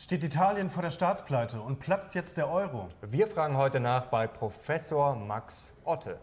Steht 0.00 0.22
Italien 0.22 0.70
vor 0.70 0.84
der 0.84 0.92
Staatspleite 0.92 1.60
und 1.60 1.80
platzt 1.80 2.14
jetzt 2.14 2.36
der 2.36 2.48
Euro? 2.48 2.88
Wir 3.02 3.26
fragen 3.26 3.56
heute 3.56 3.80
nach 3.80 4.06
bei 4.06 4.28
Professor 4.28 5.16
Max 5.16 5.72
Otte. 5.82 6.20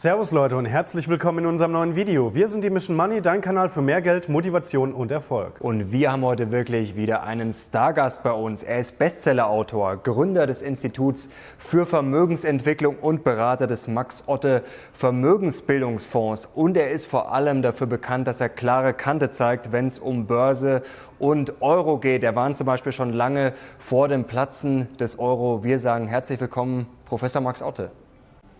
Servus 0.00 0.32
Leute 0.32 0.56
und 0.56 0.64
herzlich 0.64 1.08
willkommen 1.08 1.40
in 1.40 1.44
unserem 1.44 1.72
neuen 1.72 1.94
Video. 1.94 2.34
Wir 2.34 2.48
sind 2.48 2.64
die 2.64 2.70
Mission 2.70 2.96
Money, 2.96 3.20
dein 3.20 3.42
Kanal 3.42 3.68
für 3.68 3.82
mehr 3.82 4.00
Geld, 4.00 4.30
Motivation 4.30 4.94
und 4.94 5.10
Erfolg. 5.10 5.60
Und 5.60 5.92
wir 5.92 6.10
haben 6.10 6.24
heute 6.24 6.50
wirklich 6.50 6.96
wieder 6.96 7.24
einen 7.24 7.52
Stargast 7.52 8.22
bei 8.22 8.32
uns. 8.32 8.62
Er 8.62 8.78
ist 8.78 8.98
Bestsellerautor, 8.98 9.98
Gründer 9.98 10.46
des 10.46 10.62
Instituts 10.62 11.28
für 11.58 11.84
Vermögensentwicklung 11.84 12.96
und 12.96 13.24
Berater 13.24 13.66
des 13.66 13.88
Max 13.88 14.24
Otte 14.26 14.64
Vermögensbildungsfonds. 14.94 16.48
Und 16.54 16.78
er 16.78 16.92
ist 16.92 17.04
vor 17.04 17.34
allem 17.34 17.60
dafür 17.60 17.86
bekannt, 17.86 18.26
dass 18.26 18.40
er 18.40 18.48
klare 18.48 18.94
Kante 18.94 19.28
zeigt, 19.28 19.70
wenn 19.70 19.84
es 19.84 19.98
um 19.98 20.26
Börse 20.26 20.80
und 21.18 21.60
Euro 21.60 21.98
geht. 21.98 22.22
Er 22.22 22.34
war 22.34 22.50
zum 22.54 22.64
Beispiel 22.64 22.92
schon 22.92 23.12
lange 23.12 23.52
vor 23.78 24.08
dem 24.08 24.24
Platzen 24.24 24.88
des 24.96 25.18
Euro. 25.18 25.62
Wir 25.62 25.78
sagen 25.78 26.08
herzlich 26.08 26.40
willkommen, 26.40 26.86
Professor 27.04 27.42
Max 27.42 27.60
Otte. 27.60 27.90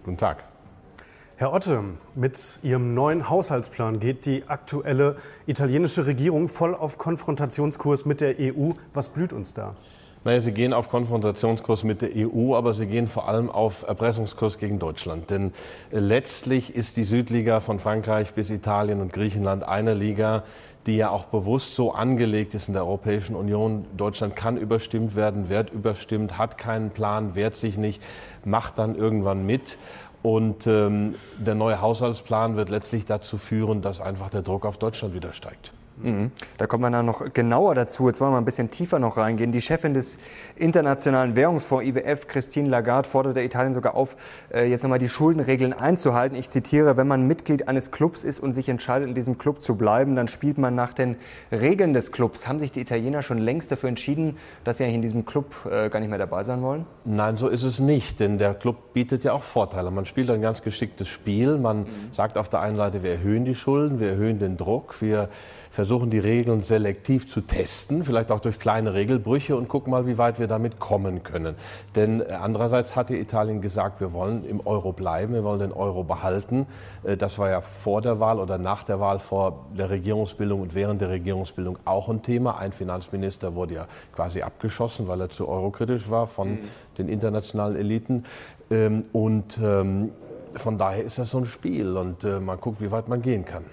Guten 0.04 0.18
Tag. 0.18 0.49
Herr 1.40 1.54
Otte, 1.54 1.82
mit 2.14 2.58
Ihrem 2.62 2.92
neuen 2.92 3.30
Haushaltsplan 3.30 3.98
geht 3.98 4.26
die 4.26 4.44
aktuelle 4.46 5.16
italienische 5.46 6.04
Regierung 6.04 6.50
voll 6.50 6.74
auf 6.74 6.98
Konfrontationskurs 6.98 8.04
mit 8.04 8.20
der 8.20 8.34
EU. 8.38 8.72
Was 8.92 9.08
blüht 9.08 9.32
uns 9.32 9.54
da? 9.54 9.70
Naja, 10.22 10.42
sie 10.42 10.52
gehen 10.52 10.74
auf 10.74 10.90
Konfrontationskurs 10.90 11.82
mit 11.82 12.02
der 12.02 12.10
EU, 12.14 12.54
aber 12.54 12.74
sie 12.74 12.84
gehen 12.84 13.08
vor 13.08 13.26
allem 13.26 13.48
auf 13.48 13.86
Erpressungskurs 13.88 14.58
gegen 14.58 14.78
Deutschland. 14.78 15.30
Denn 15.30 15.54
letztlich 15.90 16.74
ist 16.76 16.98
die 16.98 17.04
Südliga 17.04 17.60
von 17.60 17.78
Frankreich 17.78 18.34
bis 18.34 18.50
Italien 18.50 19.00
und 19.00 19.14
Griechenland 19.14 19.66
eine 19.66 19.94
Liga, 19.94 20.42
die 20.86 20.96
ja 20.96 21.08
auch 21.08 21.24
bewusst 21.24 21.74
so 21.74 21.92
angelegt 21.92 22.52
ist 22.52 22.68
in 22.68 22.74
der 22.74 22.84
Europäischen 22.84 23.34
Union. 23.34 23.86
Deutschland 23.96 24.36
kann 24.36 24.58
überstimmt 24.58 25.14
werden, 25.14 25.48
wird 25.48 25.70
überstimmt, 25.70 26.36
hat 26.36 26.58
keinen 26.58 26.90
Plan, 26.90 27.34
wehrt 27.34 27.56
sich 27.56 27.78
nicht, 27.78 28.02
macht 28.44 28.76
dann 28.76 28.94
irgendwann 28.94 29.46
mit. 29.46 29.78
Und 30.22 30.66
ähm, 30.66 31.14
der 31.38 31.54
neue 31.54 31.80
Haushaltsplan 31.80 32.56
wird 32.56 32.68
letztlich 32.68 33.06
dazu 33.06 33.38
führen, 33.38 33.80
dass 33.80 34.00
einfach 34.00 34.30
der 34.30 34.42
Druck 34.42 34.66
auf 34.66 34.76
Deutschland 34.76 35.14
wieder 35.14 35.32
steigt. 35.32 35.72
Mhm. 36.02 36.30
Da 36.58 36.66
kommt 36.66 36.82
man 36.82 36.92
dann 36.92 37.06
noch 37.06 37.32
genauer 37.32 37.74
dazu. 37.74 38.08
Jetzt 38.08 38.20
wollen 38.20 38.30
wir 38.30 38.34
mal 38.34 38.42
ein 38.42 38.44
bisschen 38.44 38.70
tiefer 38.70 38.98
noch 38.98 39.16
reingehen. 39.16 39.52
Die 39.52 39.60
Chefin 39.60 39.94
des 39.94 40.18
Internationalen 40.56 41.36
Währungsfonds 41.36 41.84
IWF, 41.84 42.26
Christine 42.26 42.68
Lagarde, 42.68 43.08
forderte 43.08 43.40
Italien 43.42 43.72
sogar 43.72 43.94
auf, 43.94 44.16
äh, 44.52 44.68
jetzt 44.68 44.82
nochmal 44.82 44.98
die 44.98 45.08
Schuldenregeln 45.08 45.72
einzuhalten. 45.72 46.36
Ich 46.36 46.50
zitiere, 46.50 46.96
wenn 46.96 47.06
man 47.06 47.26
Mitglied 47.26 47.68
eines 47.68 47.90
Clubs 47.90 48.24
ist 48.24 48.40
und 48.40 48.52
sich 48.52 48.68
entscheidet, 48.68 49.08
in 49.08 49.14
diesem 49.14 49.38
Club 49.38 49.62
zu 49.62 49.76
bleiben, 49.76 50.16
dann 50.16 50.28
spielt 50.28 50.58
man 50.58 50.74
nach 50.74 50.92
den 50.92 51.16
Regeln 51.52 51.92
des 51.94 52.12
Clubs. 52.12 52.46
Haben 52.48 52.58
sich 52.58 52.72
die 52.72 52.80
Italiener 52.80 53.22
schon 53.22 53.38
längst 53.38 53.70
dafür 53.70 53.88
entschieden, 53.88 54.36
dass 54.64 54.78
sie 54.78 54.84
eigentlich 54.84 54.96
in 54.96 55.02
diesem 55.02 55.24
Club 55.26 55.54
äh, 55.70 55.88
gar 55.88 56.00
nicht 56.00 56.08
mehr 56.08 56.18
dabei 56.18 56.42
sein 56.42 56.62
wollen? 56.62 56.86
Nein, 57.04 57.36
so 57.36 57.48
ist 57.48 57.62
es 57.62 57.80
nicht, 57.80 58.20
denn 58.20 58.38
der 58.38 58.54
Club 58.54 58.92
bietet 58.92 59.24
ja 59.24 59.32
auch 59.32 59.42
Vorteile. 59.42 59.90
Man 59.90 60.06
spielt 60.06 60.30
ein 60.30 60.40
ganz 60.40 60.62
geschicktes 60.62 61.08
Spiel. 61.08 61.58
Man 61.58 61.80
mhm. 61.80 61.86
sagt 62.12 62.38
auf 62.38 62.48
der 62.48 62.60
einen 62.60 62.76
Seite, 62.76 63.02
wir 63.02 63.10
erhöhen 63.10 63.44
die 63.44 63.54
Schulden, 63.54 64.00
wir 64.00 64.10
erhöhen 64.10 64.38
den 64.38 64.56
Druck, 64.56 65.00
wir 65.00 65.28
versuchen 65.70 65.89
die 65.98 66.18
Regeln 66.18 66.62
selektiv 66.62 67.30
zu 67.30 67.40
testen, 67.40 68.04
vielleicht 68.04 68.30
auch 68.30 68.40
durch 68.40 68.58
kleine 68.58 68.94
Regelbrüche 68.94 69.56
und 69.56 69.68
gucken 69.68 69.90
mal, 69.90 70.06
wie 70.06 70.18
weit 70.18 70.38
wir 70.38 70.46
damit 70.46 70.78
kommen 70.78 71.22
können. 71.22 71.56
Denn 71.96 72.20
äh, 72.20 72.32
andererseits 72.40 72.94
hatte 72.94 73.16
Italien 73.16 73.60
gesagt, 73.60 74.00
wir 74.00 74.12
wollen 74.12 74.44
im 74.44 74.64
Euro 74.66 74.92
bleiben, 74.92 75.34
wir 75.34 75.42
wollen 75.42 75.58
den 75.58 75.72
Euro 75.72 76.04
behalten. 76.04 76.66
Äh, 77.02 77.16
das 77.16 77.38
war 77.38 77.50
ja 77.50 77.60
vor 77.60 78.02
der 78.02 78.20
Wahl 78.20 78.38
oder 78.38 78.56
nach 78.56 78.84
der 78.84 79.00
Wahl, 79.00 79.18
vor 79.18 79.66
der 79.76 79.90
Regierungsbildung 79.90 80.60
und 80.60 80.74
während 80.74 81.00
der 81.00 81.10
Regierungsbildung 81.10 81.78
auch 81.84 82.08
ein 82.08 82.22
Thema. 82.22 82.58
Ein 82.58 82.72
Finanzminister 82.72 83.54
wurde 83.54 83.74
ja 83.74 83.86
quasi 84.12 84.42
abgeschossen, 84.42 85.08
weil 85.08 85.20
er 85.20 85.30
zu 85.30 85.48
eurokritisch 85.48 86.08
war 86.08 86.26
von 86.26 86.52
mhm. 86.52 86.58
den 86.98 87.08
internationalen 87.08 87.76
Eliten. 87.76 88.24
Ähm, 88.70 89.02
und 89.12 89.58
ähm, 89.62 90.12
von 90.54 90.78
daher 90.78 91.02
ist 91.02 91.18
das 91.18 91.30
so 91.30 91.38
ein 91.38 91.46
Spiel 91.46 91.96
und 91.96 92.24
äh, 92.24 92.38
man 92.38 92.58
guckt, 92.58 92.80
wie 92.80 92.90
weit 92.90 93.08
man 93.08 93.22
gehen 93.22 93.44
kann. 93.44 93.64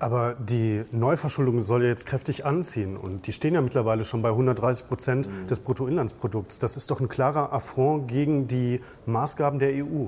Aber 0.00 0.34
die 0.34 0.84
Neuverschuldung 0.92 1.62
soll 1.62 1.82
ja 1.82 1.90
jetzt 1.90 2.06
kräftig 2.06 2.46
anziehen 2.46 2.96
und 2.96 3.26
die 3.26 3.32
stehen 3.32 3.52
ja 3.52 3.60
mittlerweile 3.60 4.06
schon 4.06 4.22
bei 4.22 4.30
130 4.30 4.88
Prozent 4.88 5.28
mhm. 5.28 5.46
des 5.46 5.60
Bruttoinlandsprodukts. 5.60 6.58
Das 6.58 6.78
ist 6.78 6.90
doch 6.90 7.00
ein 7.00 7.08
klarer 7.08 7.52
Affront 7.52 8.08
gegen 8.08 8.48
die 8.48 8.80
Maßgaben 9.04 9.58
der 9.58 9.84
EU. 9.84 10.06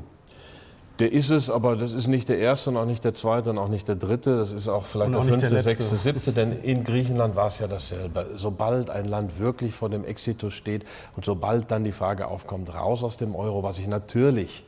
Der 0.99 1.13
ist 1.13 1.31
es, 1.31 1.51
aber 1.51 1.77
das 1.77 1.93
ist 1.93 2.07
nicht 2.07 2.29
der 2.29 2.39
erste 2.39 2.71
und 2.71 2.79
auch 2.79 2.87
nicht 2.87 3.05
der 3.05 3.13
zweite 3.13 3.51
und 3.51 3.59
auch 3.59 3.69
nicht 3.69 3.87
der 3.87 3.97
dritte. 3.97 4.39
Das 4.39 4.53
ist 4.53 4.69
auch 4.69 4.85
vielleicht 4.85 5.15
auch 5.15 5.25
der 5.25 5.33
fünfte, 5.33 5.51
der 5.51 5.63
sechste, 5.63 5.97
siebte. 5.97 6.33
Denn 6.33 6.63
in 6.63 6.85
Griechenland 6.85 7.37
war 7.37 7.49
es 7.49 7.59
ja 7.59 7.67
dasselbe. 7.67 8.31
Sobald 8.37 8.89
ein 8.89 9.07
Land 9.07 9.39
wirklich 9.41 9.75
vor 9.75 9.91
dem 9.91 10.05
Exitus 10.05 10.55
steht 10.55 10.85
und 11.17 11.25
sobald 11.25 11.71
dann 11.71 11.85
die 11.85 11.93
Frage 11.93 12.29
aufkommt, 12.29 12.75
raus 12.75 13.03
aus 13.03 13.19
dem 13.19 13.35
Euro, 13.35 13.63
was 13.63 13.79
ich 13.79 13.89
natürlich 13.89 14.65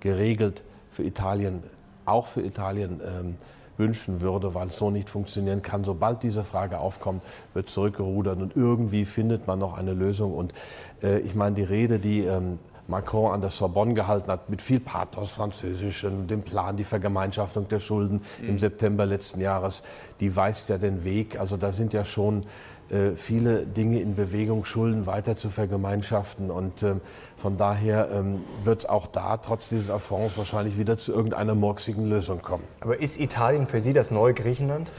geregelt 0.00 0.62
für 0.90 1.02
Italien, 1.02 1.62
auch 2.06 2.26
für 2.26 2.42
Italien 2.42 3.00
ähm, 3.04 3.36
wünschen 3.76 4.20
würde, 4.20 4.54
weil 4.54 4.68
es 4.68 4.76
so 4.76 4.90
nicht 4.90 5.10
funktionieren 5.10 5.62
kann. 5.62 5.84
Sobald 5.84 6.22
diese 6.22 6.44
Frage 6.44 6.78
aufkommt, 6.78 7.24
wird 7.54 7.68
zurückgerudert 7.68 8.40
und 8.40 8.56
irgendwie 8.56 9.04
findet 9.04 9.46
man 9.46 9.58
noch 9.58 9.76
eine 9.76 9.92
Lösung. 9.92 10.34
Und 10.34 10.54
äh, 11.02 11.18
ich 11.20 11.34
meine, 11.34 11.54
die 11.54 11.62
Rede, 11.62 11.98
die 11.98 12.20
ähm, 12.20 12.58
Macron 12.92 13.32
an 13.32 13.40
der 13.40 13.50
Sorbonne 13.50 13.94
gehalten 13.94 14.30
hat, 14.30 14.48
mit 14.48 14.62
viel 14.62 14.78
Pathos 14.78 15.32
Französisch 15.32 16.04
und 16.04 16.28
dem 16.28 16.42
Plan, 16.42 16.76
die 16.76 16.84
Vergemeinschaftung 16.84 17.66
der 17.66 17.80
Schulden 17.80 18.22
mhm. 18.40 18.48
im 18.48 18.58
September 18.58 19.04
letzten 19.06 19.40
Jahres, 19.40 19.82
die 20.20 20.36
weist 20.36 20.68
ja 20.68 20.78
den 20.78 21.02
Weg. 21.02 21.40
Also 21.40 21.56
da 21.56 21.72
sind 21.72 21.92
ja 21.92 22.04
schon 22.04 22.44
äh, 22.90 23.16
viele 23.16 23.66
Dinge 23.66 24.00
in 24.00 24.14
Bewegung, 24.14 24.64
Schulden 24.64 25.06
weiter 25.06 25.34
zu 25.34 25.48
vergemeinschaften. 25.48 26.50
Und 26.50 26.82
ähm, 26.82 27.00
von 27.36 27.56
daher 27.56 28.10
ähm, 28.10 28.42
wird 28.62 28.88
auch 28.88 29.06
da 29.06 29.38
trotz 29.38 29.70
dieses 29.70 29.88
Affronts 29.88 30.36
wahrscheinlich 30.36 30.76
wieder 30.76 30.98
zu 30.98 31.12
irgendeiner 31.12 31.54
murksigen 31.54 32.04
Lösung 32.04 32.42
kommen. 32.42 32.64
Aber 32.80 33.00
ist 33.00 33.18
Italien 33.18 33.66
für 33.66 33.80
Sie 33.80 33.94
das 33.94 34.10
neue 34.10 34.34
Griechenland? 34.34 34.90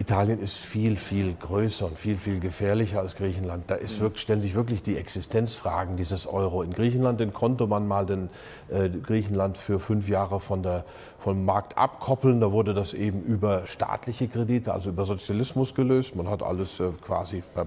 Italien 0.00 0.40
ist 0.40 0.56
viel, 0.56 0.96
viel 0.96 1.34
größer 1.34 1.84
und 1.84 1.98
viel, 1.98 2.16
viel 2.16 2.40
gefährlicher 2.40 3.00
als 3.00 3.16
Griechenland. 3.16 3.64
Da 3.70 3.74
ist 3.74 4.00
wirklich, 4.00 4.22
stellen 4.22 4.40
sich 4.40 4.54
wirklich 4.54 4.82
die 4.82 4.96
Existenzfragen 4.96 5.98
dieses 5.98 6.26
Euro. 6.26 6.62
In 6.62 6.72
Griechenland 6.72 7.20
den 7.20 7.34
konnte 7.34 7.66
man 7.66 7.86
mal 7.86 8.06
den 8.06 8.30
äh, 8.70 8.88
Griechenland 8.88 9.58
für 9.58 9.78
fünf 9.78 10.08
Jahre 10.08 10.40
von 10.40 10.62
der, 10.62 10.86
vom 11.18 11.44
Markt 11.44 11.76
abkoppeln. 11.76 12.40
Da 12.40 12.50
wurde 12.50 12.72
das 12.72 12.94
eben 12.94 13.22
über 13.22 13.66
staatliche 13.66 14.26
Kredite, 14.26 14.72
also 14.72 14.88
über 14.88 15.04
Sozialismus 15.04 15.74
gelöst. 15.74 16.16
Man 16.16 16.30
hat 16.30 16.42
alles 16.42 16.80
äh, 16.80 16.92
quasi 17.02 17.42
per, 17.54 17.66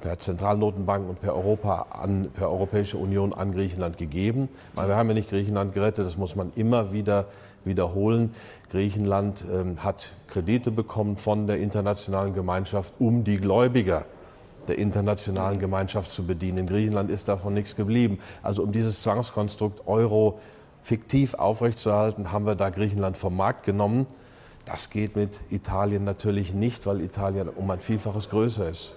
per 0.00 0.20
Zentralnotenbank 0.20 1.08
und 1.08 1.20
per 1.20 1.34
Europa 1.34 1.86
an, 1.90 2.30
per 2.32 2.48
Europäische 2.48 2.96
Union 2.96 3.34
an 3.34 3.50
Griechenland 3.50 3.98
gegeben. 3.98 4.48
Weil 4.76 4.86
wir 4.86 4.94
haben 4.94 5.08
ja 5.08 5.14
nicht 5.14 5.30
Griechenland 5.30 5.74
gerettet, 5.74 6.06
das 6.06 6.16
muss 6.16 6.36
man 6.36 6.52
immer 6.54 6.92
wieder 6.92 7.26
wiederholen. 7.66 8.34
Griechenland 8.70 9.44
ähm, 9.52 9.82
hat 9.82 10.12
Kredite 10.28 10.70
bekommen 10.70 11.16
von 11.16 11.46
der 11.46 11.58
internationalen 11.58 12.34
Gemeinschaft, 12.34 12.94
um 12.98 13.24
die 13.24 13.36
Gläubiger 13.36 14.06
der 14.68 14.78
internationalen 14.78 15.58
Gemeinschaft 15.58 16.10
zu 16.10 16.26
bedienen. 16.26 16.58
In 16.58 16.66
Griechenland 16.66 17.10
ist 17.10 17.28
davon 17.28 17.54
nichts 17.54 17.76
geblieben. 17.76 18.18
Also 18.42 18.62
um 18.62 18.72
dieses 18.72 19.02
Zwangskonstrukt 19.02 19.86
Euro 19.86 20.40
fiktiv 20.82 21.34
aufrechtzuerhalten, 21.34 22.32
haben 22.32 22.46
wir 22.46 22.54
da 22.54 22.70
Griechenland 22.70 23.16
vom 23.16 23.36
Markt 23.36 23.64
genommen. 23.64 24.06
Das 24.64 24.90
geht 24.90 25.16
mit 25.16 25.40
Italien 25.50 26.04
natürlich 26.04 26.52
nicht, 26.54 26.86
weil 26.86 27.00
Italien 27.00 27.48
um 27.48 27.70
ein 27.70 27.80
Vielfaches 27.80 28.30
größer 28.30 28.68
ist. 28.68 28.94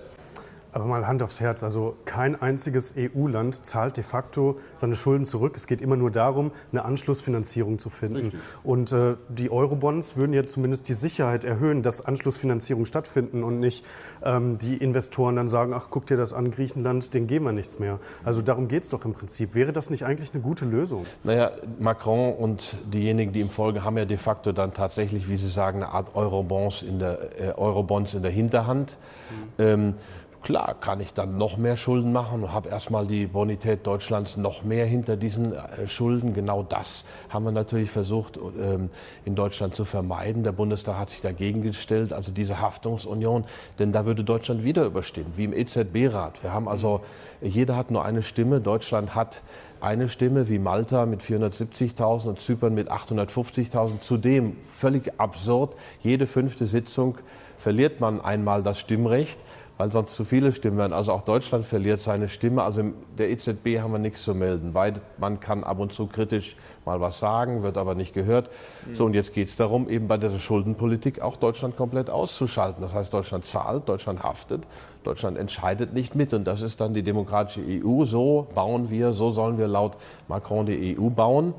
Aber 0.71 0.85
mal 0.85 1.07
Hand 1.07 1.23
aufs 1.23 1.39
Herz, 1.39 1.63
also 1.63 1.97
kein 2.05 2.39
einziges 2.39 2.93
EU-Land 2.97 3.65
zahlt 3.65 3.97
de 3.97 4.03
facto 4.03 4.59
seine 4.75 4.95
Schulden 4.95 5.25
zurück. 5.25 5.55
Es 5.55 5.65
geht 5.65 5.81
immer 5.81 5.95
nur 5.95 6.11
darum, 6.11 6.51
eine 6.71 6.85
Anschlussfinanzierung 6.85 7.79
zu 7.79 7.89
finden. 7.89 8.17
Richtig. 8.17 8.39
Und 8.63 8.91
äh, 8.91 9.15
die 9.29 9.49
Eurobonds 9.51 10.15
würden 10.15 10.33
ja 10.33 10.43
zumindest 10.43 10.87
die 10.87 10.93
Sicherheit 10.93 11.43
erhöhen, 11.43 11.81
dass 11.81 12.05
Anschlussfinanzierung 12.05 12.85
stattfinden 12.85 13.43
und 13.43 13.59
nicht 13.59 13.83
ähm, 14.23 14.57
die 14.59 14.77
Investoren 14.77 15.35
dann 15.35 15.47
sagen, 15.47 15.73
ach 15.73 15.87
guck 15.89 16.05
dir 16.05 16.17
das 16.17 16.33
an, 16.33 16.51
Griechenland, 16.51 17.13
den 17.13 17.25
geben 17.25 17.45
wir 17.45 17.51
nichts 17.51 17.79
mehr. 17.79 17.99
Also 18.23 18.41
darum 18.41 18.67
geht 18.67 18.83
es 18.83 18.89
doch 18.89 19.03
im 19.05 19.13
Prinzip. 19.13 19.55
Wäre 19.55 19.73
das 19.73 19.89
nicht 19.89 20.05
eigentlich 20.05 20.33
eine 20.33 20.43
gute 20.43 20.65
Lösung? 20.65 21.05
Naja, 21.23 21.51
Macron 21.79 22.33
und 22.35 22.77
diejenigen, 22.93 23.33
die 23.33 23.39
ihm 23.39 23.49
folgen, 23.49 23.83
haben 23.83 23.97
ja 23.97 24.05
de 24.05 24.17
facto 24.17 24.51
dann 24.51 24.73
tatsächlich, 24.73 25.29
wie 25.29 25.37
Sie 25.37 25.49
sagen, 25.49 25.81
eine 25.81 25.91
Art 25.91 26.15
Eurobonds 26.15 26.83
in 26.83 26.99
der, 26.99 27.39
äh, 27.39 27.53
Eurobonds 27.57 28.13
in 28.13 28.21
der 28.21 28.31
Hinterhand. 28.31 28.97
Mhm. 29.29 29.63
Ähm, 29.63 29.93
Klar, 30.41 30.75
kann 30.79 31.01
ich 31.01 31.13
dann 31.13 31.37
noch 31.37 31.57
mehr 31.57 31.75
Schulden 31.75 32.13
machen 32.13 32.43
und 32.43 32.53
habe 32.53 32.69
erstmal 32.69 33.05
die 33.05 33.27
Bonität 33.27 33.85
Deutschlands 33.85 34.37
noch 34.37 34.63
mehr 34.63 34.85
hinter 34.85 35.17
diesen 35.17 35.53
äh, 35.53 35.85
Schulden. 35.85 36.33
Genau 36.33 36.63
das 36.63 37.03
haben 37.27 37.43
wir 37.43 37.51
natürlich 37.51 37.91
versucht 37.91 38.39
ähm, 38.59 38.89
in 39.25 39.35
Deutschland 39.35 39.75
zu 39.75 39.83
vermeiden. 39.83 40.43
Der 40.43 40.53
Bundestag 40.53 40.97
hat 40.97 41.09
sich 41.09 41.19
dagegen 41.19 41.61
gestellt, 41.61 42.13
also 42.13 42.31
diese 42.31 42.61
Haftungsunion, 42.61 43.43
denn 43.79 43.91
da 43.91 44.05
würde 44.05 44.23
Deutschland 44.23 44.63
wieder 44.63 44.85
überstimmen, 44.85 45.33
wie 45.35 45.43
im 45.43 45.53
EZB-Rat. 45.53 46.41
Wir 46.41 46.53
haben 46.53 46.69
also, 46.69 47.01
jeder 47.41 47.75
hat 47.75 47.91
nur 47.91 48.05
eine 48.05 48.23
Stimme. 48.23 48.61
Deutschland 48.61 49.15
hat 49.15 49.43
eine 49.81 50.07
Stimme 50.07 50.47
wie 50.47 50.57
Malta 50.57 51.05
mit 51.05 51.21
470.000 51.21 52.29
und 52.29 52.39
Zypern 52.39 52.73
mit 52.73 52.89
850.000. 52.89 53.99
Zudem 53.99 54.55
völlig 54.67 55.19
absurd, 55.19 55.75
jede 56.01 56.27
fünfte 56.27 56.65
Sitzung 56.65 57.17
verliert 57.57 57.99
man 57.99 58.21
einmal 58.21 58.63
das 58.63 58.79
Stimmrecht 58.79 59.39
weil 59.79 59.89
sonst 59.89 60.13
zu 60.17 60.25
viele 60.25 60.51
Stimmen 60.51 60.77
werden. 60.77 60.91
Also 60.91 61.13
auch 61.13 61.21
Deutschland 61.21 61.63
verliert 61.63 62.01
seine 62.01 62.27
Stimme. 62.27 62.63
Also 62.63 62.83
der 63.17 63.29
EZB 63.29 63.79
haben 63.79 63.93
wir 63.93 63.99
nichts 63.99 64.25
zu 64.25 64.35
melden, 64.35 64.73
weil 64.73 64.95
man 65.17 65.39
kann 65.39 65.63
ab 65.63 65.79
und 65.79 65.93
zu 65.93 66.07
kritisch 66.07 66.57
mal 66.83 66.99
was 66.99 67.19
sagen, 67.19 67.63
wird 67.63 67.77
aber 67.77 67.95
nicht 67.95 68.13
gehört. 68.13 68.49
Mhm. 68.85 68.95
So, 68.95 69.05
und 69.05 69.13
jetzt 69.13 69.33
geht 69.33 69.47
es 69.47 69.55
darum, 69.55 69.87
eben 69.89 70.09
bei 70.09 70.17
dieser 70.17 70.37
Schuldenpolitik 70.37 71.21
auch 71.21 71.37
Deutschland 71.37 71.77
komplett 71.77 72.09
auszuschalten. 72.09 72.81
Das 72.81 72.93
heißt, 72.93 73.13
Deutschland 73.13 73.45
zahlt, 73.45 73.87
Deutschland 73.87 74.21
haftet, 74.21 74.67
Deutschland 75.05 75.37
entscheidet 75.37 75.93
nicht 75.93 76.13
mit. 76.13 76.33
Und 76.33 76.43
das 76.43 76.61
ist 76.61 76.81
dann 76.81 76.93
die 76.93 77.03
demokratische 77.03 77.61
EU. 77.65 78.03
So 78.03 78.47
bauen 78.53 78.89
wir, 78.89 79.13
so 79.13 79.29
sollen 79.29 79.57
wir 79.57 79.69
laut 79.69 79.95
Macron 80.27 80.65
die 80.65 80.99
EU 80.99 81.09
bauen. 81.09 81.53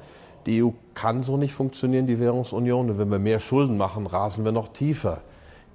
Die 0.44 0.62
EU 0.62 0.72
kann 0.92 1.22
so 1.22 1.38
nicht 1.38 1.54
funktionieren, 1.54 2.06
die 2.06 2.20
Währungsunion. 2.20 2.90
Und 2.90 2.98
wenn 2.98 3.10
wir 3.10 3.18
mehr 3.18 3.40
Schulden 3.40 3.78
machen, 3.78 4.06
rasen 4.06 4.44
wir 4.44 4.52
noch 4.52 4.68
tiefer 4.68 5.22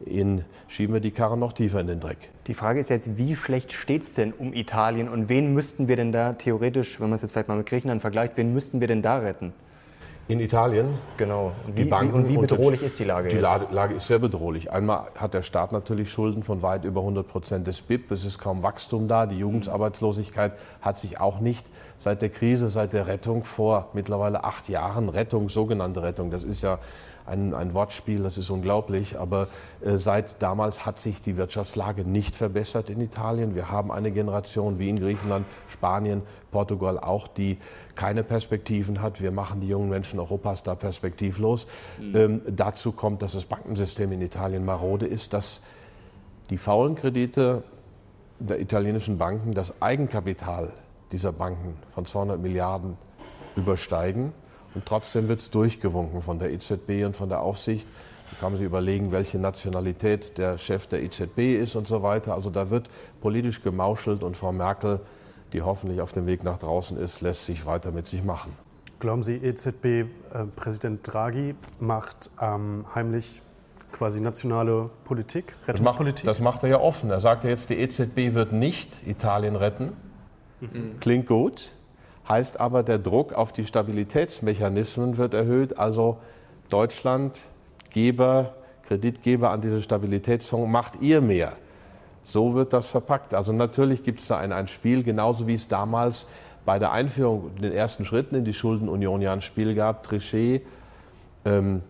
in, 0.04 0.44
schieben 0.68 0.94
wir 0.94 1.00
die 1.00 1.12
Karre 1.12 1.38
noch 1.38 1.54
tiefer 1.54 1.80
in 1.80 1.88
den 1.88 2.00
Dreck. 2.00 2.30
Die 2.48 2.54
Frage 2.54 2.80
ist 2.80 2.90
jetzt, 2.90 3.18
wie 3.18 3.36
schlecht 3.36 3.74
steht 3.74 4.04
es 4.04 4.14
denn 4.14 4.34
um 4.34 4.54
Italien 4.54 5.08
und 5.10 5.30
wen 5.30 5.54
müssten 5.54 5.88
wir 5.88 5.96
denn 5.96 6.12
da 6.12 6.34
theoretisch, 6.34 7.00
wenn 7.00 7.10
man 7.10 7.16
es 7.16 7.22
jetzt 7.22 7.32
vielleicht 7.32 7.48
mal 7.48 7.58
mit 7.58 7.68
Griechenland 7.68 8.02
vergleicht, 8.02 8.34
wen 8.36 8.54
müssten 8.54 8.82
wir 8.82 8.88
denn 8.88 9.02
da 9.02 9.18
retten? 9.18 9.54
In 10.28 10.40
Italien? 10.40 10.96
Genau. 11.18 11.52
Und 11.68 11.78
wie, 11.78 11.84
die 11.84 11.90
Banken 11.90 12.16
und 12.16 12.28
wie 12.28 12.38
bedrohlich 12.38 12.82
und 12.82 12.88
ist 12.88 12.98
die 12.98 13.04
Lage 13.04 13.30
Die 13.30 13.36
jetzt? 13.36 13.72
Lage 13.72 13.94
ist 13.94 14.08
sehr 14.08 14.18
bedrohlich. 14.18 14.72
Einmal 14.72 15.06
hat 15.16 15.36
der 15.36 15.44
Staat 15.44 15.72
natürlich 15.72 16.10
Schulden 16.10 16.42
von 16.42 16.64
weit 16.64 16.84
über 16.84 17.02
100 17.02 17.28
Prozent 17.28 17.68
des 17.68 17.84
BIP. 17.84 18.10
Es 18.10 18.26
ist 18.26 18.40
kaum 18.40 18.64
Wachstum 18.64 19.08
da. 19.08 19.28
Die 19.28 19.38
Jugendarbeitslosigkeit 19.38 20.54
hat 20.82 20.98
sich 20.98 21.20
auch 21.20 21.40
nicht 21.42 21.70
seit 22.00 22.24
der 22.24 22.30
Krise, 22.30 22.70
seit 22.70 22.94
der 22.94 23.06
Rettung 23.06 23.44
vor 23.44 23.90
mittlerweile 23.94 24.44
acht 24.44 24.68
Jahren, 24.68 25.10
Rettung, 25.10 25.50
sogenannte 25.50 26.02
Rettung, 26.02 26.32
das 26.32 26.44
ist 26.44 26.64
ja 26.64 26.80
ein, 27.26 27.54
ein 27.54 27.74
Wortspiel, 27.74 28.24
das 28.24 28.38
ist 28.38 28.50
unglaublich. 28.50 29.18
Aber 29.20 29.48
äh, 29.84 29.98
seit 29.98 30.42
damals 30.42 30.86
hat 30.86 31.00
sich 31.00 31.22
die 31.22 31.38
Wirtschaftslage 31.38 32.04
nicht 32.04 32.36
verbessert 32.36 32.90
in 32.90 33.02
Italien. 33.02 33.56
Wir 33.56 33.72
haben 33.72 33.92
eine 33.92 34.12
Generation 34.12 34.80
wie 34.80 34.90
in 34.90 35.00
Griechenland, 35.00 35.46
Spanien, 35.68 36.22
Portugal 36.52 37.00
auch, 37.00 37.28
die 37.28 37.58
keine 37.96 38.24
Perspektiven 38.24 39.02
hat. 39.02 39.22
Wir 39.22 39.32
machen 39.32 39.62
die 39.62 39.68
jungen 39.68 39.90
Menschen 39.90 40.20
Europas 40.20 40.64
da 40.64 40.76
perspektivlos. 40.76 41.68
Mhm. 42.00 42.16
Ähm, 42.16 42.42
dazu 42.48 42.92
kommt, 42.92 43.22
dass 43.22 43.34
das 43.34 43.46
Bankensystem 43.46 44.12
in 44.12 44.22
Italien 44.22 44.66
marode 44.66 45.06
ist, 45.06 45.34
dass 45.34 45.62
die 46.50 46.58
faulen 46.58 46.96
Kredite 46.96 47.64
der 48.40 48.60
italienischen 48.60 49.18
Banken 49.18 49.54
das 49.54 49.82
Eigenkapital 49.82 50.72
dieser 51.12 51.32
Banken 51.32 51.74
von 51.94 52.06
200 52.06 52.40
Milliarden 52.40 52.98
übersteigen. 53.56 54.32
Und 54.76 54.86
trotzdem 54.86 55.28
wird 55.28 55.40
es 55.40 55.50
durchgewunken 55.50 56.22
von 56.22 56.38
der 56.38 56.52
EZB 56.52 57.06
und 57.06 57.16
von 57.16 57.30
der 57.30 57.42
Aufsicht. 57.42 57.88
Da 58.30 58.38
kann 58.40 58.52
man 58.52 58.58
sich 58.58 58.66
überlegen, 58.66 59.12
welche 59.12 59.40
Nationalität 59.40 60.38
der 60.38 60.58
Chef 60.58 60.88
der 60.88 61.02
EZB 61.02 61.56
ist 61.56 61.76
und 61.76 61.88
so 61.88 62.04
weiter. 62.04 62.34
Also 62.34 62.50
da 62.50 62.70
wird 62.70 62.90
politisch 63.22 63.64
gemauschelt 63.64 64.22
und 64.22 64.36
Frau 64.36 64.52
Merkel, 64.52 65.00
die 65.54 65.62
hoffentlich 65.62 66.02
auf 66.02 66.12
dem 66.12 66.26
Weg 66.26 66.44
nach 66.44 66.60
draußen 66.60 66.98
ist, 66.98 67.22
lässt 67.22 67.46
sich 67.46 67.66
weiter 67.66 67.92
mit 67.92 68.06
sich 68.06 68.24
machen. 68.24 68.52
Glauben 69.00 69.24
Sie, 69.24 69.36
EZB-Präsident 69.36 71.08
äh, 71.08 71.12
Draghi 71.12 71.56
macht 71.80 72.32
ähm, 72.42 72.86
heimlich 72.94 73.42
quasi 73.92 74.20
nationale 74.20 74.90
Politik, 75.06 75.56
Rettungspolitik? 75.68 76.26
Das 76.26 76.40
macht, 76.40 76.54
das 76.56 76.56
macht 76.56 76.64
er 76.64 76.70
ja 76.70 76.80
offen. 76.80 77.12
Er 77.12 77.20
sagt 77.20 77.44
ja 77.44 77.50
jetzt, 77.50 77.70
die 77.70 77.76
EZB 77.76 78.34
wird 78.34 78.52
nicht 78.52 79.08
Italien 79.08 79.56
retten. 79.56 79.94
Mhm. 80.60 81.00
Klingt 81.00 81.28
gut 81.28 81.72
heißt 82.28 82.60
aber, 82.60 82.84
der 82.84 83.00
Druck 83.00 83.34
auf 83.34 83.52
die 83.52 83.66
Stabilitätsmechanismen 83.66 85.18
wird 85.18 85.34
erhöht. 85.34 85.78
Also 85.78 86.18
Deutschland, 86.70 87.42
Geber, 87.92 88.56
Kreditgeber 88.88 89.52
an 89.52 89.62
diese 89.62 89.82
Stabilitätsfonds, 89.82 90.70
macht 90.70 91.02
ihr 91.02 91.22
mehr. 91.22 91.54
So 92.24 92.56
wird 92.56 92.74
das 92.74 92.88
verpackt. 92.88 93.34
Also 93.34 93.54
natürlich 93.54 94.04
gibt 94.04 94.20
es 94.20 94.28
da 94.28 94.38
ein, 94.38 94.52
ein 94.52 94.68
Spiel, 94.68 95.04
genauso 95.04 95.46
wie 95.48 95.54
es 95.54 95.68
damals 95.68 96.28
bei 96.66 96.80
der 96.80 96.92
Einführung, 96.92 97.56
den 97.58 97.72
ersten 97.72 98.06
Schritten 98.06 98.36
in 98.36 98.46
die 98.46 98.54
Schuldenunion 98.54 99.22
ja 99.22 99.32
ein 99.32 99.42
Spiel 99.42 99.76
gab. 99.76 100.02
Trichet, 100.02 100.64
ähm, 101.46 101.84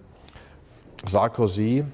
Sarkozy 1.07 1.85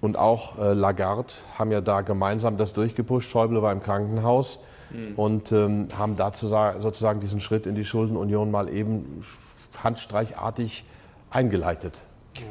und 0.00 0.16
auch 0.16 0.58
äh, 0.58 0.72
Lagarde 0.72 1.32
haben 1.58 1.72
ja 1.72 1.80
da 1.80 2.02
gemeinsam 2.02 2.56
das 2.56 2.72
durchgepusht. 2.72 3.28
Schäuble 3.28 3.62
war 3.62 3.72
im 3.72 3.82
Krankenhaus 3.82 4.60
mhm. 4.94 5.14
und 5.16 5.52
ähm, 5.52 5.88
haben 5.98 6.16
dazu 6.16 6.48
sozusagen 6.48 7.20
diesen 7.20 7.40
Schritt 7.40 7.66
in 7.66 7.74
die 7.74 7.84
Schuldenunion 7.84 8.50
mal 8.50 8.68
eben 8.68 9.22
handstreichartig 9.82 10.84
eingeleitet. 11.30 12.06
Ja. 12.36 12.42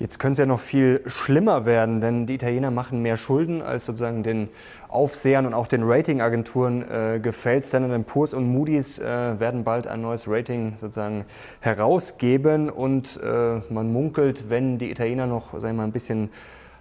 Jetzt 0.00 0.18
könnte 0.18 0.32
es 0.32 0.38
ja 0.38 0.46
noch 0.46 0.60
viel 0.60 1.02
schlimmer 1.04 1.66
werden, 1.66 2.00
denn 2.00 2.26
die 2.26 2.36
Italiener 2.36 2.70
machen 2.70 3.02
mehr 3.02 3.18
Schulden, 3.18 3.60
als 3.60 3.84
sozusagen 3.84 4.22
den 4.22 4.48
Aufsehern 4.88 5.44
und 5.44 5.52
auch 5.52 5.66
den 5.66 5.82
Ratingagenturen 5.82 6.90
äh, 6.90 7.20
gefällt. 7.20 7.66
Standard 7.66 8.06
Poor's 8.06 8.32
und 8.32 8.50
Moody's 8.50 8.98
äh, 8.98 9.38
werden 9.38 9.62
bald 9.62 9.86
ein 9.86 10.00
neues 10.00 10.26
Rating 10.26 10.78
sozusagen 10.80 11.26
herausgeben 11.60 12.70
und 12.70 13.20
äh, 13.22 13.60
man 13.68 13.92
munkelt, 13.92 14.48
wenn 14.48 14.78
die 14.78 14.90
Italiener 14.90 15.26
noch 15.26 15.52
sagen 15.52 15.64
wir 15.64 15.72
mal, 15.74 15.84
ein 15.84 15.92
bisschen 15.92 16.30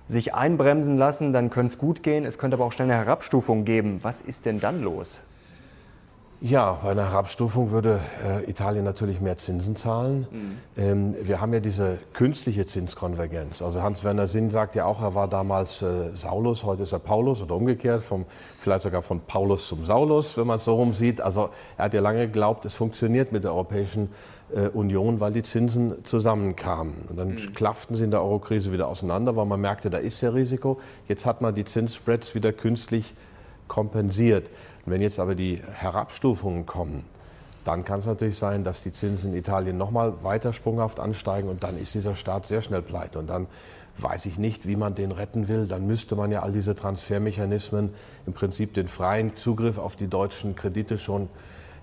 sich 0.10 0.34
einbremsen 0.34 0.98
lassen, 0.98 1.32
dann 1.32 1.50
könnte 1.50 1.74
es 1.74 1.78
gut 1.78 2.04
gehen. 2.04 2.26
Es 2.26 2.38
könnte 2.38 2.58
aber 2.58 2.66
auch 2.66 2.74
schnell 2.74 2.90
eine 2.92 2.98
Herabstufung 2.98 3.64
geben. 3.64 4.00
Was 4.02 4.22
ist 4.22 4.46
denn 4.46 4.60
dann 4.60 4.82
los? 4.82 5.22
Ja, 6.42 6.80
bei 6.82 6.92
einer 6.92 7.12
Herabstufung 7.12 7.72
würde 7.72 8.00
äh, 8.26 8.50
Italien 8.50 8.86
natürlich 8.86 9.20
mehr 9.20 9.38
Zinsen 9.38 9.76
zahlen. 9.76 10.26
Mhm. 10.32 10.58
Ähm, 10.78 11.16
wir 11.22 11.42
haben 11.42 11.52
ja 11.52 11.60
diese 11.60 11.98
künstliche 12.14 12.66
Zinskonvergenz. 12.66 13.62
Also 13.62 13.82
Hans-Werner 13.82 14.26
Sinn 14.26 14.50
sagt 14.50 14.76
ja 14.76 14.86
auch, 14.86 15.02
er 15.02 15.16
war 15.16 15.28
damals 15.28 15.82
äh, 15.82 16.16
Saulus, 16.16 16.64
heute 16.64 16.84
ist 16.84 16.94
er 16.94 17.00
Paulus 17.00 17.42
oder 17.42 17.56
umgekehrt, 17.56 18.02
vom, 18.04 18.24
vielleicht 18.58 18.84
sogar 18.84 19.02
von 19.02 19.20
Paulus 19.20 19.68
zum 19.68 19.84
Saulus, 19.84 20.38
wenn 20.38 20.48
man 20.48 20.56
es 20.56 20.64
so 20.64 20.76
rum 20.76 20.94
sieht. 20.94 21.20
Also 21.20 21.50
er 21.76 21.86
hat 21.86 21.94
ja 21.94 22.00
lange 22.00 22.28
geglaubt, 22.28 22.64
es 22.64 22.74
funktioniert 22.74 23.34
mit 23.34 23.44
der 23.44 23.52
Europäischen 23.52 24.08
äh, 24.56 24.70
Union, 24.70 25.20
weil 25.20 25.34
die 25.34 25.44
Zinsen 25.44 26.06
zusammenkamen. 26.06 26.94
Und 27.10 27.20
dann 27.20 27.32
mhm. 27.32 27.54
klafften 27.54 27.98
sie 27.98 28.06
in 28.06 28.12
der 28.12 28.22
Eurokrise 28.22 28.72
wieder 28.72 28.88
auseinander, 28.88 29.36
weil 29.36 29.46
man 29.46 29.60
merkte, 29.60 29.90
da 29.90 29.98
ist 29.98 30.22
ja 30.22 30.30
Risiko. 30.30 30.78
Jetzt 31.10 31.26
hat 31.26 31.42
man 31.42 31.54
die 31.54 31.66
Zinsspreads 31.66 32.34
wieder 32.34 32.54
künstlich 32.54 33.14
kompensiert. 33.68 34.50
Wenn 34.90 35.02
jetzt 35.02 35.20
aber 35.20 35.36
die 35.36 35.62
Herabstufungen 35.72 36.66
kommen, 36.66 37.06
dann 37.66 37.84
kann 37.84 38.00
es 38.00 38.06
natürlich 38.06 38.38
sein, 38.38 38.64
dass 38.64 38.84
die 38.84 38.92
Zinsen 38.92 39.32
in 39.32 39.38
Italien 39.38 39.78
nochmal 39.78 40.24
weiter 40.24 40.54
sprunghaft 40.54 41.00
ansteigen 41.00 41.50
und 41.50 41.64
dann 41.64 41.78
ist 41.78 41.94
dieser 41.94 42.16
Staat 42.16 42.48
sehr 42.48 42.62
schnell 42.62 42.82
pleite. 42.82 43.20
Und 43.20 43.28
dann 43.28 43.48
weiß 43.98 44.26
ich 44.28 44.38
nicht, 44.38 44.68
wie 44.68 44.76
man 44.76 44.96
den 44.96 45.12
retten 45.12 45.48
will. 45.48 45.68
Dann 45.68 45.86
müsste 45.86 46.16
man 46.16 46.32
ja 46.32 46.42
all 46.42 46.52
diese 46.52 46.76
Transfermechanismen, 46.76 47.94
im 48.26 48.34
Prinzip 48.34 48.74
den 48.74 48.88
freien 48.88 49.36
Zugriff 49.36 49.78
auf 49.78 49.96
die 49.96 50.08
deutschen 50.08 50.56
Kredite 50.56 50.98
schon 50.98 51.30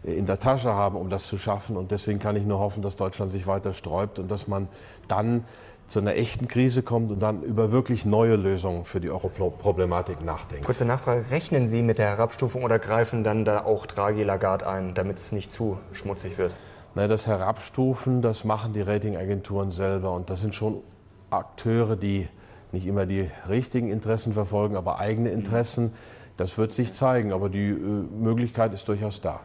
in 0.03 0.27
der 0.27 0.39
Tasche 0.39 0.75
haben, 0.75 0.97
um 0.97 1.11
das 1.11 1.27
zu 1.27 1.37
schaffen. 1.37 1.77
Und 1.77 1.91
deswegen 1.91 2.19
kann 2.19 2.37
ich 2.37 2.45
nur 2.45 2.59
hoffen, 2.59 2.83
dass 2.83 2.97
Deutschland 2.97 3.33
sich 3.33 3.47
weiter 3.47 3.73
sträubt 3.73 4.19
und 4.19 4.31
dass 4.31 4.49
man 4.49 4.69
dann 5.09 5.45
zu 5.89 6.01
einer 6.01 6.15
echten 6.15 6.49
Krise 6.49 6.83
kommt 6.83 7.13
und 7.13 7.21
dann 7.21 7.43
über 7.43 7.71
wirklich 7.71 8.05
neue 8.05 8.37
Lösungen 8.37 8.85
für 8.85 9.01
die 9.01 9.11
Euro-Problematik 9.11 10.25
nachdenkt. 10.25 10.65
Kurze 10.65 10.85
Nachfrage, 10.85 11.31
rechnen 11.31 11.69
Sie 11.69 11.83
mit 11.83 11.99
der 11.99 12.09
Herabstufung 12.09 12.65
oder 12.65 12.79
greifen 12.79 13.23
dann 13.23 13.45
da 13.45 13.65
auch 13.65 13.87
Draghi 13.87 14.25
Lagarde 14.25 14.67
ein, 14.67 14.95
damit 14.95 15.19
es 15.19 15.33
nicht 15.33 15.53
zu 15.53 15.79
schmutzig 15.93 16.39
wird? 16.39 16.53
Na, 16.95 17.07
das 17.07 17.27
Herabstufen, 17.27 18.23
das 18.23 18.45
machen 18.45 18.73
die 18.73 18.81
Ratingagenturen 18.81 19.71
selber 19.71 20.13
und 20.13 20.31
das 20.31 20.41
sind 20.41 20.55
schon 20.55 20.83
Akteure, 21.31 21.97
die 21.97 22.29
nicht 22.73 22.87
immer 22.87 23.07
die 23.07 23.31
richtigen 23.49 23.91
Interessen 23.91 24.33
verfolgen, 24.33 24.77
aber 24.77 24.99
eigene 24.99 25.31
Interessen. 25.31 25.93
Das 26.37 26.59
wird 26.59 26.73
sich 26.73 26.93
zeigen, 26.93 27.33
aber 27.33 27.49
die 27.49 27.69
äh, 27.69 27.75
Möglichkeit 27.75 28.73
ist 28.73 28.89
durchaus 28.89 29.21
da. 29.21 29.41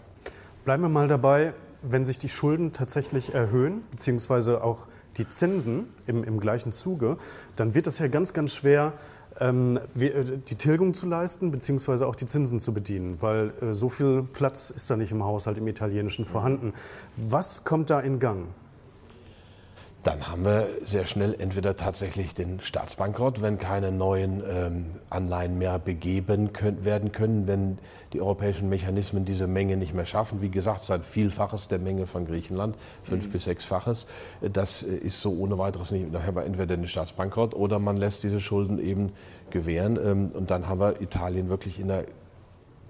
Bleiben 0.66 0.84
wir 0.84 0.90
mal 0.90 1.08
dabei, 1.08 1.54
wenn 1.82 2.06
sich 2.06 2.20
die 2.20 2.30
Schulden 2.30 2.74
tatsächlich 2.74 3.34
erhöhen, 3.34 3.84
beziehungsweise 3.92 4.64
auch 4.64 4.88
die 5.18 5.28
Zinsen 5.28 5.88
im, 6.08 6.24
im 6.24 6.40
gleichen 6.40 6.72
Zuge, 6.72 7.18
dann 7.56 7.74
wird 7.74 7.88
es 7.88 8.00
ja 8.00 8.08
ganz, 8.08 8.34
ganz 8.34 8.56
schwer, 8.56 8.94
ähm, 9.40 9.80
äh, 9.98 10.24
die 10.48 10.56
Tilgung 10.56 10.94
zu 10.94 11.08
leisten, 11.08 11.52
beziehungsweise 11.52 12.08
auch 12.08 12.16
die 12.16 12.26
Zinsen 12.26 12.60
zu 12.60 12.74
bedienen, 12.74 13.18
weil 13.22 13.54
äh, 13.62 13.74
so 13.74 13.90
viel 13.90 14.24
Platz 14.24 14.70
ist 14.70 14.90
da 14.90 14.98
nicht 14.98 15.12
im 15.12 15.24
Haushalt 15.24 15.58
im 15.58 15.68
Italienischen 15.68 16.26
vorhanden. 16.26 16.74
Was 17.18 17.64
kommt 17.64 17.90
da 17.90 18.00
in 18.00 18.20
Gang? 18.20 18.48
Dann 20.04 20.28
haben 20.28 20.46
wir 20.46 20.68
sehr 20.84 21.06
schnell 21.06 21.36
entweder 21.38 21.78
tatsächlich 21.78 22.34
den 22.34 22.60
Staatsbankrott, 22.60 23.44
wenn 23.44 23.60
keine 23.60 23.92
neuen 23.92 24.42
ähm, 24.48 24.86
Anleihen 25.12 25.60
mehr 25.60 25.78
begeben 25.78 26.54
können, 26.54 26.84
werden 26.84 27.12
können, 27.12 27.46
wenn 27.46 27.78
die 28.12 28.20
europäischen 28.20 28.68
Mechanismen 28.68 29.26
diese 29.26 29.46
Menge 29.46 29.78
nicht 29.78 29.94
mehr 29.94 30.06
schaffen. 30.06 30.42
Wie 30.42 30.50
gesagt, 30.50 30.90
ein 30.90 31.04
Vielfaches 31.04 31.68
der 31.68 31.78
Menge 31.78 32.08
von 32.08 32.26
Griechenland, 32.26 32.78
fünf 33.04 33.28
mhm. 33.28 33.32
bis 33.32 33.44
sechsfaches. 33.44 34.08
Das 34.42 34.82
äh, 34.82 34.96
ist 34.96 35.22
so 35.22 35.34
ohne 35.34 35.60
weiteres 35.60 35.92
nicht. 35.92 36.08
Daher 36.12 36.34
war 36.34 36.46
entweder 36.46 36.76
den 36.76 36.88
Staatsbankrott 36.88 37.54
oder 37.54 37.78
man 37.78 37.98
lässt 37.98 38.24
diese 38.24 38.40
Schulden 38.40 38.80
eben 38.80 39.12
gewähren. 39.52 40.00
Ähm, 40.04 40.32
und 40.34 40.50
dann 40.50 40.68
haben 40.68 40.80
wir 40.80 41.00
Italien 41.00 41.50
wirklich 41.50 41.80
in 41.80 41.90
der 41.90 42.06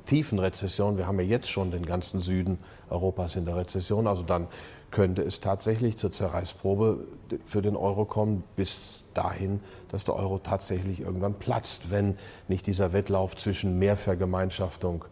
tiefen 0.06 0.39
Rezession. 0.39 0.98
Wir 0.98 1.08
haben 1.08 1.20
ja 1.20 1.25
jetzt 1.25 1.50
schon 1.50 1.72
den 1.72 1.86
ganzen 1.86 2.22
Süden 2.22 2.58
Europas 2.89 3.36
in 3.36 3.46
der 3.46 3.58
Rezession. 3.58 4.08
Also 4.08 4.24
dann 4.24 4.48
könnte 4.91 5.21
es 5.24 5.39
tatsächlich 5.39 5.98
zur 5.98 6.12
Zerreißprobe 6.12 7.00
für 7.45 7.62
den 7.62 7.75
Euro 7.75 8.05
kommen, 8.05 8.43
bis 8.55 9.05
dahin, 9.13 9.62
dass 9.89 10.03
der 10.03 10.15
Euro 10.15 10.38
tatsächlich 10.38 11.00
irgendwann 11.00 11.33
platzt, 11.33 11.91
wenn 11.91 12.17
nicht 12.48 12.67
dieser 12.67 12.93
Wettlauf 12.93 13.36
zwischen 13.36 13.79
Mehrvergemeinschaftung 13.79 15.05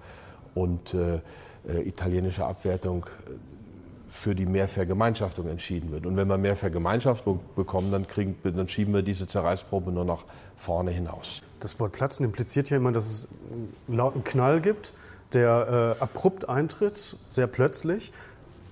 und 0.54 0.94
äh, 0.94 1.22
äh, 1.68 1.88
italienischer 1.88 2.48
Abwertung 2.48 3.06
äh, 3.06 3.32
für 4.10 4.34
die 4.34 4.46
Mehrvergemeinschaftung 4.46 5.48
entschieden 5.48 5.92
wird. 5.92 6.06
Und 6.06 6.18
wenn 6.18 6.28
wir 6.28 6.38
Mehrvergemeinschaftung 6.38 7.42
bekommen, 7.56 7.92
dann, 7.92 8.08
kriegen, 8.08 8.36
dann 8.44 8.68
schieben 8.68 8.94
wir 8.94 9.04
diese 9.04 9.28
Zerreißprobe 9.28 9.92
nur 9.92 10.06
nach 10.06 10.26
vorne 10.56 10.92
hinaus. 10.92 11.42
Das 11.60 11.80
Wort 11.80 11.92
Platzen 11.92 12.26
impliziert 12.26 12.70
ja 12.70 12.78
immer, 12.78 12.92
dass 12.92 13.06
es 13.06 13.28
einen 13.52 13.98
lauten 13.98 14.24
Knall 14.24 14.62
gibt, 14.62 14.94
der 15.34 15.96
äh, 16.00 16.02
abrupt 16.02 16.50
eintritt, 16.50 17.18
sehr 17.30 17.48
plötzlich. 17.48 18.12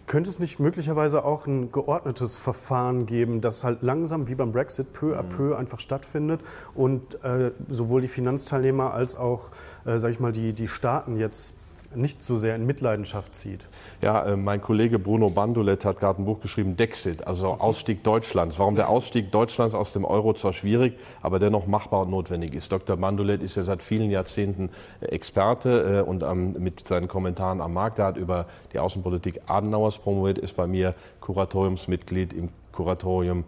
Könnte 0.08 0.30
es 0.30 0.40
nicht 0.40 0.60
möglicherweise 0.60 1.26
auch 1.26 1.48
ein 1.48 1.72
geordnetes 1.72 2.38
Verfahren 2.38 3.06
geben, 3.06 3.42
das 3.42 3.66
halt 3.66 3.84
langsam 3.84 4.28
wie 4.28 4.36
beim 4.36 4.54
Brexit 4.54 4.94
peu 4.94 5.18
à 5.18 5.22
mhm. 5.22 5.30
peu 5.30 5.56
einfach 5.58 5.82
stattfindet 5.82 6.40
und 6.76 7.24
äh, 7.24 7.52
sowohl 7.68 8.02
die 8.02 8.08
Finanzteilnehmer 8.08 8.94
als 8.94 9.18
auch, 9.18 9.52
äh, 9.86 9.98
sage 10.00 10.14
ich 10.14 10.20
mal, 10.22 10.32
die, 10.32 10.54
die 10.54 10.70
Staaten 10.70 11.18
jetzt 11.18 11.56
nicht 11.96 12.24
so 12.24 12.38
sehr 12.38 12.56
in 12.56 12.66
Mitleidenschaft 12.66 13.36
zieht. 13.36 13.66
Ja, 14.02 14.24
äh, 14.24 14.36
mein 14.36 14.62
Kollege 14.62 15.00
Bruno 15.00 15.30
Bandulet 15.30 15.86
hat 15.86 16.00
gerade 16.00 16.22
ein 16.22 16.26
Buch 16.26 16.40
geschrieben, 16.40 16.76
Dexit, 16.76 17.26
also 17.26 17.48
Ausstieg 17.48 18.04
Deutschlands. 18.04 18.60
Warum 18.60 18.76
der 18.76 18.90
Ausstieg 18.90 19.32
Deutschlands 19.32 19.76
aus 19.76 19.94
dem 19.94 20.06
Euro 20.06 20.34
zwar 20.34 20.54
schwierig, 20.54 20.98
aber 21.22 21.40
dennoch 21.40 21.68
machbar 21.68 22.02
und 22.02 22.12
notwendig 22.12 22.54
ist. 22.54 22.72
Dr. 22.72 22.98
Bandulet 22.98 23.42
ist 23.42 23.56
ja 23.56 23.64
seit 23.64 23.84
vielen 23.84 24.12
Jahrzehnten 24.12 24.70
Experte 25.02 26.00
äh, 26.00 26.02
und 26.02 26.24
mit 26.60 26.88
seinen 26.88 27.08
Kommentaren 27.08 27.62
am 27.62 27.74
Markt. 27.74 28.00
Er 28.00 28.06
hat 28.06 28.18
über 28.18 28.46
die 28.74 28.80
Außenpolitik 28.80 29.42
Adenauers 29.48 29.98
promoviert, 29.98 30.38
ist 30.38 30.56
bei 30.56 30.68
mir 30.68 30.94
Kuratoriumsmitglied 31.22 32.34
im 32.34 32.50
Kuratorium 32.72 33.44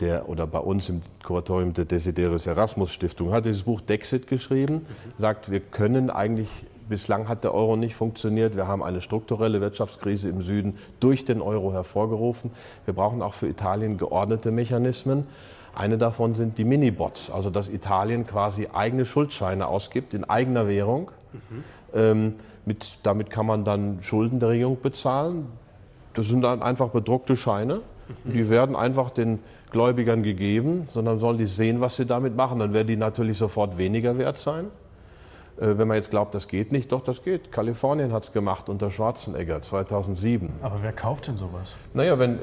der, 0.00 0.28
oder 0.28 0.46
bei 0.46 0.58
uns 0.58 0.88
im 0.88 1.00
Kuratorium 1.22 1.72
der 1.72 1.84
Desiderius 1.84 2.46
Erasmus 2.46 2.92
Stiftung, 2.92 3.32
hat 3.32 3.46
dieses 3.46 3.62
Buch 3.62 3.80
Dexit 3.80 4.26
geschrieben, 4.26 4.82
sagt, 5.18 5.50
wir 5.50 5.60
können 5.60 6.10
eigentlich 6.10 6.48
Bislang 6.88 7.28
hat 7.28 7.44
der 7.44 7.54
Euro 7.54 7.76
nicht 7.76 7.94
funktioniert. 7.94 8.56
Wir 8.56 8.68
haben 8.68 8.82
eine 8.82 9.00
strukturelle 9.00 9.60
Wirtschaftskrise 9.60 10.28
im 10.28 10.42
Süden 10.42 10.76
durch 11.00 11.24
den 11.24 11.40
Euro 11.40 11.72
hervorgerufen. 11.72 12.50
Wir 12.84 12.94
brauchen 12.94 13.22
auch 13.22 13.34
für 13.34 13.48
Italien 13.48 13.96
geordnete 13.96 14.50
Mechanismen. 14.50 15.26
Eine 15.74 15.98
davon 15.98 16.34
sind 16.34 16.58
die 16.58 16.64
Minibots, 16.64 17.30
also 17.30 17.50
dass 17.50 17.68
Italien 17.68 18.24
quasi 18.26 18.68
eigene 18.72 19.04
Schuldscheine 19.04 19.66
ausgibt 19.66 20.14
in 20.14 20.24
eigener 20.24 20.68
Währung. 20.68 21.10
Mhm. 21.32 21.64
Ähm, 21.94 22.34
mit, 22.64 22.98
damit 23.02 23.30
kann 23.30 23.46
man 23.46 23.64
dann 23.64 23.98
Schulden 24.00 24.38
der 24.38 24.50
Regierung 24.50 24.80
bezahlen. 24.80 25.46
Das 26.14 26.28
sind 26.28 26.42
dann 26.42 26.62
einfach 26.62 26.90
bedruckte 26.90 27.36
Scheine. 27.36 27.80
Mhm. 28.24 28.32
Die 28.32 28.48
werden 28.48 28.76
einfach 28.76 29.10
den 29.10 29.40
Gläubigern 29.70 30.22
gegeben, 30.22 30.84
sondern 30.86 31.18
sollen 31.18 31.38
die 31.38 31.46
sehen, 31.46 31.80
was 31.80 31.96
sie 31.96 32.06
damit 32.06 32.36
machen. 32.36 32.60
Dann 32.60 32.72
werden 32.72 32.86
die 32.86 32.96
natürlich 32.96 33.38
sofort 33.38 33.76
weniger 33.76 34.16
wert 34.16 34.38
sein. 34.38 34.66
Äh, 35.58 35.78
wenn 35.78 35.88
man 35.88 35.96
jetzt 35.96 36.10
glaubt, 36.10 36.34
das 36.34 36.48
geht 36.48 36.72
nicht, 36.72 36.92
doch, 36.92 37.02
das 37.02 37.22
geht. 37.22 37.52
Kalifornien 37.52 38.12
hat 38.12 38.24
es 38.24 38.32
gemacht 38.32 38.68
unter 38.68 38.90
Schwarzenegger 38.90 39.62
2007. 39.62 40.50
Aber 40.62 40.82
wer 40.82 40.92
kauft 40.92 41.28
denn 41.28 41.36
sowas? 41.36 41.74
Naja, 41.92 42.18
wenn, 42.18 42.38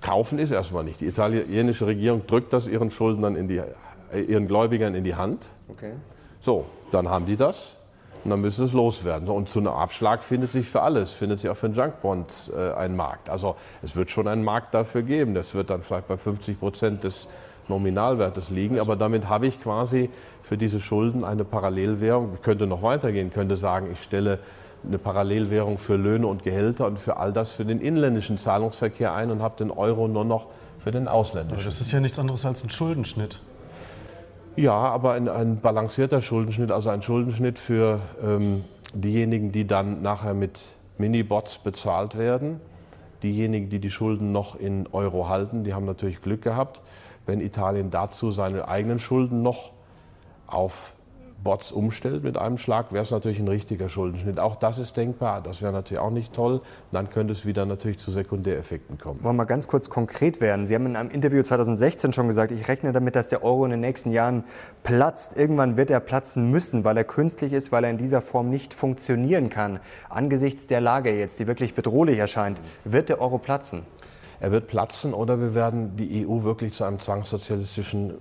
kaufen 0.00 0.38
ist 0.38 0.50
erstmal 0.50 0.84
nicht. 0.84 1.00
Die 1.00 1.06
italienische 1.06 1.86
Regierung 1.86 2.26
drückt 2.26 2.52
das 2.52 2.66
ihren 2.66 2.90
Schuldnern, 2.90 3.36
in 3.36 3.48
die, 3.48 3.58
äh, 3.58 4.20
ihren 4.20 4.46
Gläubigern 4.46 4.94
in 4.94 5.04
die 5.04 5.14
Hand. 5.14 5.48
Okay. 5.68 5.92
So, 6.40 6.66
dann 6.90 7.08
haben 7.08 7.26
die 7.26 7.36
das 7.36 7.76
und 8.24 8.30
dann 8.30 8.40
müssen 8.40 8.58
sie 8.58 8.70
es 8.70 8.72
loswerden. 8.72 9.28
und 9.28 9.48
zu 9.48 9.60
einem 9.60 9.68
Abschlag 9.68 10.22
findet 10.22 10.52
sich 10.52 10.68
für 10.68 10.82
alles, 10.82 11.12
findet 11.12 11.40
sich 11.40 11.50
auch 11.50 11.56
für 11.56 11.68
den 11.68 11.76
Junkbonds 11.76 12.52
äh, 12.54 12.72
ein 12.74 12.96
Markt. 12.96 13.30
Also 13.30 13.56
es 13.82 13.96
wird 13.96 14.10
schon 14.10 14.28
einen 14.28 14.44
Markt 14.44 14.74
dafür 14.74 15.02
geben. 15.02 15.34
Das 15.34 15.54
wird 15.54 15.70
dann 15.70 15.82
vielleicht 15.82 16.08
bei 16.08 16.16
50 16.16 16.58
Prozent 16.58 17.04
des 17.04 17.28
Nominalwertes 17.72 18.50
liegen. 18.50 18.78
Aber 18.78 18.96
damit 18.96 19.28
habe 19.28 19.46
ich 19.46 19.60
quasi 19.60 20.10
für 20.42 20.58
diese 20.58 20.80
Schulden 20.80 21.24
eine 21.24 21.44
Parallelwährung. 21.44 22.32
Ich 22.34 22.42
könnte 22.42 22.66
noch 22.66 22.82
weitergehen, 22.82 23.32
könnte 23.32 23.56
sagen, 23.56 23.88
ich 23.92 24.02
stelle 24.02 24.38
eine 24.86 24.98
Parallelwährung 24.98 25.78
für 25.78 25.96
Löhne 25.96 26.26
und 26.26 26.42
Gehälter 26.42 26.86
und 26.86 26.98
für 26.98 27.16
all 27.16 27.32
das 27.32 27.52
für 27.52 27.64
den 27.64 27.80
inländischen 27.80 28.36
Zahlungsverkehr 28.36 29.14
ein 29.14 29.30
und 29.30 29.40
habe 29.40 29.56
den 29.56 29.70
Euro 29.70 30.08
nur 30.08 30.24
noch 30.24 30.48
für 30.78 30.90
den 30.90 31.08
ausländischen. 31.08 31.54
Aber 31.54 31.64
das 31.64 31.80
ist 31.80 31.92
ja 31.92 32.00
nichts 32.00 32.18
anderes 32.18 32.44
als 32.44 32.64
ein 32.64 32.70
Schuldenschnitt. 32.70 33.40
Ja, 34.56 34.74
aber 34.74 35.12
ein, 35.12 35.28
ein 35.28 35.60
balancierter 35.60 36.20
Schuldenschnitt, 36.20 36.72
also 36.72 36.90
ein 36.90 37.00
Schuldenschnitt 37.00 37.58
für 37.58 38.00
ähm, 38.22 38.64
diejenigen, 38.92 39.50
die 39.50 39.66
dann 39.66 40.02
nachher 40.02 40.34
mit 40.34 40.74
Minibots 40.98 41.58
bezahlt 41.58 42.18
werden. 42.18 42.60
Diejenigen, 43.22 43.70
die 43.70 43.78
die 43.78 43.90
Schulden 43.90 44.32
noch 44.32 44.56
in 44.56 44.88
Euro 44.92 45.28
halten, 45.28 45.62
die 45.62 45.74
haben 45.74 45.86
natürlich 45.86 46.20
Glück 46.20 46.42
gehabt 46.42 46.82
wenn 47.26 47.40
Italien 47.40 47.90
dazu 47.90 48.30
seine 48.30 48.68
eigenen 48.68 48.98
Schulden 48.98 49.42
noch 49.42 49.72
auf 50.46 50.94
Bots 51.42 51.72
umstellt 51.72 52.24
mit 52.24 52.38
einem 52.38 52.58
Schlag, 52.58 52.92
wäre 52.92 53.02
es 53.02 53.10
natürlich 53.10 53.40
ein 53.40 53.48
richtiger 53.48 53.88
Schuldenschnitt. 53.88 54.38
Auch 54.38 54.56
das 54.56 54.78
ist 54.78 54.96
denkbar. 54.96 55.40
Das 55.42 55.62
wäre 55.62 55.72
natürlich 55.72 56.00
auch 56.00 56.10
nicht 56.10 56.32
toll. 56.32 56.60
Dann 56.92 57.10
könnte 57.10 57.32
es 57.32 57.44
wieder 57.44 57.66
natürlich 57.66 57.98
zu 57.98 58.10
Sekundäreffekten 58.10 58.98
kommen. 58.98 59.22
Wollen 59.22 59.34
wir 59.34 59.38
mal 59.38 59.44
ganz 59.44 59.68
kurz 59.68 59.90
konkret 59.90 60.40
werden? 60.40 60.66
Sie 60.66 60.74
haben 60.74 60.86
in 60.86 60.96
einem 60.96 61.10
Interview 61.10 61.42
2016 61.42 62.12
schon 62.12 62.28
gesagt, 62.28 62.52
ich 62.52 62.68
rechne 62.68 62.92
damit, 62.92 63.16
dass 63.16 63.28
der 63.28 63.42
Euro 63.42 63.64
in 63.64 63.72
den 63.72 63.80
nächsten 63.80 64.12
Jahren 64.12 64.44
platzt. 64.82 65.36
Irgendwann 65.36 65.76
wird 65.76 65.90
er 65.90 66.00
platzen 66.00 66.50
müssen, 66.50 66.84
weil 66.84 66.96
er 66.96 67.04
künstlich 67.04 67.52
ist, 67.52 67.72
weil 67.72 67.84
er 67.84 67.90
in 67.90 67.98
dieser 67.98 68.20
Form 68.20 68.50
nicht 68.50 68.74
funktionieren 68.74 69.50
kann. 69.50 69.80
Angesichts 70.08 70.66
der 70.66 70.80
Lage 70.80 71.16
jetzt, 71.16 71.38
die 71.38 71.46
wirklich 71.46 71.74
bedrohlich 71.74 72.18
erscheint, 72.18 72.60
wird 72.84 73.08
der 73.08 73.20
Euro 73.20 73.38
platzen? 73.38 73.82
Er 74.42 74.50
wird 74.50 74.66
platzen 74.66 75.14
oder 75.14 75.40
wir 75.40 75.54
werden 75.54 75.94
die 75.94 76.26
EU 76.26 76.42
wirklich 76.42 76.72
zu 76.72 76.82
einem 76.82 76.98
zwangssozialistischen 76.98 78.14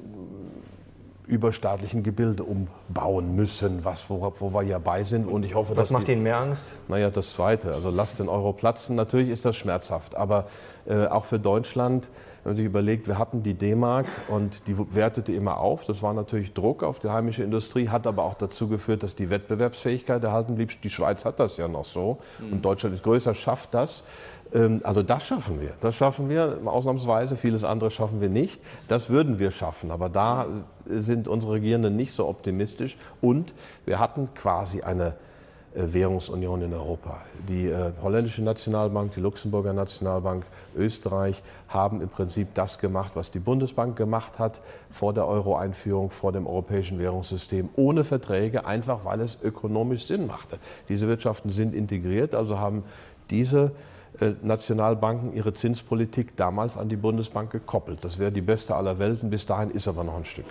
überstaatlichen 1.26 2.04
Gebilde 2.04 2.44
umbauen 2.44 3.36
müssen, 3.36 3.86
was, 3.86 4.08
wo, 4.10 4.32
wo 4.38 4.54
wir 4.54 4.64
ja 4.64 4.78
bei 4.78 5.04
sind. 5.04 5.28
Und 5.28 5.44
ich 5.44 5.56
hoffe, 5.56 5.76
was 5.78 5.90
macht 5.90 6.08
die, 6.08 6.12
Ihnen 6.12 6.24
mehr 6.24 6.38
Angst? 6.38 6.66
Naja, 6.90 7.10
das 7.10 7.34
Zweite. 7.34 7.74
Also 7.74 7.90
lasst 7.90 8.20
den 8.20 8.28
Euro 8.30 8.54
platzen. 8.54 8.96
Natürlich 8.98 9.30
ist 9.30 9.46
das 9.46 9.56
schmerzhaft, 9.56 10.16
aber 10.16 10.46
äh, 10.86 11.08
auch 11.08 11.26
für 11.26 11.40
Deutschland, 11.40 12.12
wenn 12.44 12.52
man 12.52 12.56
sich 12.58 12.66
überlegt, 12.66 13.08
wir 13.08 13.18
hatten 13.18 13.42
die 13.42 13.54
D-Mark 13.54 14.06
und 14.28 14.68
die 14.68 14.76
wertete 14.94 15.32
immer 15.32 15.58
auf. 15.58 15.86
Das 15.86 16.04
war 16.04 16.14
natürlich 16.14 16.54
Druck 16.54 16.84
auf 16.84 17.00
die 17.00 17.10
heimische 17.10 17.44
Industrie, 17.44 17.88
hat 17.90 18.06
aber 18.06 18.24
auch 18.24 18.36
dazu 18.36 18.68
geführt, 18.68 19.02
dass 19.02 19.16
die 19.16 19.30
Wettbewerbsfähigkeit 19.30 20.24
erhalten 20.24 20.56
blieb. 20.56 20.82
Die 20.82 20.90
Schweiz 20.90 21.24
hat 21.24 21.40
das 21.40 21.58
ja 21.58 21.68
noch 21.68 21.86
so 21.86 22.20
mhm. 22.40 22.54
und 22.54 22.66
Deutschland 22.66 22.94
ist 22.94 23.04
größer, 23.04 23.34
schafft 23.34 23.74
das. 23.74 24.04
Ähm, 24.54 24.82
also 24.84 25.04
das 25.04 25.26
schaffen 25.26 25.62
wir. 25.62 25.74
Das 25.80 25.96
schaffen 25.96 26.30
wir 26.30 26.60
ausnahmsweise. 26.66 27.36
Vieles 27.36 27.64
andere 27.64 27.92
schaffen 27.92 28.22
wir 28.22 28.30
nicht. 28.30 28.62
Das 28.88 29.10
würden 29.10 29.40
wir 29.40 29.52
schaffen. 29.52 29.92
Aber 29.92 30.10
da 30.10 30.48
sind 30.86 31.28
unsere 31.28 31.54
Regierenden 31.54 31.96
nicht 31.96 32.14
so 32.14 32.28
optimistisch. 32.28 32.98
Und 33.22 33.54
wir 33.86 34.00
hatten 34.00 34.34
quasi 34.34 34.82
eine 34.82 35.16
äh, 35.74 35.94
Währungsunion 35.94 36.62
in 36.64 36.74
Europa. 36.74 37.22
Die 37.48 37.68
äh, 37.68 37.94
holländische 38.02 38.44
Nationalbank, 38.44 39.14
die 39.14 39.22
Luxemburger 39.22 39.74
Nationalbank, 39.74 40.46
Österreich 40.76 41.42
haben 41.70 42.02
im 42.02 42.10
Prinzip 42.10 42.54
das 42.56 42.80
gemacht, 42.80 43.12
was 43.16 43.32
die 43.32 43.40
Bundesbank 43.40 43.96
gemacht 43.96 44.38
hat 44.38 44.62
vor 44.90 45.14
der 45.14 45.28
Euro-Einführung, 45.28 46.10
vor 46.12 46.34
dem 46.34 46.46
europäischen 46.46 47.00
Währungssystem, 47.00 47.70
ohne 47.76 48.04
Verträge, 48.04 48.66
einfach 48.66 49.06
weil 49.06 49.22
es 49.22 49.38
ökonomisch 49.42 50.06
Sinn 50.06 50.28
machte. 50.28 50.60
Diese 50.90 51.08
Wirtschaften 51.08 51.50
sind 51.50 51.74
integriert, 51.74 52.36
also 52.36 52.60
haben 52.60 52.84
diese 53.30 53.72
Nationalbanken 54.42 55.34
ihre 55.34 55.54
Zinspolitik 55.54 56.36
damals 56.36 56.78
an 56.78 56.90
die 56.90 56.96
Bundesbank 56.96 57.52
gekoppelt. 57.52 58.04
Das 58.04 58.20
wäre 58.20 58.32
die 58.32 58.42
beste 58.42 58.76
aller 58.76 59.00
Welten. 59.00 59.30
Bis 59.30 59.46
dahin 59.46 59.72
ist 59.72 59.88
aber 59.88 60.04
noch 60.04 60.18
ein 60.18 60.26
Stück. 60.26 60.46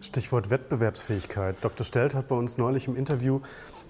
Stichwort 0.00 0.50
Wettbewerbsfähigkeit. 0.50 1.56
Dr. 1.60 1.84
Stelt 1.84 2.14
hat 2.14 2.28
bei 2.28 2.36
uns 2.36 2.58
neulich 2.58 2.88
im 2.88 2.96
Interview 2.96 3.40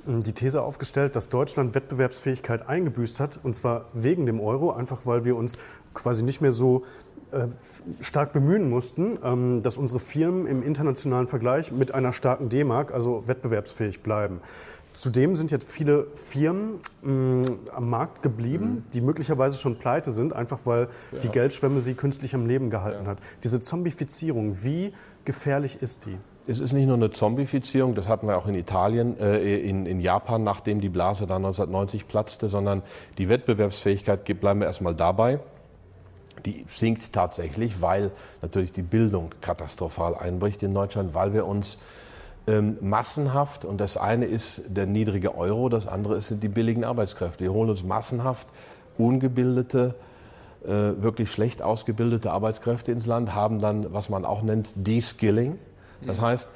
ähm, 0.07 0.23
die 0.23 0.33
These 0.33 0.63
aufgestellt, 0.63 1.17
dass 1.17 1.29
Deutschland 1.29 1.75
Wettbewerbsfähigkeit 1.75 2.69
eingebüßt 2.69 3.21
hat, 3.21 3.39
und 3.43 3.55
zwar 3.55 3.87
wegen 3.93 4.27
dem 4.27 4.41
Euro, 4.41 4.73
einfach 4.73 5.01
weil 5.05 5.25
wir 5.25 5.37
uns 5.37 5.59
quasi 5.95 6.25
nicht 6.25 6.41
mehr 6.41 6.53
so 6.53 6.85
äh, 7.31 7.49
stark 8.01 8.33
bemühen 8.33 8.71
mussten, 8.71 9.19
ähm, 9.23 9.63
dass 9.63 9.77
unsere 9.77 10.01
Firmen 10.01 10.47
im 10.47 10.63
internationalen 10.63 11.27
Vergleich 11.27 11.71
mit 11.71 11.93
einer 11.93 12.13
starken 12.13 12.49
D-Mark, 12.49 12.93
also 12.93 13.25
wettbewerbsfähig 13.27 14.03
bleiben. 14.03 14.41
Zudem 14.99 15.37
sind 15.37 15.53
jetzt 15.53 15.71
viele 15.71 16.09
Firmen 16.17 16.81
mh, 17.03 17.49
am 17.73 17.89
Markt 17.89 18.21
geblieben, 18.21 18.65
mhm. 18.65 18.85
die 18.93 19.01
möglicherweise 19.01 19.57
schon 19.57 19.79
pleite 19.79 20.11
sind, 20.11 20.33
einfach 20.33 20.59
weil 20.65 20.89
ja. 21.13 21.21
die 21.21 21.29
Geldschwemme 21.29 21.79
sie 21.79 21.95
künstlich 21.95 22.35
am 22.35 22.47
Leben 22.47 22.69
gehalten 22.69 23.05
ja. 23.05 23.11
hat. 23.13 23.19
Diese 23.45 23.61
Zombifizierung, 23.61 24.65
wie 24.65 24.93
gefährlich 25.25 25.81
ist 25.83 26.07
die? 26.07 26.17
Es 26.49 26.59
ist 26.59 26.73
nicht 26.73 26.89
nur 26.89 26.97
eine 26.97 27.13
Zombifizierung, 27.13 27.95
das 27.95 28.09
hatten 28.09 28.27
wir 28.27 28.37
auch 28.37 28.49
in 28.49 28.57
Italien, 28.57 29.17
äh, 29.21 29.59
in, 29.59 29.87
in, 29.87 30.01
Japan, 30.01 30.43
nachdem 30.43 30.81
die 30.81 30.89
Blase 30.89 31.29
dann 31.29 31.45
1990 31.45 32.09
platzte, 32.09 32.49
sondern 32.49 32.83
die 33.19 33.29
Wettbewerbsfähigkeit, 33.29 34.25
bleiben 34.41 34.59
wir 34.59 34.67
erstmal 34.67 34.97
dabei, 34.97 35.39
die 36.45 36.65
sinkt 36.67 37.13
tatsächlich, 37.13 37.81
weil 37.81 38.11
natürlich 38.43 38.73
die 38.73 38.83
Bildung 38.83 39.31
katastrophal 39.43 40.17
einbricht 40.17 40.65
in 40.65 40.75
Deutschland, 40.75 41.15
weil 41.15 41.33
wir 41.35 41.47
uns 41.47 41.79
ähm, 42.49 42.79
massenhaft, 42.81 43.65
und 43.65 43.79
das 43.81 43.97
eine 43.97 44.25
ist 44.25 44.63
der 44.69 44.87
niedrige 44.87 45.37
Euro, 45.37 45.69
das 45.69 45.87
andere 45.87 46.21
sind 46.23 46.43
die 46.43 46.49
billigen 46.49 46.83
Arbeitskräfte. 46.85 47.45
Wir 47.45 47.53
holen 47.53 47.69
uns 47.69 47.85
massenhaft 47.85 48.49
ungebildete, 48.97 49.95
äh, 50.65 50.69
wirklich 50.69 51.31
schlecht 51.31 51.63
ausgebildete 51.63 52.33
Arbeitskräfte 52.33 52.91
ins 52.91 53.07
Land, 53.07 53.35
haben 53.35 53.59
dann, 53.61 53.93
was 53.93 54.09
man 54.09 54.25
auch 54.25 54.43
nennt, 54.43 54.73
De-Skilling. 54.75 55.59
Das 56.07 56.21
mhm. 56.21 56.25
heißt, 56.25 56.49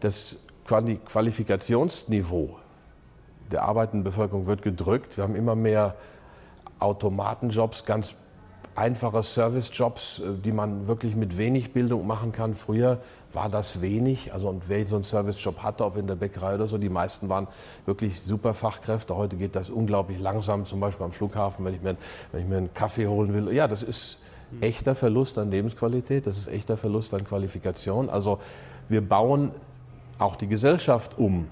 das 0.00 0.36
Qualifikationsniveau 0.66 2.56
der 3.50 3.62
arbeitenden 3.64 4.04
Bevölkerung 4.04 4.46
wird 4.46 4.62
gedrückt. 4.62 5.16
Wir 5.16 5.24
haben 5.24 5.34
immer 5.34 5.56
mehr 5.56 5.96
Automatenjobs, 6.78 7.84
ganz 7.84 8.14
einfache 8.76 9.22
Servicejobs, 9.22 10.20
äh, 10.20 10.38
die 10.44 10.52
man 10.52 10.86
wirklich 10.86 11.16
mit 11.16 11.36
wenig 11.36 11.72
Bildung 11.72 12.06
machen 12.06 12.32
kann. 12.32 12.54
Früher 12.54 13.00
war 13.32 13.48
das 13.48 13.80
wenig. 13.80 14.32
Also 14.32 14.48
und 14.48 14.68
wer 14.68 14.84
so 14.86 14.96
einen 14.96 15.04
Servicejob 15.04 15.62
hatte, 15.62 15.84
ob 15.84 15.96
in 15.96 16.06
der 16.06 16.16
Bäckerei 16.16 16.54
oder 16.54 16.66
so, 16.66 16.78
die 16.78 16.88
meisten 16.88 17.28
waren 17.28 17.48
wirklich 17.86 18.20
super 18.20 18.54
Fachkräfte. 18.54 19.16
Heute 19.16 19.36
geht 19.36 19.54
das 19.56 19.70
unglaublich 19.70 20.18
langsam, 20.18 20.66
zum 20.66 20.80
Beispiel 20.80 21.04
am 21.04 21.12
Flughafen, 21.12 21.64
wenn 21.64 21.74
ich 21.74 21.82
mir, 21.82 21.96
wenn 22.32 22.42
ich 22.42 22.48
mir 22.48 22.56
einen 22.56 22.74
Kaffee 22.74 23.06
holen 23.06 23.32
will. 23.32 23.52
Ja, 23.54 23.68
das 23.68 23.82
ist 23.82 24.18
echter 24.60 24.94
Verlust 24.94 25.38
an 25.38 25.50
Lebensqualität, 25.50 26.26
das 26.26 26.36
ist 26.36 26.48
echter 26.48 26.76
Verlust 26.76 27.14
an 27.14 27.24
Qualifikation. 27.24 28.10
Also 28.10 28.38
wir 28.88 29.06
bauen 29.06 29.52
auch 30.18 30.36
die 30.36 30.48
Gesellschaft 30.48 31.18
um, 31.18 31.46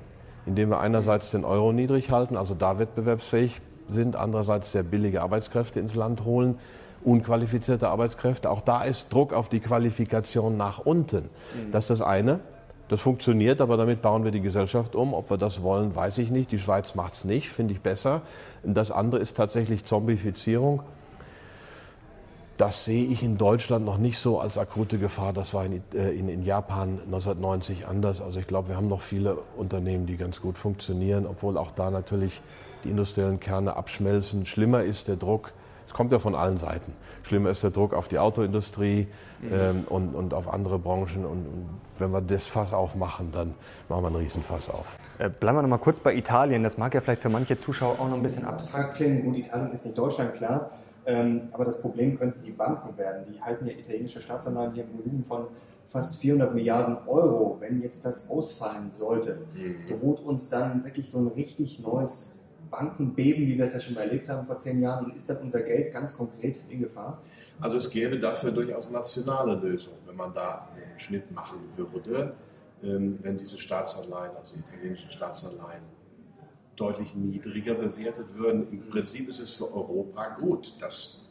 indem 0.46 0.70
wir 0.70 0.80
einerseits 0.80 1.30
den 1.30 1.44
Euro 1.44 1.72
niedrig 1.72 2.10
halten, 2.10 2.36
also 2.36 2.54
da 2.54 2.78
wettbewerbsfähig 2.78 3.60
sind, 3.88 4.16
andererseits 4.16 4.72
sehr 4.72 4.82
billige 4.82 5.22
Arbeitskräfte 5.22 5.80
ins 5.80 5.94
Land 5.94 6.24
holen 6.24 6.58
unqualifizierte 7.04 7.88
Arbeitskräfte. 7.88 8.50
Auch 8.50 8.60
da 8.60 8.82
ist 8.82 9.12
Druck 9.12 9.32
auf 9.32 9.48
die 9.48 9.60
Qualifikation 9.60 10.56
nach 10.56 10.78
unten. 10.78 11.24
Mhm. 11.24 11.70
Das 11.72 11.84
ist 11.84 11.90
das 11.90 12.02
eine. 12.02 12.40
Das 12.88 13.02
funktioniert, 13.02 13.60
aber 13.60 13.76
damit 13.76 14.00
bauen 14.00 14.24
wir 14.24 14.30
die 14.30 14.40
Gesellschaft 14.40 14.96
um. 14.96 15.12
Ob 15.12 15.30
wir 15.30 15.36
das 15.36 15.62
wollen, 15.62 15.94
weiß 15.94 16.18
ich 16.18 16.30
nicht. 16.30 16.50
Die 16.50 16.58
Schweiz 16.58 16.94
macht 16.94 17.14
es 17.14 17.24
nicht, 17.24 17.50
finde 17.50 17.74
ich 17.74 17.80
besser. 17.82 18.22
Das 18.64 18.90
andere 18.90 19.20
ist 19.20 19.36
tatsächlich 19.36 19.84
Zombifizierung. 19.84 20.82
Das 22.56 22.86
sehe 22.86 23.04
ich 23.04 23.22
in 23.22 23.36
Deutschland 23.38 23.84
noch 23.84 23.98
nicht 23.98 24.18
so 24.18 24.40
als 24.40 24.58
akute 24.58 24.98
Gefahr. 24.98 25.32
Das 25.32 25.54
war 25.54 25.64
in, 25.64 25.80
äh, 25.94 26.10
in, 26.10 26.28
in 26.28 26.42
Japan 26.42 26.98
1990 27.04 27.86
anders. 27.86 28.20
Also 28.20 28.40
ich 28.40 28.46
glaube, 28.46 28.68
wir 28.68 28.76
haben 28.76 28.88
noch 28.88 29.02
viele 29.02 29.36
Unternehmen, 29.56 30.06
die 30.06 30.16
ganz 30.16 30.40
gut 30.40 30.58
funktionieren, 30.58 31.26
obwohl 31.26 31.56
auch 31.56 31.70
da 31.70 31.90
natürlich 31.90 32.40
die 32.84 32.90
industriellen 32.90 33.38
Kerne 33.38 33.76
abschmelzen. 33.76 34.46
Schlimmer 34.46 34.82
ist 34.82 35.08
der 35.08 35.16
Druck 35.16 35.52
es 35.88 35.94
kommt 35.94 36.12
ja 36.12 36.18
von 36.18 36.34
allen 36.34 36.58
Seiten. 36.58 36.92
Schlimmer 37.22 37.48
ist 37.48 37.62
der 37.62 37.70
Druck 37.70 37.94
auf 37.94 38.08
die 38.08 38.18
Autoindustrie 38.18 39.08
mhm. 39.40 39.48
ähm, 39.50 39.84
und, 39.88 40.14
und 40.14 40.34
auf 40.34 40.52
andere 40.52 40.78
Branchen. 40.78 41.24
Und, 41.24 41.46
und, 41.46 41.68
wenn 41.98 42.10
wir 42.10 42.20
das 42.20 42.46
Fass 42.46 42.74
aufmachen, 42.74 43.32
dann 43.32 43.54
machen 43.88 44.02
wir 44.02 44.08
einen 44.08 44.16
Riesenfass 44.16 44.68
auf. 44.68 44.98
Äh, 45.18 45.30
bleiben 45.30 45.56
wir 45.56 45.62
noch 45.62 45.68
mal 45.70 45.78
kurz 45.78 45.98
bei 45.98 46.14
Italien. 46.14 46.62
Das 46.62 46.76
mag 46.76 46.92
ja 46.92 47.00
vielleicht 47.00 47.22
für 47.22 47.30
manche 47.30 47.56
Zuschauer 47.56 47.98
auch 47.98 48.06
noch 48.06 48.18
ein 48.18 48.22
bisschen 48.22 48.44
abstrakt 48.44 48.96
klingen. 48.96 49.24
Gut, 49.24 49.38
Italien 49.38 49.72
ist 49.72 49.86
nicht 49.86 49.96
Deutschland, 49.96 50.34
klar. 50.34 50.70
Ähm, 51.06 51.48
aber 51.52 51.64
das 51.64 51.80
Problem 51.80 52.18
könnten 52.18 52.44
die 52.44 52.50
Banken 52.50 52.96
werden. 52.98 53.24
Die 53.32 53.40
halten 53.40 53.66
ja 53.66 53.72
italienische 53.72 54.20
Staatsanleihen 54.20 54.74
hier 54.74 54.84
im 54.84 54.92
Volumen 54.92 55.24
von 55.24 55.46
fast 55.86 56.20
400 56.20 56.54
Milliarden 56.54 56.98
Euro. 57.06 57.56
Wenn 57.60 57.80
jetzt 57.80 58.04
das 58.04 58.28
ausfallen 58.28 58.90
sollte, 58.90 59.38
mhm. 59.54 59.88
droht 59.88 60.20
uns 60.20 60.50
dann 60.50 60.84
wirklich 60.84 61.10
so 61.10 61.20
ein 61.20 61.28
richtig 61.28 61.80
neues 61.80 62.38
Banken 62.70 63.14
beben, 63.14 63.46
wie 63.46 63.56
wir 63.56 63.64
es 63.64 63.74
ja 63.74 63.80
schon 63.80 63.94
mal 63.94 64.02
erlebt 64.02 64.28
haben 64.28 64.46
vor 64.46 64.58
zehn 64.58 64.80
Jahren? 64.80 65.06
Und 65.06 65.16
ist 65.16 65.28
dann 65.28 65.38
unser 65.38 65.62
Geld 65.62 65.92
ganz 65.92 66.16
konkret 66.16 66.58
in 66.70 66.80
Gefahr? 66.80 67.20
Also 67.60 67.76
es 67.76 67.90
gäbe 67.90 68.18
dafür 68.18 68.52
durchaus 68.52 68.90
nationale 68.90 69.54
Lösungen, 69.56 69.98
wenn 70.06 70.16
man 70.16 70.32
da 70.32 70.68
einen 70.74 70.98
Schnitt 70.98 71.30
machen 71.32 71.58
würde, 71.76 72.34
ähm, 72.82 73.18
wenn 73.22 73.36
diese 73.36 73.58
Staatsanleihen, 73.58 74.36
also 74.36 74.56
die 74.56 74.60
italienischen 74.60 75.10
Staatsanleihen, 75.10 75.82
deutlich 76.76 77.14
niedriger 77.14 77.74
bewertet 77.74 78.34
würden. 78.34 78.70
Im 78.70 78.88
Prinzip 78.88 79.28
ist 79.28 79.40
es 79.40 79.52
für 79.52 79.74
Europa 79.74 80.36
gut, 80.38 80.80
dass 80.80 81.28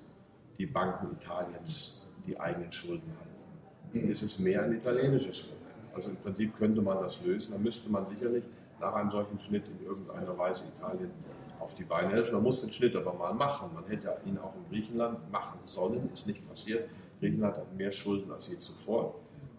die 0.58 0.66
Banken 0.66 1.12
Italiens 1.12 2.06
die 2.26 2.38
eigenen 2.38 2.72
Schulden 2.72 3.10
halten. 3.18 4.06
Mhm. 4.06 4.12
Es 4.12 4.22
ist 4.22 4.40
mehr 4.40 4.64
ein 4.64 4.74
italienisches 4.74 5.44
Problem. 5.44 5.58
Also 5.94 6.10
im 6.10 6.18
Prinzip 6.18 6.56
könnte 6.58 6.82
man 6.82 7.02
das 7.02 7.24
lösen. 7.24 7.54
Da 7.54 7.58
müsste 7.58 7.90
man 7.90 8.06
sicherlich 8.08 8.44
nach 8.80 8.94
einem 8.94 9.10
solchen 9.10 9.40
Schnitt 9.40 9.64
in 9.68 9.86
irgendeiner 9.86 10.38
Weise 10.38 10.66
Italien 10.76 11.12
auf 11.60 11.76
die 11.76 11.84
Beine 11.84 12.14
helfen. 12.14 12.36
Man 12.36 12.44
muss 12.44 12.62
den 12.62 12.72
Schnitt 12.72 12.96
aber 12.96 13.14
mal 13.14 13.34
machen. 13.34 13.70
Man 13.74 13.86
hätte 13.86 14.16
ihn 14.26 14.38
auch 14.38 14.54
in 14.56 14.70
Griechenland 14.70 15.32
machen 15.32 15.60
sollen, 15.66 16.10
ist 16.14 16.28
nicht 16.28 16.48
passiert. 16.48 16.90
Griechenland 17.20 17.58
hat 17.58 17.76
mehr 17.76 17.92
Schulden 17.92 18.32
als 18.32 18.50
je 18.50 18.60
zuvor. 18.60 19.16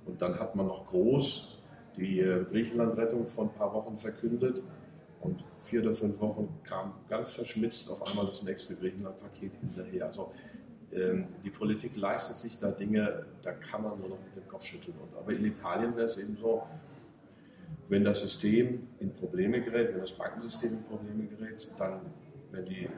Und 0.07 0.23
dann 0.23 0.39
hat 0.39 0.57
man 0.57 0.67
noch 0.67 0.87
groß 0.87 1.59
die 1.97 2.21
äh, 2.21 2.45
Griechenland-Rettung 2.45 3.27
vor 3.27 3.45
ein 3.45 3.53
paar 3.53 3.73
Wochen 3.75 3.97
verkündet. 3.97 4.63
Und 5.21 5.45
vier 5.63 5.83
oder 5.83 5.95
fünf 5.95 6.21
Wochen 6.21 6.49
kam 6.63 6.95
ganz 7.09 7.31
verschmitzt 7.31 7.91
auf 7.91 8.07
einmal 8.07 8.27
das 8.27 8.43
nächste 8.43 8.77
Griechenland-Paket 8.77 9.53
hinterher. 9.61 10.07
Also 10.07 10.31
ähm, 10.93 11.27
die 11.45 11.51
Politik 11.51 11.97
leistet 11.97 12.39
sich 12.39 12.59
da 12.59 12.71
Dinge, 12.71 13.27
da 13.43 13.53
kann 13.53 13.83
man 13.83 13.99
nur 13.99 14.11
noch 14.11 14.19
mit 14.25 14.37
dem 14.37 14.49
Kopf 14.49 14.65
schütteln. 14.65 14.95
aber 15.19 15.33
in 15.33 15.45
Italien 15.45 15.95
wäre 15.97 16.07
es 16.07 16.17
eben 16.19 16.37
so, 16.41 16.63
wenn 17.89 18.05
das 18.05 18.21
System 18.21 18.87
in 19.01 19.15
Probleme 19.15 19.63
gerät, 19.63 19.95
wenn 19.95 20.01
das 20.01 20.13
Bankensystem 20.13 20.73
in 20.73 20.85
Probleme 20.85 21.25
gerät, 21.25 21.71
dann, 21.79 22.01
wenn 22.51 22.67
die 22.67 22.89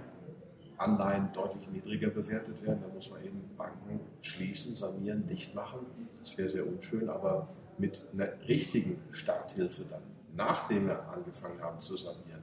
Anleihen 0.77 1.29
deutlich 1.33 1.71
niedriger 1.71 2.09
bewertet 2.09 2.63
werden, 2.63 2.81
dann 2.83 2.95
muss 2.95 3.11
man 3.11 3.23
eben 3.23 3.51
Banken 3.57 4.01
schließen, 4.23 4.75
sanieren, 4.75 5.27
dicht 5.27 5.55
machen. 5.55 5.81
Das 6.21 6.37
wäre 6.39 6.49
sehr 6.49 6.67
unschön, 6.67 7.09
aber 7.09 7.49
mit 7.79 8.07
einer 8.13 8.29
richtigen 8.49 8.99
Starthilfe 9.11 9.85
dann, 9.91 10.03
nachdem 10.35 10.87
wir 10.87 11.09
angefangen 11.09 11.61
haben 11.61 11.81
zu 11.81 11.97
sanieren, 11.97 12.43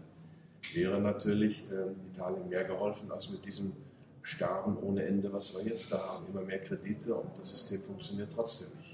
wäre 0.74 1.02
natürlich 1.02 1.68
äh, 1.72 2.08
Italien 2.08 2.48
mehr 2.50 2.64
geholfen 2.64 3.12
als 3.12 3.30
mit 3.30 3.44
diesem 3.46 3.74
Starben 4.22 4.78
ohne 4.78 5.04
Ende, 5.04 5.32
was 5.32 5.56
wir 5.56 5.64
jetzt 5.64 5.92
da 5.92 6.00
haben. 6.00 6.28
Immer 6.28 6.42
mehr 6.42 6.60
Kredite 6.60 7.16
und 7.16 7.38
das 7.40 7.52
System 7.52 7.82
funktioniert 7.82 8.30
trotzdem 8.36 8.68
nicht. 8.78 8.87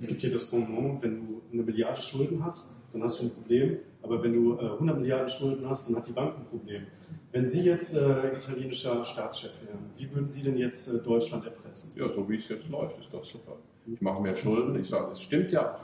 Es 0.00 0.06
gibt 0.06 0.22
hier 0.22 0.32
das 0.32 0.50
Bonbon, 0.50 0.96
wenn 1.02 1.26
du 1.26 1.42
eine 1.52 1.62
Milliarde 1.62 2.00
Schulden 2.00 2.42
hast, 2.42 2.76
dann 2.90 3.02
hast 3.02 3.20
du 3.20 3.26
ein 3.26 3.32
Problem. 3.32 3.80
Aber 4.00 4.22
wenn 4.22 4.32
du 4.32 4.54
äh, 4.58 4.70
100 4.70 4.98
Milliarden 4.98 5.28
Schulden 5.28 5.68
hast, 5.68 5.90
dann 5.90 5.96
hat 5.96 6.08
die 6.08 6.12
Bank 6.12 6.38
ein 6.38 6.46
Problem. 6.46 6.86
Wenn 7.32 7.46
Sie 7.46 7.64
jetzt 7.64 7.94
äh, 7.94 8.34
italienischer 8.34 9.04
Staatschef 9.04 9.60
wären, 9.62 9.90
wie 9.98 10.10
würden 10.10 10.26
Sie 10.26 10.42
denn 10.42 10.56
jetzt 10.56 10.88
äh, 10.88 11.04
Deutschland 11.04 11.44
erpressen? 11.44 11.92
Ja, 11.96 12.08
so 12.08 12.26
wie 12.30 12.36
es 12.36 12.48
jetzt 12.48 12.66
läuft, 12.70 12.98
ist 12.98 13.12
doch 13.12 13.22
super. 13.22 13.56
Ich 13.86 14.00
mache 14.00 14.22
mehr 14.22 14.34
Schulden. 14.34 14.80
Ich 14.80 14.88
sage, 14.88 15.12
es 15.12 15.20
stimmt 15.20 15.52
ja 15.52 15.74
auch. 15.74 15.80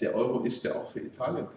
Der 0.00 0.14
Euro 0.14 0.44
ist 0.44 0.62
ja 0.62 0.76
auch 0.76 0.88
für 0.88 1.00
Italien 1.00 1.48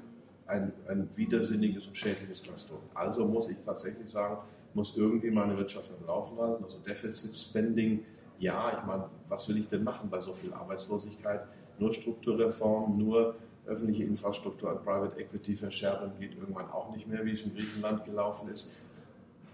ein, 0.47 0.74
ein 0.88 1.10
widersinniges 1.15 1.86
und 1.86 1.95
schädliches 1.95 2.43
Konstrukt. 2.43 2.89
Also 2.95 3.24
muss 3.28 3.50
ich 3.50 3.58
tatsächlich 3.63 4.10
sagen, 4.10 4.38
muss 4.74 4.97
irgendwie 4.97 5.30
meine 5.30 5.56
Wirtschaft 5.56 5.91
am 6.00 6.08
Laufen 6.08 6.39
halten. 6.39 6.63
Also 6.63 6.80
Deficit 6.80 7.38
Spending 7.38 8.04
ja, 8.41 8.77
ich 8.77 8.86
meine, 8.86 9.06
was 9.30 9.47
will 9.47 9.58
ich 9.58 9.69
denn 9.69 9.84
machen 9.84 10.10
bei 10.10 10.19
so 10.19 10.34
viel 10.34 10.51
Arbeitslosigkeit? 10.51 11.41
Nur 11.77 11.93
Strukturreform, 11.93 12.97
nur 12.97 13.36
öffentliche 13.67 14.04
Infrastruktur 14.04 14.71
an 14.71 14.84
Private 14.84 15.17
Equity 15.19 15.56
Verschärfung 15.56 16.12
geht 16.19 16.36
irgendwann 16.36 16.69
auch 16.71 16.93
nicht 16.93 17.08
mehr, 17.08 17.23
wie 17.23 17.34
es 17.34 17.43
in 17.43 17.56
Griechenland 17.56 18.04
gelaufen 18.04 18.49
ist. 18.49 18.75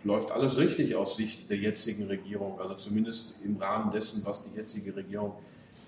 Läuft 0.06 0.32
alles 0.32 0.58
richtig 0.58 0.95
aus 0.95 1.17
Sicht 1.17 1.50
der 1.50 1.58
jetzigen 1.58 2.08
Regierung, 2.08 2.60
also 2.62 2.76
zumindest 2.76 3.41
im 3.43 3.58
Rahmen 3.58 3.91
dessen, 3.91 4.26
was 4.26 4.43
die 4.45 4.56
jetzige 4.56 4.95
Regierung 4.95 5.34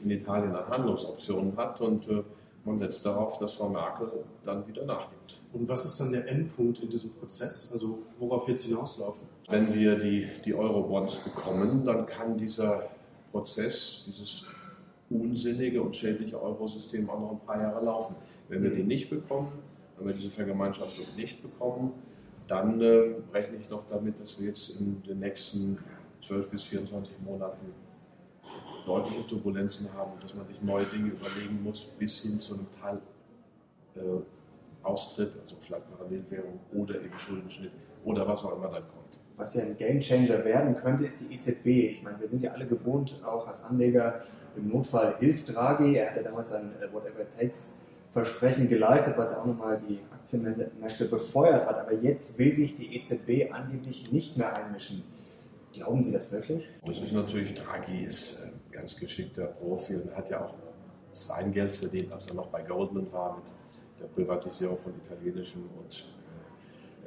in 0.04 0.12
Italien 0.12 0.54
an 0.54 0.68
Handlungsoptionen 0.68 1.56
hat. 1.56 1.80
Und 1.80 2.10
äh, 2.10 2.24
man 2.66 2.78
setzt 2.78 3.06
darauf, 3.06 3.38
dass 3.38 3.54
Frau 3.54 3.70
Merkel 3.70 4.12
dann 4.44 4.68
wieder 4.68 4.84
nachgibt. 4.84 5.40
Und 5.54 5.70
was 5.70 5.86
ist 5.86 6.00
dann 6.02 6.12
der 6.12 6.28
Endpunkt 6.28 6.80
in 6.80 6.90
diesem 6.90 7.12
Prozess? 7.14 7.72
Also 7.72 8.00
worauf 8.20 8.46
wird 8.48 8.60
es 8.60 8.66
hinauslaufen? 8.66 9.39
Wenn 9.50 9.74
wir 9.74 9.98
die, 9.98 10.28
die 10.46 10.54
Euro-Bonds 10.54 11.24
bekommen, 11.24 11.84
dann 11.84 12.06
kann 12.06 12.38
dieser 12.38 12.88
Prozess, 13.32 14.04
dieses 14.06 14.46
unsinnige 15.10 15.82
und 15.82 15.96
schädliche 15.96 16.40
Eurosystem 16.40 17.10
auch 17.10 17.20
noch 17.20 17.32
ein 17.32 17.40
paar 17.40 17.60
Jahre 17.60 17.84
laufen. 17.84 18.16
Wenn 18.48 18.62
wir 18.62 18.70
die 18.70 18.84
nicht 18.84 19.10
bekommen, 19.10 19.52
wenn 19.98 20.08
wir 20.08 20.14
diese 20.14 20.30
Vergemeinschaftung 20.30 21.06
nicht 21.16 21.42
bekommen, 21.42 21.94
dann 22.48 22.80
äh, 22.80 23.16
rechne 23.34 23.58
ich 23.60 23.68
doch 23.68 23.86
damit, 23.88 24.20
dass 24.20 24.40
wir 24.40 24.50
jetzt 24.50 24.80
in 24.80 25.02
den 25.02 25.20
nächsten 25.20 25.78
12 26.22 26.50
bis 26.52 26.64
24 26.66 27.20
Monaten 27.20 27.74
deutliche 28.86 29.26
Turbulenzen 29.28 29.92
haben 29.94 30.14
und 30.14 30.24
dass 30.24 30.36
man 30.36 30.48
sich 30.48 30.62
neue 30.62 30.86
Dinge 30.86 31.10
überlegen 31.10 31.64
muss, 31.64 31.86
bis 31.98 32.22
hin 32.22 32.40
zu 32.40 32.54
einem 32.54 32.68
Teil 32.80 33.00
äh, 33.96 34.22
also 34.84 35.26
vielleicht 35.60 35.90
Parallelwährung 35.92 36.60
oder 36.74 36.96
eben 36.96 37.18
Schuldenschnitt 37.18 37.72
oder 38.06 38.28
was 38.28 38.44
auch 38.44 38.56
immer 38.56 38.70
dann 38.70 38.84
kommt. 38.88 38.99
Was 39.40 39.56
ja 39.56 39.64
ein 39.64 39.78
Gamechanger 39.78 40.44
werden 40.44 40.76
könnte, 40.76 41.06
ist 41.06 41.22
die 41.22 41.34
EZB. 41.34 41.66
Ich 41.94 42.04
meine, 42.04 42.20
wir 42.20 42.28
sind 42.28 42.44
ja 42.44 42.52
alle 42.52 42.68
gewohnt, 42.68 43.22
auch 43.26 43.48
als 43.48 43.64
Anleger, 43.64 44.22
im 44.58 44.68
Notfall 44.68 45.16
hilft 45.18 45.56
Draghi. 45.56 45.96
Er 45.96 46.10
hat 46.10 46.18
ja 46.18 46.24
damals 46.24 46.50
sein 46.50 46.72
äh, 46.82 46.94
Whatever 46.94 47.22
It 47.22 47.40
Takes 47.40 47.82
Versprechen 48.12 48.68
geleistet, 48.68 49.18
was 49.18 49.32
ja 49.32 49.42
auch 49.42 49.46
nochmal 49.46 49.80
die 49.88 50.00
Aktienmärkte 50.12 51.06
befeuert 51.06 51.66
hat. 51.66 51.78
Aber 51.78 51.94
jetzt 51.94 52.38
will 52.38 52.54
sich 52.54 52.76
die 52.76 52.96
EZB 52.98 53.54
angeblich 53.54 54.12
nicht 54.12 54.36
mehr 54.36 54.54
einmischen. 54.54 55.04
Glauben 55.72 56.02
Sie 56.04 56.12
das 56.12 56.32
wirklich? 56.34 56.68
Das 56.86 57.00
ist 57.00 57.14
natürlich, 57.14 57.54
Draghi 57.54 58.04
ist 58.04 58.44
ein 58.44 58.60
ganz 58.72 59.00
geschickter 59.00 59.46
Profi 59.46 59.96
und 59.96 60.14
hat 60.18 60.30
ja 60.32 60.44
auch 60.44 60.56
sein 61.12 61.52
Geld 61.54 61.76
verdient, 61.76 62.12
als 62.12 62.28
er 62.28 62.34
noch 62.34 62.48
bei 62.48 62.62
Goldman 62.64 63.10
war 63.14 63.38
mit 63.38 63.46
der 64.02 64.08
Privatisierung 64.08 64.78
von 64.78 64.94
italienischem 64.96 65.70
und 65.78 65.94
äh, 65.94 66.19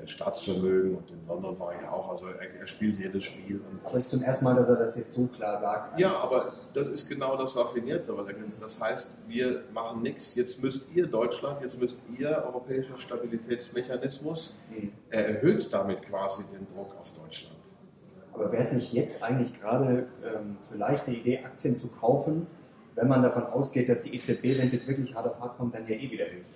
Staatsvermögen 0.09 0.97
und 0.97 1.11
in 1.11 1.27
London 1.27 1.59
war 1.59 1.73
er 1.75 1.93
auch, 1.93 2.11
also 2.11 2.27
er, 2.27 2.61
er 2.61 2.67
spielt 2.67 2.99
jedes 2.99 3.25
Spiel. 3.25 3.61
aber 3.85 3.97
es 3.97 4.05
ist 4.05 4.11
zum 4.11 4.23
ersten 4.23 4.45
Mal, 4.45 4.57
dass 4.57 4.69
er 4.69 4.77
das 4.77 4.97
jetzt 4.97 5.13
so 5.15 5.27
klar 5.27 5.59
sagt. 5.59 5.99
Ja, 5.99 6.17
aber 6.17 6.53
das 6.75 6.89
ist 6.89 7.09
genau 7.09 7.37
das 7.37 7.57
Raffinierte, 7.57 8.13
das 8.61 8.81
heißt, 8.81 9.19
wir 9.29 9.65
machen 9.73 10.03
nichts, 10.03 10.35
jetzt 10.35 10.63
müsst 10.63 10.87
ihr 10.95 11.07
Deutschland, 11.07 11.61
jetzt 11.63 11.81
müsst 11.81 11.99
ihr 12.19 12.29
Europäischer 12.47 12.97
Stabilitätsmechanismus, 12.97 14.59
mhm. 14.71 14.93
er 15.11 15.29
erhöht 15.29 15.73
damit 15.73 16.03
quasi 16.03 16.45
den 16.53 16.67
Druck 16.67 16.95
auf 17.01 17.13
Deutschland. 17.13 17.57
Aber 18.33 18.51
wäre 18.51 18.63
es 18.63 18.73
nicht 18.73 18.93
jetzt 18.93 19.23
eigentlich 19.23 19.61
gerade 19.61 20.07
ähm, 20.25 20.57
vielleicht 20.71 21.07
eine 21.07 21.17
Idee, 21.17 21.41
Aktien 21.45 21.77
zu 21.77 21.89
kaufen, 21.89 22.47
wenn 22.95 23.09
man 23.09 23.23
davon 23.23 23.45
ausgeht, 23.45 23.89
dass 23.89 24.03
die 24.03 24.15
EZB, 24.17 24.59
wenn 24.59 24.67
es 24.67 24.73
jetzt 24.73 24.87
wirklich 24.87 25.15
hart 25.15 25.27
auf 25.27 25.41
hart 25.41 25.57
kommt, 25.57 25.75
dann 25.75 25.87
ja 25.87 25.95
eh 25.95 26.11
wieder 26.11 26.27
hilft? 26.27 26.51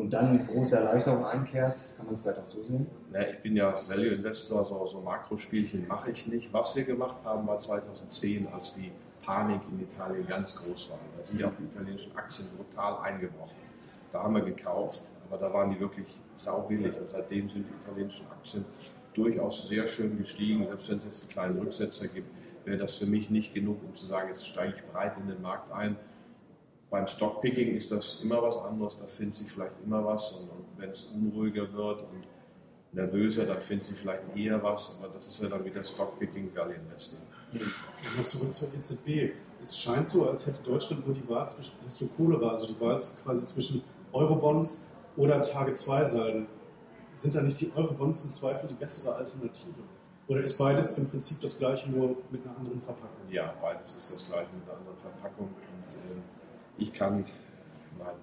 Und 0.00 0.10
dann 0.14 0.28
eine 0.28 0.44
große 0.44 0.76
Erleichterung 0.76 1.26
einkehrt, 1.26 1.76
kann 1.96 2.06
man 2.06 2.14
es 2.14 2.22
vielleicht 2.22 2.38
auch 2.38 2.46
so 2.46 2.62
sehen? 2.62 2.86
Ja, 3.12 3.20
ich 3.20 3.42
bin 3.42 3.54
ja 3.54 3.74
Value 3.86 4.14
Investor, 4.14 4.64
so, 4.64 4.86
so 4.86 5.00
Makrospielchen 5.02 5.86
mache 5.86 6.10
ich 6.10 6.26
nicht. 6.26 6.50
Was 6.54 6.74
wir 6.74 6.84
gemacht 6.84 7.16
haben, 7.22 7.46
war 7.46 7.58
2010, 7.58 8.48
als 8.48 8.74
die 8.74 8.92
Panik 9.22 9.60
in 9.70 9.80
Italien 9.80 10.26
ganz 10.26 10.56
groß 10.56 10.92
war. 10.92 10.98
Da 11.18 11.22
sind 11.22 11.38
ja 11.38 11.48
auch 11.48 11.52
die 11.58 11.64
italienischen 11.64 12.16
Aktien 12.16 12.48
brutal 12.56 13.02
eingebrochen. 13.02 13.56
Da 14.10 14.22
haben 14.22 14.34
wir 14.34 14.42
gekauft, 14.42 15.02
aber 15.28 15.36
da 15.36 15.52
waren 15.52 15.70
die 15.70 15.78
wirklich 15.78 16.08
saubillig 16.34 16.98
und 16.98 17.10
seitdem 17.10 17.50
sind 17.50 17.66
die 17.68 17.84
italienischen 17.84 18.26
Aktien 18.30 18.64
durchaus 19.12 19.68
sehr 19.68 19.86
schön 19.86 20.16
gestiegen. 20.16 20.64
Selbst 20.66 20.90
wenn 20.90 20.98
es 20.98 21.04
jetzt 21.04 21.20
einen 21.22 21.30
kleinen 21.30 21.58
Rücksetzer 21.58 22.08
gibt, 22.08 22.28
wäre 22.64 22.78
das 22.78 22.96
für 22.96 23.06
mich 23.06 23.28
nicht 23.28 23.52
genug, 23.52 23.82
um 23.86 23.94
zu 23.94 24.06
sagen, 24.06 24.28
jetzt 24.30 24.46
steige 24.46 24.76
ich 24.76 24.92
breit 24.92 25.18
in 25.18 25.28
den 25.28 25.42
Markt 25.42 25.70
ein. 25.72 25.96
Beim 26.90 27.06
Stockpicking 27.06 27.76
ist 27.76 27.92
das 27.92 28.22
immer 28.24 28.42
was 28.42 28.58
anderes, 28.58 28.96
da 28.96 29.06
findet 29.06 29.36
sich 29.36 29.50
vielleicht 29.50 29.74
immer 29.84 30.04
was. 30.04 30.32
Und, 30.32 30.50
und 30.50 30.66
wenn 30.76 30.90
es 30.90 31.04
unruhiger 31.04 31.72
wird 31.72 32.02
und 32.02 32.26
nervöser, 32.92 33.46
dann 33.46 33.62
findet 33.62 33.86
sich 33.86 33.98
vielleicht 33.98 34.36
eher 34.36 34.60
was. 34.62 35.00
Aber 35.00 35.14
das 35.14 35.28
ist 35.28 35.40
ja 35.40 35.48
dann 35.48 35.64
wieder 35.64 35.84
Stockpicking 35.84 36.54
Value 36.54 36.74
Investing. 36.74 37.20
Nochmal 37.52 38.26
zurück 38.26 38.54
zur 38.54 38.68
EZB. 38.74 39.34
Es 39.62 39.78
scheint 39.78 40.06
so, 40.06 40.28
als 40.28 40.46
hätte 40.46 40.62
Deutschland 40.64 41.06
nur 41.06 41.14
die 41.14 41.28
Wahl 41.28 41.46
zwischen, 41.46 41.86
hast 41.86 42.00
du 42.00 42.08
Cholera, 42.08 42.50
also 42.50 42.66
die 42.66 42.80
Wahl 42.80 42.98
quasi 43.22 43.46
zwischen 43.46 43.82
Eurobonds 44.12 44.90
oder 45.16 45.42
Tage 45.42 45.74
2 45.74 46.04
Salden 46.06 46.46
sind 47.14 47.34
da 47.34 47.42
nicht 47.42 47.60
die 47.60 47.70
Eurobonds 47.74 48.24
im 48.24 48.30
Zweifel 48.30 48.68
die 48.68 48.74
bessere 48.74 49.14
Alternative? 49.14 49.82
Oder 50.28 50.44
ist 50.44 50.56
beides 50.56 50.96
im 50.96 51.08
Prinzip 51.08 51.40
das 51.40 51.58
gleiche, 51.58 51.90
nur 51.90 52.16
mit 52.30 52.44
einer 52.44 52.56
anderen 52.56 52.80
Verpackung? 52.80 53.28
Ja, 53.30 53.54
beides 53.60 53.96
ist 53.96 54.14
das 54.14 54.26
gleiche 54.26 54.48
mit 54.54 54.68
einer 54.68 54.78
anderen 54.78 54.96
Verpackung. 54.96 55.48
Und 55.48 55.94
äh, 55.94 56.22
ich 56.80 56.92
kann, 56.92 57.24
nein, 57.98 58.14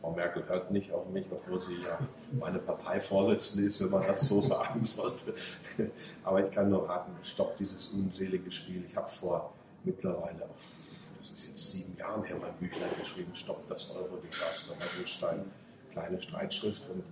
Frau 0.00 0.12
Merkel 0.12 0.44
hört 0.48 0.70
nicht 0.70 0.90
auf 0.92 1.08
mich, 1.10 1.26
obwohl 1.30 1.60
sie 1.60 1.80
ja 1.82 1.98
meine 2.32 2.58
Parteivorsitzende 2.58 3.68
ist, 3.68 3.80
wenn 3.82 3.90
man 3.90 4.06
das 4.06 4.26
so 4.28 4.40
sagen 4.40 4.84
sollte. 4.84 5.34
Aber 6.24 6.44
ich 6.44 6.50
kann 6.50 6.70
nur 6.70 6.88
raten, 6.88 7.12
stopp 7.22 7.56
dieses 7.56 7.90
unselige 7.90 8.50
Spiel. 8.50 8.82
Ich 8.84 8.96
habe 8.96 9.08
vor 9.08 9.52
mittlerweile, 9.84 10.48
das 11.18 11.30
ist 11.30 11.48
jetzt 11.48 11.70
sieben 11.70 11.96
Jahren 11.96 12.24
her, 12.24 12.36
mein 12.40 12.54
Büchlein 12.54 12.90
geschrieben, 12.98 13.32
stopp 13.34 13.66
das 13.68 13.90
Euro-Desaster 13.90 14.74
bei 14.78 14.86
Holstein. 14.98 15.44
Kleine 15.92 16.20
Streitschrift 16.20 16.88
und 16.88 17.04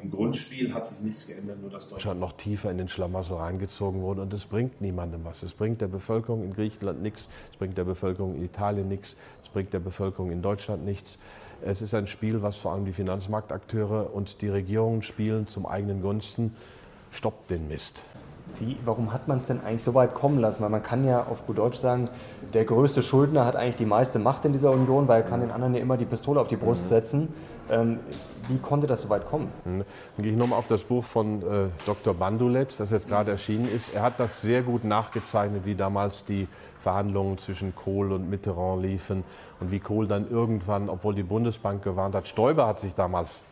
am 0.00 0.10
Grundspiel 0.10 0.72
hat 0.72 0.86
sich 0.86 1.00
nichts 1.00 1.26
geändert, 1.26 1.60
nur 1.60 1.70
dass 1.70 1.88
Deutschland 1.88 2.20
noch 2.20 2.32
tiefer 2.32 2.70
in 2.70 2.78
den 2.78 2.88
Schlamassel 2.88 3.36
reingezogen 3.36 4.00
wurde. 4.02 4.22
Und 4.22 4.32
es 4.32 4.46
bringt 4.46 4.80
niemandem 4.80 5.24
was. 5.24 5.42
Es 5.42 5.54
bringt 5.54 5.80
der 5.80 5.88
Bevölkerung 5.88 6.44
in 6.44 6.54
Griechenland 6.54 7.02
nichts, 7.02 7.28
es 7.50 7.56
bringt 7.56 7.76
der 7.76 7.84
Bevölkerung 7.84 8.36
in 8.36 8.44
Italien 8.44 8.88
nichts, 8.88 9.16
es 9.42 9.48
bringt 9.48 9.72
der 9.72 9.80
Bevölkerung 9.80 10.30
in 10.30 10.42
Deutschland 10.42 10.84
nichts. 10.84 11.18
Es 11.62 11.82
ist 11.82 11.94
ein 11.94 12.06
Spiel, 12.06 12.42
was 12.42 12.58
vor 12.58 12.72
allem 12.72 12.84
die 12.84 12.92
Finanzmarktakteure 12.92 14.14
und 14.14 14.40
die 14.42 14.48
Regierungen 14.48 15.02
spielen 15.02 15.48
zum 15.48 15.66
eigenen 15.66 16.02
Gunsten. 16.02 16.54
Stoppt 17.10 17.50
den 17.50 17.66
Mist. 17.68 18.02
Wie, 18.58 18.76
warum 18.84 19.12
hat 19.12 19.28
man 19.28 19.38
es 19.38 19.46
denn 19.46 19.60
eigentlich 19.60 19.82
so 19.82 19.94
weit 19.94 20.14
kommen 20.14 20.38
lassen? 20.38 20.62
Weil 20.62 20.70
man 20.70 20.82
kann 20.82 21.04
ja 21.04 21.24
auf 21.24 21.46
gut 21.46 21.58
Deutsch 21.58 21.78
sagen, 21.78 22.08
der 22.54 22.64
größte 22.64 23.02
Schuldner 23.02 23.44
hat 23.44 23.56
eigentlich 23.56 23.76
die 23.76 23.86
meiste 23.86 24.18
Macht 24.18 24.44
in 24.44 24.52
dieser 24.52 24.70
Union, 24.70 25.06
weil 25.06 25.22
er 25.22 25.28
kann 25.28 25.40
den 25.40 25.50
anderen 25.50 25.74
ja 25.74 25.80
immer 25.80 25.96
die 25.96 26.04
Pistole 26.04 26.40
auf 26.40 26.48
die 26.48 26.56
Brust 26.56 26.84
mhm. 26.84 26.88
setzen. 26.88 27.28
Ähm, 27.70 28.00
wie 28.48 28.58
konnte 28.58 28.86
das 28.86 29.02
so 29.02 29.10
weit 29.10 29.26
kommen? 29.26 29.52
Mhm. 29.64 29.84
Dann 30.16 30.22
gehe 30.22 30.32
ich 30.32 30.38
nochmal 30.38 30.58
auf 30.58 30.66
das 30.66 30.84
Buch 30.84 31.04
von 31.04 31.42
äh, 31.42 31.68
Dr. 31.86 32.14
Bandulet, 32.14 32.80
das 32.80 32.90
jetzt 32.90 33.08
gerade 33.08 33.30
erschienen 33.30 33.68
ist. 33.70 33.94
Er 33.94 34.02
hat 34.02 34.18
das 34.18 34.40
sehr 34.40 34.62
gut 34.62 34.84
nachgezeichnet, 34.84 35.64
wie 35.64 35.74
damals 35.74 36.24
die 36.24 36.48
Verhandlungen 36.78 37.38
zwischen 37.38 37.74
Kohl 37.74 38.12
und 38.12 38.30
Mitterrand 38.30 38.82
liefen 38.82 39.24
und 39.60 39.70
wie 39.70 39.80
Kohl 39.80 40.06
dann 40.06 40.30
irgendwann, 40.30 40.88
obwohl 40.88 41.14
die 41.14 41.22
Bundesbank 41.22 41.82
gewarnt 41.82 42.14
hat, 42.14 42.26
Stoiber 42.26 42.66
hat 42.66 42.78
sich 42.80 42.94
damals 42.94 43.44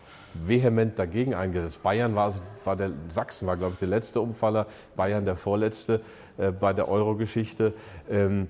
vehement 0.45 0.99
dagegen 0.99 1.35
eingesetzt. 1.35 1.83
Bayern 1.83 2.15
war, 2.15 2.35
war 2.65 2.77
der, 2.77 2.93
Sachsen 3.09 3.47
war, 3.47 3.57
glaube 3.57 3.75
ich, 3.75 3.79
der 3.79 3.89
letzte 3.89 4.21
Umfaller, 4.21 4.67
Bayern 4.97 5.25
der 5.25 5.37
vorletzte 5.37 6.01
äh, 6.39 6.53
bei 6.53 6.73
der 6.73 6.89
Euro-Geschichte. 6.89 7.73
Ähm, 8.11 8.49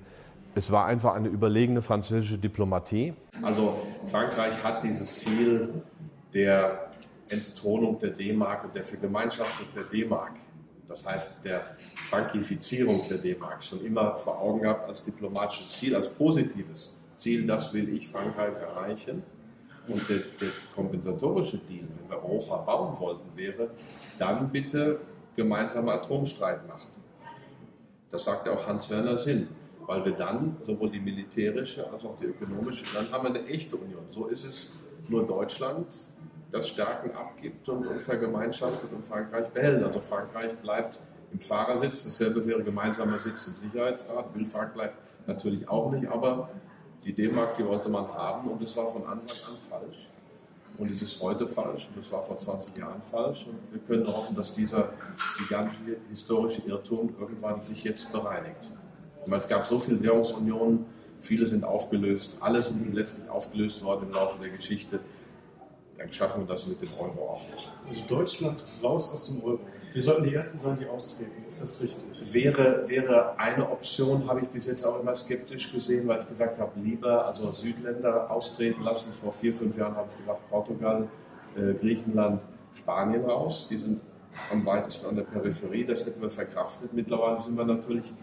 es 0.55 0.71
war 0.71 0.87
einfach 0.87 1.13
eine 1.13 1.27
überlegene 1.27 1.81
französische 1.81 2.37
Diplomatie. 2.37 3.13
Also 3.43 3.77
Frankreich 4.07 4.63
hat 4.63 4.83
dieses 4.83 5.19
Ziel 5.19 5.69
der 6.33 6.89
Entthronung 7.29 7.99
der 7.99 8.09
D-Mark 8.09 8.63
und 8.65 8.75
der 8.75 8.83
Vergemeinschaftung 8.83 9.67
der 9.75 9.83
D-Mark, 9.83 10.33
das 10.87 11.05
heißt 11.05 11.45
der 11.45 11.63
Frankifizierung 11.95 13.01
der 13.09 13.17
D-Mark, 13.17 13.63
schon 13.63 13.85
immer 13.85 14.17
vor 14.17 14.41
Augen 14.41 14.61
gehabt 14.61 14.87
als 14.87 15.03
diplomatisches 15.03 15.79
Ziel, 15.79 15.95
als 15.95 16.09
positives 16.09 16.97
Ziel, 17.17 17.45
das 17.45 17.73
will 17.73 17.95
ich 17.95 18.07
Frankreich 18.07 18.55
erreichen. 18.55 19.23
Und 19.87 20.09
der, 20.09 20.17
der 20.17 20.49
kompensatorische 20.75 21.59
Deal, 21.59 21.85
wenn 21.99 22.09
wir 22.09 22.23
Europa 22.23 22.57
bauen 22.57 22.99
wollten, 22.99 23.35
wäre, 23.35 23.69
dann 24.19 24.49
bitte 24.49 24.99
gemeinsame 25.35 25.93
Atomstreitmacht. 25.93 26.89
Das 28.11 28.25
sagt 28.25 28.47
ja 28.47 28.53
auch 28.53 28.65
Hans-Werner 28.65 29.17
Sinn, 29.17 29.47
weil 29.85 30.03
wir 30.03 30.13
dann 30.13 30.57
sowohl 30.63 30.89
die 30.89 30.99
militärische 30.99 31.89
als 31.91 32.03
auch 32.03 32.17
die 32.17 32.25
ökonomische, 32.25 32.85
dann 32.93 33.11
haben 33.11 33.23
wir 33.23 33.39
eine 33.39 33.47
echte 33.47 33.75
Union. 33.77 34.03
So 34.09 34.27
ist 34.27 34.45
es 34.45 34.83
nur 35.09 35.25
Deutschland, 35.25 35.87
das 36.51 36.67
Stärken 36.69 37.11
abgibt 37.11 37.67
und, 37.69 38.01
vergemeinschaftet 38.01 38.91
und 38.93 39.05
Frankreich 39.05 39.47
behält. 39.49 39.83
Also 39.83 39.99
Frankreich 39.99 40.55
bleibt 40.57 40.99
im 41.31 41.39
Fahrersitz, 41.39 42.05
dasselbe 42.05 42.45
wäre 42.45 42.63
gemeinsamer 42.63 43.19
Sitz 43.19 43.47
im 43.47 43.69
Sicherheitsrat, 43.69 44.33
will 44.33 44.45
Frankreich 44.45 44.91
natürlich 45.25 45.67
auch 45.67 45.91
nicht, 45.91 46.07
aber 46.07 46.49
die 47.07 47.13
D-Mark, 47.13 47.55
die 47.55 47.65
wollte 47.65 47.87
man 47.87 48.05
haben 48.09 48.49
und 48.49 48.61
es 48.61 48.75
war 48.75 48.87
von 48.87 49.05
Anfang 49.05 49.53
an 49.53 49.57
falsch. 49.57 50.09
Und 50.77 50.91
es 50.91 51.01
ist 51.01 51.21
heute 51.23 51.47
falsch 51.47 51.87
und 51.87 52.01
es 52.01 52.11
war 52.11 52.21
vor 52.21 52.37
20 52.37 52.77
Jahren 52.77 53.01
falsch. 53.01 53.47
Und 53.47 53.59
wir 53.71 53.79
können 53.79 54.05
hoffen, 54.05 54.35
dass 54.35 54.53
dieser 54.53 54.89
gigantische 55.39 55.97
historische 56.09 56.61
Irrtum 56.67 57.15
irgendwann 57.17 57.61
sich 57.61 57.83
jetzt 57.85 58.11
bereinigt. 58.11 58.69
Es 59.25 59.47
gab 59.47 59.65
so 59.65 59.79
viele 59.79 60.03
Währungsunionen, 60.03 60.85
viele 61.21 61.47
sind 61.47 61.63
aufgelöst, 61.63 62.37
alle 62.41 62.61
sind 62.61 62.93
letztlich 62.93 63.29
aufgelöst 63.29 63.83
worden 63.83 64.07
im 64.07 64.11
Laufe 64.11 64.39
der 64.41 64.49
Geschichte. 64.49 64.99
Dann 65.97 66.11
schaffen 66.11 66.41
wir 66.41 66.47
das 66.47 66.67
mit 66.67 66.81
dem 66.81 66.89
Euro 66.99 67.29
auch. 67.29 67.41
Also 67.87 68.01
Deutschland 68.07 68.61
raus 68.83 69.13
aus 69.13 69.27
dem 69.27 69.41
Euro. 69.43 69.59
Wir 69.97 70.03
sollten 70.03 70.25
die 70.25 70.35
Ersten 70.35 70.59
sein, 70.59 70.77
die 70.79 70.85
austreten. 70.85 71.43
Ist 71.47 71.59
das 71.59 71.81
richtig? 71.81 72.31
Wäre, 72.31 72.87
wäre 72.87 73.33
eine 73.39 73.67
Option, 73.67 74.29
habe 74.29 74.41
ich 74.41 74.47
bis 74.49 74.67
jetzt 74.67 74.85
auch 74.85 74.99
immer 74.99 75.15
skeptisch 75.15 75.73
gesehen, 75.73 76.07
weil 76.07 76.19
ich 76.19 76.29
gesagt 76.29 76.59
habe, 76.59 76.79
lieber 76.79 77.25
also 77.25 77.51
Südländer 77.51 78.29
austreten 78.29 78.83
lassen. 78.83 79.11
Vor 79.11 79.31
vier, 79.31 79.51
fünf 79.55 79.75
Jahren 79.75 79.95
habe 79.95 80.07
ich 80.11 80.17
gesagt, 80.19 80.47
Portugal, 80.51 81.07
äh, 81.55 81.73
Griechenland, 81.73 82.45
Spanien 82.75 83.25
raus. 83.25 83.69
Die 83.71 83.77
sind 83.79 83.99
am 84.51 84.63
weitesten 84.67 85.07
an 85.07 85.15
der 85.15 85.23
Peripherie. 85.23 85.83
Das 85.83 86.05
hätten 86.05 86.21
wir 86.21 86.29
verkraftet. 86.29 86.93
Mittlerweile 86.93 87.41
sind 87.41 87.57
wir 87.57 87.65
natürlich 87.65 88.13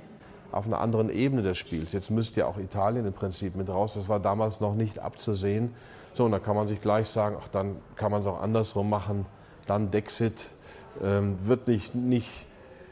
auf 0.53 0.69
einer 0.69 0.79
anderen 0.79 1.11
Ebene 1.11 1.43
des 1.43 1.59
Spiels. 1.59 1.93
Jetzt 1.93 2.13
müsste 2.13 2.39
ja 2.39 2.47
auch 2.47 2.59
Italien 2.59 3.05
im 3.05 3.15
Prinzip 3.15 3.57
mit 3.57 3.69
raus. 3.69 3.95
Das 3.95 4.09
war 4.09 4.21
damals 4.21 4.61
noch 4.61 4.77
nicht 4.77 5.01
abzusehen. 5.01 5.75
So, 6.13 6.27
und 6.27 6.31
da 6.31 6.39
kann 6.39 6.55
man 6.55 6.69
sich 6.69 6.81
gleich 6.81 7.09
sagen, 7.09 7.37
ach, 7.37 7.49
dann 7.49 7.79
kann 7.97 8.13
man 8.13 8.21
es 8.21 8.29
auch 8.29 8.41
andersrum 8.41 8.89
machen. 8.89 9.27
Dann 9.67 9.91
Dexit, 9.91 10.51
ähm, 11.03 11.37
wird 11.43 11.69
nicht, 11.69 11.95
nicht 11.95 12.47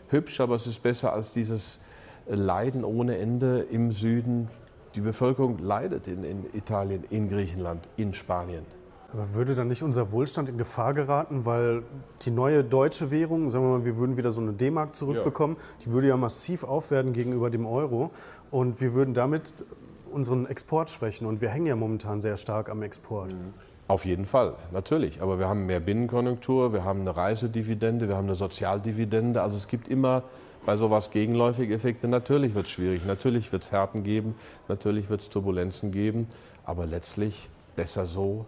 hübsch, 0.09 0.41
aber 0.41 0.55
es 0.55 0.67
ist 0.67 0.83
besser 0.83 1.13
als 1.13 1.33
dieses 1.33 1.81
Leiden 2.27 2.85
ohne 2.85 3.19
Ende 3.19 3.67
im 3.71 3.93
Süden. 3.93 4.49
Die 4.95 5.01
Bevölkerung 5.01 5.59
leidet 5.59 6.07
in, 6.07 6.23
in 6.25 6.45
Italien, 6.53 7.03
in 7.11 7.29
Griechenland, 7.29 7.89
in 7.97 8.13
Spanien. 8.13 8.65
Aber 9.13 9.35
würde 9.35 9.55
dann 9.55 9.69
nicht 9.69 9.83
unser 9.83 10.11
Wohlstand 10.11 10.49
in 10.49 10.57
Gefahr 10.57 10.95
geraten, 10.95 11.45
weil 11.45 11.83
die 12.23 12.31
neue 12.31 12.65
deutsche 12.65 13.11
Währung, 13.11 13.51
sagen 13.51 13.65
wir 13.65 13.79
mal, 13.79 13.85
wir 13.85 13.97
würden 13.97 14.17
wieder 14.17 14.31
so 14.31 14.41
eine 14.41 14.53
D-Mark 14.53 14.97
zurückbekommen, 14.97 15.57
ja. 15.59 15.63
die 15.85 15.91
würde 15.91 16.09
ja 16.09 16.17
massiv 16.17 16.65
aufwerten 16.65 17.13
gegenüber 17.13 17.51
dem 17.51 17.67
Euro 17.67 18.11
und 18.51 18.81
wir 18.81 18.95
würden 18.95 19.13
damit 19.13 19.67
unseren 20.11 20.47
Export 20.47 20.91
schwächen 20.91 21.27
und 21.27 21.41
wir 21.41 21.51
hängen 21.51 21.67
ja 21.67 21.77
momentan 21.77 22.21
sehr 22.21 22.37
stark 22.37 22.71
am 22.71 22.83
Export. 22.83 23.33
Mhm. 23.33 23.53
Auf 23.93 24.07
jeden 24.07 24.25
Fall, 24.25 24.55
natürlich. 24.71 25.21
Aber 25.21 25.39
wir 25.39 25.49
haben 25.49 25.67
mehr 25.67 25.79
Binnenkonjunktur, 25.79 26.73
wir 26.73 26.83
haben 26.83 27.03
eine 27.03 27.15
Reisedividende, 27.15 28.09
wir 28.09 28.17
haben 28.17 28.25
eine 28.25 28.37
Sozialdividende. 28.37 29.43
Also 29.43 29.59
es 29.59 29.69
gibt 29.69 29.87
immer 29.87 30.23
bei 30.65 30.79
sowas 30.79 31.11
gegenläufige 31.11 31.75
Effekte. 31.75 32.09
Natürlich 32.09 32.55
wird 32.55 32.65
es 32.65 32.73
schwierig, 32.73 33.05
natürlich 33.05 33.53
wird 33.53 33.65
es 33.65 33.71
Härten 33.71 34.03
geben, 34.03 34.35
natürlich 34.67 35.11
wird 35.11 35.21
es 35.21 35.29
Turbulenzen 35.29 35.93
geben. 35.93 36.27
Aber 36.65 36.87
letztlich 36.87 37.51
besser 37.77 38.07
so, 38.07 38.47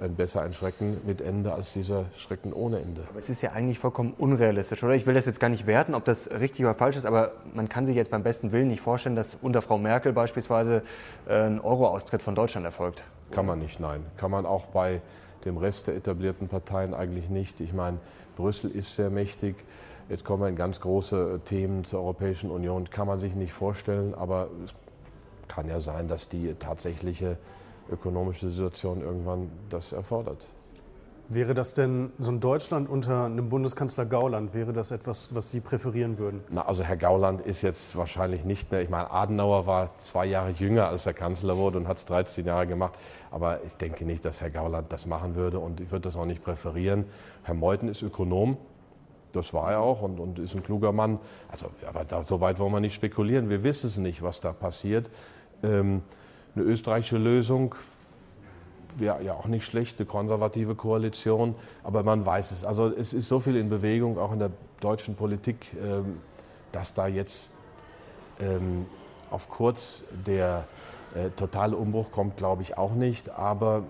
ein 0.00 0.14
besser 0.14 0.42
ein 0.42 0.52
Schrecken 0.52 1.00
mit 1.06 1.20
Ende 1.20 1.52
als 1.52 1.72
dieser 1.72 2.06
Schrecken 2.16 2.52
ohne 2.52 2.80
Ende. 2.80 3.02
Aber 3.08 3.18
es 3.18 3.30
ist 3.30 3.42
ja 3.42 3.52
eigentlich 3.52 3.78
vollkommen 3.78 4.14
unrealistisch, 4.16 4.82
oder? 4.82 4.94
Ich 4.94 5.06
will 5.06 5.14
das 5.14 5.26
jetzt 5.26 5.40
gar 5.40 5.48
nicht 5.48 5.66
werten, 5.66 5.94
ob 5.94 6.04
das 6.04 6.30
richtig 6.30 6.64
oder 6.64 6.74
falsch 6.74 6.96
ist, 6.96 7.06
aber 7.06 7.32
man 7.54 7.68
kann 7.68 7.86
sich 7.86 7.96
jetzt 7.96 8.10
beim 8.10 8.22
besten 8.22 8.52
Willen 8.52 8.68
nicht 8.68 8.80
vorstellen, 8.80 9.16
dass 9.16 9.36
unter 9.40 9.62
Frau 9.62 9.78
Merkel 9.78 10.12
beispielsweise 10.12 10.82
äh, 11.28 11.34
ein 11.34 11.60
Euro-Austritt 11.60 12.22
von 12.22 12.34
Deutschland 12.34 12.66
erfolgt. 12.66 13.02
Kann 13.30 13.46
man 13.46 13.58
nicht, 13.58 13.80
nein. 13.80 14.04
Kann 14.16 14.30
man 14.30 14.46
auch 14.46 14.66
bei 14.66 15.00
dem 15.44 15.56
Rest 15.56 15.86
der 15.86 15.96
etablierten 15.96 16.48
Parteien 16.48 16.94
eigentlich 16.94 17.28
nicht. 17.30 17.60
Ich 17.60 17.72
meine, 17.72 17.98
Brüssel 18.36 18.70
ist 18.70 18.94
sehr 18.94 19.10
mächtig. 19.10 19.56
Jetzt 20.08 20.24
kommen 20.24 20.42
wir 20.42 20.48
in 20.48 20.56
ganz 20.56 20.80
große 20.80 21.40
Themen 21.44 21.84
zur 21.84 22.00
Europäischen 22.00 22.50
Union. 22.50 22.90
Kann 22.90 23.06
man 23.06 23.20
sich 23.20 23.34
nicht 23.34 23.52
vorstellen, 23.52 24.14
aber 24.14 24.48
es 24.64 24.74
kann 25.48 25.68
ja 25.68 25.80
sein, 25.80 26.08
dass 26.08 26.28
die 26.28 26.54
tatsächliche 26.54 27.38
ökonomische 27.90 28.48
Situation 28.48 29.00
irgendwann 29.00 29.50
das 29.68 29.92
erfordert. 29.92 30.48
Wäre 31.30 31.54
das 31.54 31.72
denn 31.72 32.12
so 32.18 32.30
ein 32.30 32.40
Deutschland 32.40 32.86
unter 32.86 33.24
einem 33.24 33.48
Bundeskanzler 33.48 34.04
Gauland, 34.04 34.52
wäre 34.52 34.74
das 34.74 34.90
etwas, 34.90 35.34
was 35.34 35.50
Sie 35.50 35.60
präferieren 35.60 36.18
würden? 36.18 36.42
Na, 36.50 36.66
also 36.66 36.82
Herr 36.82 36.98
Gauland 36.98 37.40
ist 37.40 37.62
jetzt 37.62 37.96
wahrscheinlich 37.96 38.44
nicht 38.44 38.70
mehr, 38.70 38.82
ich 38.82 38.90
meine, 38.90 39.10
Adenauer 39.10 39.66
war 39.66 39.94
zwei 39.96 40.26
Jahre 40.26 40.50
jünger, 40.50 40.88
als 40.88 41.06
er 41.06 41.14
Kanzler 41.14 41.56
wurde 41.56 41.78
und 41.78 41.88
hat 41.88 41.96
es 41.96 42.04
13 42.04 42.44
Jahre 42.44 42.66
gemacht. 42.66 42.98
Aber 43.30 43.64
ich 43.64 43.74
denke 43.76 44.04
nicht, 44.04 44.22
dass 44.26 44.42
Herr 44.42 44.50
Gauland 44.50 44.92
das 44.92 45.06
machen 45.06 45.34
würde 45.34 45.60
und 45.60 45.80
ich 45.80 45.90
würde 45.90 46.02
das 46.02 46.16
auch 46.16 46.26
nicht 46.26 46.44
präferieren. 46.44 47.06
Herr 47.42 47.54
Meuthen 47.54 47.88
ist 47.88 48.02
Ökonom, 48.02 48.58
das 49.32 49.54
war 49.54 49.72
er 49.72 49.80
auch 49.80 50.02
und, 50.02 50.20
und 50.20 50.38
ist 50.38 50.54
ein 50.54 50.62
kluger 50.62 50.92
Mann. 50.92 51.18
Also, 51.48 51.70
aber 51.88 52.04
da, 52.04 52.22
so 52.22 52.42
weit 52.42 52.58
wollen 52.58 52.72
wir 52.72 52.80
nicht 52.80 52.94
spekulieren. 52.94 53.48
Wir 53.48 53.62
wissen 53.62 53.86
es 53.86 53.96
nicht, 53.96 54.22
was 54.22 54.42
da 54.42 54.52
passiert. 54.52 55.10
Ähm, 55.62 56.02
eine 56.54 56.64
österreichische 56.64 57.18
Lösung 57.18 57.74
wäre 58.96 59.22
ja 59.22 59.34
auch 59.34 59.46
nicht 59.46 59.64
schlecht, 59.64 59.98
eine 59.98 60.06
konservative 60.06 60.74
Koalition, 60.74 61.54
aber 61.82 62.02
man 62.02 62.24
weiß 62.24 62.52
es. 62.52 62.64
Also 62.64 62.88
es 62.88 63.12
ist 63.12 63.28
so 63.28 63.40
viel 63.40 63.56
in 63.56 63.68
Bewegung, 63.68 64.18
auch 64.18 64.32
in 64.32 64.38
der 64.38 64.50
deutschen 64.80 65.16
Politik, 65.16 65.66
ähm, 65.82 66.16
dass 66.72 66.94
da 66.94 67.06
jetzt 67.06 67.52
ähm, 68.40 68.86
auf 69.30 69.48
kurz 69.48 70.04
der 70.26 70.64
äh, 71.14 71.30
totale 71.30 71.76
Umbruch 71.76 72.10
kommt, 72.12 72.36
glaube 72.36 72.62
ich 72.62 72.78
auch 72.78 72.94
nicht. 72.94 73.30
Aber 73.30 73.84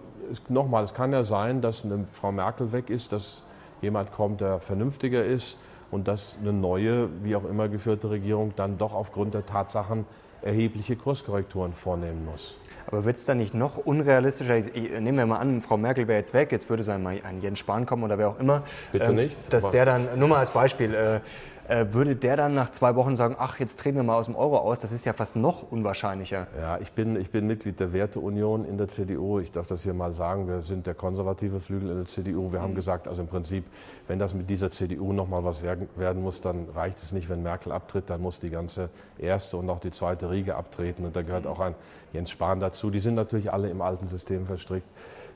nochmal, 0.49 0.85
es 0.85 0.95
kann 0.95 1.13
ja 1.13 1.25
sein, 1.25 1.61
dass 1.61 1.85
eine 1.85 2.07
Frau 2.13 2.33
Merkel 2.33 2.73
weg 2.73 2.91
ist, 2.91 3.13
dass 3.13 3.43
jemand 3.83 4.13
kommt, 4.13 4.41
der 4.41 4.61
vernünftiger 4.61 5.25
ist 5.25 5.59
und 5.91 6.09
dass 6.09 6.37
eine 6.41 6.53
neue, 6.53 7.09
wie 7.23 7.37
auch 7.37 7.45
immer 7.45 7.69
geführte 7.69 8.11
Regierung 8.11 8.53
dann 8.57 8.79
doch 8.79 8.95
aufgrund 8.95 9.35
der 9.35 9.45
Tatsachen 9.45 10.07
erhebliche 10.45 10.97
Kurskorrekturen 10.97 11.73
vornehmen 11.73 12.25
muss. 12.25 12.57
Aber 12.87 13.05
wird 13.05 13.17
es 13.17 13.25
dann 13.25 13.39
nicht 13.39 13.55
noch 13.55 13.79
unrealistischer? 13.79 14.59
Ich, 14.59 14.73
nehmen 14.73 15.17
wir 15.17 15.27
mal 15.27 15.39
an, 15.39 15.63
Frau 15.63 15.77
Merkel 15.77 16.07
wäre 16.07 16.19
jetzt 16.19 16.35
weg, 16.35 16.53
jetzt 16.53 16.69
würde 16.69 16.85
sein 16.85 17.03
mal 17.03 17.19
ein 17.25 17.41
Jens 17.41 17.59
Spahn 17.59 17.87
kommen 17.87 18.05
oder 18.05 18.19
wer 18.19 18.29
auch 18.29 18.39
immer. 18.39 18.63
Bitte 18.93 19.07
ähm, 19.07 19.17
nicht. 19.17 19.53
Dass 19.53 19.71
der 19.71 19.87
dann, 19.87 20.19
nur 20.19 20.29
mal 20.29 20.39
als 20.39 20.51
Beispiel, 20.51 20.95
äh, 20.95 21.21
würde 21.69 22.15
der 22.15 22.37
dann 22.37 22.55
nach 22.55 22.71
zwei 22.71 22.95
Wochen 22.95 23.17
sagen, 23.17 23.37
ach, 23.39 23.59
jetzt 23.59 23.79
treten 23.79 23.97
wir 23.97 24.03
mal 24.03 24.17
aus 24.17 24.27
dem 24.27 24.37
Euro 24.37 24.59
aus? 24.59 24.81
Das 24.81 24.93
ist 24.93 25.07
ja 25.07 25.13
fast 25.15 25.35
noch 25.35 25.71
unwahrscheinlicher. 25.71 26.47
Ja, 26.61 26.79
ich 26.79 26.93
bin, 26.93 27.17
ich 27.17 27.31
bin 27.31 27.47
Mitglied 27.47 27.81
der 27.81 27.93
Werteunion 27.93 28.65
in 28.65 28.77
der 28.77 28.89
CDU. 28.89 29.39
Ich 29.39 29.51
darf 29.51 29.67
das 29.67 29.83
hier 29.83 29.95
mal 29.95 30.13
sagen. 30.13 30.47
Wir 30.47 30.61
sind 30.61 30.87
der 30.87 30.95
konservative 30.95 31.61
Flügel 31.61 31.91
in 31.91 31.97
der 31.97 32.07
CDU. 32.07 32.53
Wir 32.53 32.59
mhm. 32.59 32.65
haben 32.65 32.75
gesagt, 32.75 33.09
also 33.09 33.23
im 33.23 33.29
Prinzip, 33.29 33.65
wenn 34.09 34.19
das 34.19 34.35
mit 34.35 34.51
dieser 34.51 34.71
CDU 34.71 35.13
noch 35.13 35.29
mal 35.29 35.43
was 35.45 35.63
werden, 35.63 35.89
werden 35.97 36.23
muss, 36.23 36.41
dann 36.43 36.69
reicht 36.75 36.99
es 36.99 37.13
nicht, 37.13 37.31
wenn 37.31 37.43
Merkel 37.43 37.73
abtritt. 37.73 38.11
Dann 38.11 38.21
muss 38.21 38.41
die 38.41 38.51
ganze 38.51 38.91
erste 39.19 39.57
und 39.57 39.71
auch 39.71 39.81
die 39.81 39.91
zweite 39.91 40.31
Riege 40.31 40.57
abtreten. 40.57 41.07
Und 41.07 41.17
da 41.17 41.23
gehört 41.23 41.47
auch 41.47 41.61
ein 41.61 41.75
Jens 42.13 42.31
Spahn 42.31 42.61
dazu. 42.61 42.91
Die 42.91 43.01
sind 43.01 43.15
natürlich 43.15 43.53
alle 43.53 43.71
im 43.71 43.81
alten 43.81 44.09
System 44.09 44.45
verstrickt, 44.45 44.87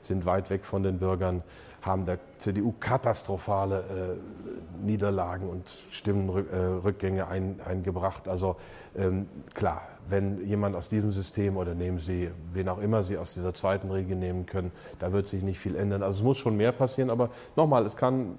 sind 0.03 0.25
weit 0.25 0.49
weg 0.51 0.63
von 0.65 0.83
den 0.83 0.99
Bürgern 0.99 1.43
haben 1.81 2.05
der 2.05 2.19
CDU 2.37 2.73
katastrophale 2.79 3.79
äh, 3.79 4.85
Niederlagen 4.85 5.49
und 5.49 5.69
Stimmenrückgänge 5.91 7.27
ein, 7.27 7.59
eingebracht. 7.65 8.27
Also 8.27 8.55
ähm, 8.95 9.27
klar, 9.53 9.81
wenn 10.07 10.43
jemand 10.45 10.75
aus 10.75 10.89
diesem 10.89 11.11
System 11.11 11.57
oder 11.57 11.75
nehmen 11.75 11.99
Sie, 11.99 12.31
wen 12.53 12.69
auch 12.69 12.79
immer 12.79 13.03
Sie 13.03 13.17
aus 13.17 13.33
dieser 13.33 13.53
zweiten 13.53 13.91
Riege 13.91 14.15
nehmen 14.15 14.45
können, 14.45 14.71
da 14.99 15.11
wird 15.11 15.27
sich 15.27 15.43
nicht 15.43 15.59
viel 15.59 15.75
ändern. 15.75 16.03
Also 16.03 16.19
es 16.19 16.23
muss 16.23 16.37
schon 16.37 16.57
mehr 16.57 16.71
passieren, 16.71 17.09
aber 17.09 17.29
nochmal, 17.55 17.85
es 17.85 17.95
kann, 17.95 18.37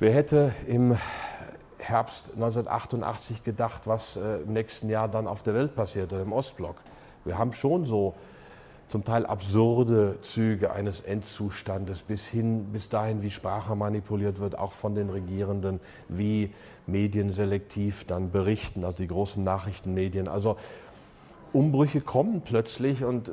wer 0.00 0.12
hätte 0.12 0.52
im 0.66 0.96
Herbst 1.78 2.30
1988 2.34 3.44
gedacht, 3.44 3.86
was 3.86 4.16
äh, 4.16 4.38
im 4.38 4.52
nächsten 4.52 4.88
Jahr 4.88 5.08
dann 5.08 5.26
auf 5.26 5.42
der 5.42 5.54
Welt 5.54 5.76
passiert 5.76 6.12
oder 6.12 6.22
im 6.22 6.32
Ostblock. 6.32 6.76
Wir 7.24 7.38
haben 7.38 7.52
schon 7.52 7.84
so 7.84 8.14
zum 8.86 9.04
Teil 9.04 9.26
absurde 9.26 10.18
Züge 10.22 10.70
eines 10.72 11.00
Endzustandes 11.00 12.02
bis 12.02 12.26
hin, 12.26 12.66
bis 12.72 12.88
dahin, 12.88 13.22
wie 13.22 13.30
Sprache 13.30 13.74
manipuliert 13.74 14.38
wird, 14.38 14.58
auch 14.58 14.72
von 14.72 14.94
den 14.94 15.10
Regierenden, 15.10 15.80
wie 16.08 16.52
Medien 16.86 17.32
selektiv 17.32 18.04
dann 18.04 18.30
berichten, 18.30 18.84
also 18.84 18.98
die 18.98 19.08
großen 19.08 19.42
Nachrichtenmedien. 19.42 20.28
Also 20.28 20.56
Umbrüche 21.52 22.00
kommen 22.00 22.42
plötzlich 22.42 23.04
und 23.04 23.30
äh, 23.30 23.32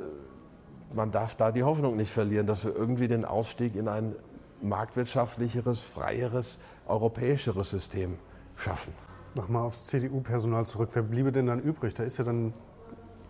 man 0.96 1.12
darf 1.12 1.36
da 1.36 1.52
die 1.52 1.64
Hoffnung 1.64 1.98
nicht 1.98 2.12
verlieren, 2.12 2.48
dass 2.48 2.64
wir 2.66 2.76
irgendwie 2.76 3.08
den 3.08 3.26
Ausstieg 3.26 3.76
in 3.76 3.88
ein 3.88 4.16
marktwirtschaftlicheres, 4.62 5.82
freieres, 5.82 6.60
europäischeres 6.88 7.70
System 7.70 8.18
schaffen. 8.56 8.94
Nochmal 9.36 9.64
aufs 9.64 9.86
CDU-Personal 9.86 10.66
zurück. 10.66 10.90
Wer 10.94 11.02
bliebe 11.04 11.32
denn 11.32 11.48
dann 11.48 11.60
übrig? 11.60 11.94
Da 11.96 12.04
ist 12.04 12.18
ja 12.18 12.24
dann 12.24 12.54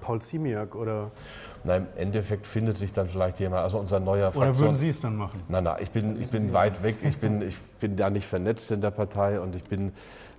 Paul 0.03 0.21
Ziemiak 0.21 0.75
oder? 0.75 1.11
Nein, 1.63 1.87
im 1.95 2.01
Endeffekt 2.07 2.45
findet 2.45 2.77
sich 2.77 2.91
dann 2.91 3.07
vielleicht 3.07 3.39
jemand, 3.39 3.63
also 3.63 3.79
unser 3.79 4.01
neuer 4.01 4.33
Fraktion. 4.33 4.49
Oder 4.49 4.59
würden 4.59 4.75
Sie 4.75 4.89
es 4.89 4.99
dann 4.99 5.15
machen? 5.15 5.41
Nein, 5.47 5.63
nein, 5.63 5.77
ich 5.81 5.91
bin, 5.91 6.21
ich 6.21 6.27
bin 6.27 6.51
weit 6.51 6.83
weg, 6.83 6.97
ich 7.03 7.17
bin, 7.19 7.41
ich 7.41 7.59
bin 7.79 7.95
da 7.95 8.09
nicht 8.09 8.27
vernetzt 8.27 8.69
in 8.71 8.81
der 8.81 8.91
Partei 8.91 9.39
und 9.39 9.55
ich 9.55 9.63
bin 9.63 9.93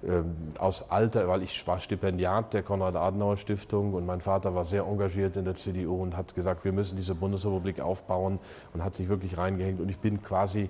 ähm, 0.07 0.35
aus 0.59 0.91
Alter, 0.91 1.27
weil 1.27 1.43
ich 1.43 1.67
war 1.67 1.81
Stipendiat 1.81 2.53
der 2.53 2.63
Konrad-Adenauer-Stiftung 2.63 3.95
und 3.95 4.05
mein 4.05 4.21
Vater 4.21 4.55
war 4.55 4.67
sehr 4.67 4.83
engagiert 4.83 5.37
in 5.37 5.47
der 5.47 5.55
CDU 5.55 5.97
und 5.97 6.15
hat 6.15 6.35
gesagt, 6.35 6.65
wir 6.67 6.73
müssen 6.73 6.97
diese 6.97 7.15
Bundesrepublik 7.15 7.81
aufbauen 7.81 8.39
und 8.75 8.85
hat 8.85 8.95
sich 8.95 9.09
wirklich 9.09 9.39
reingehängt 9.39 9.81
und 9.81 9.89
ich 9.89 9.99
bin 9.99 10.23
quasi 10.23 10.69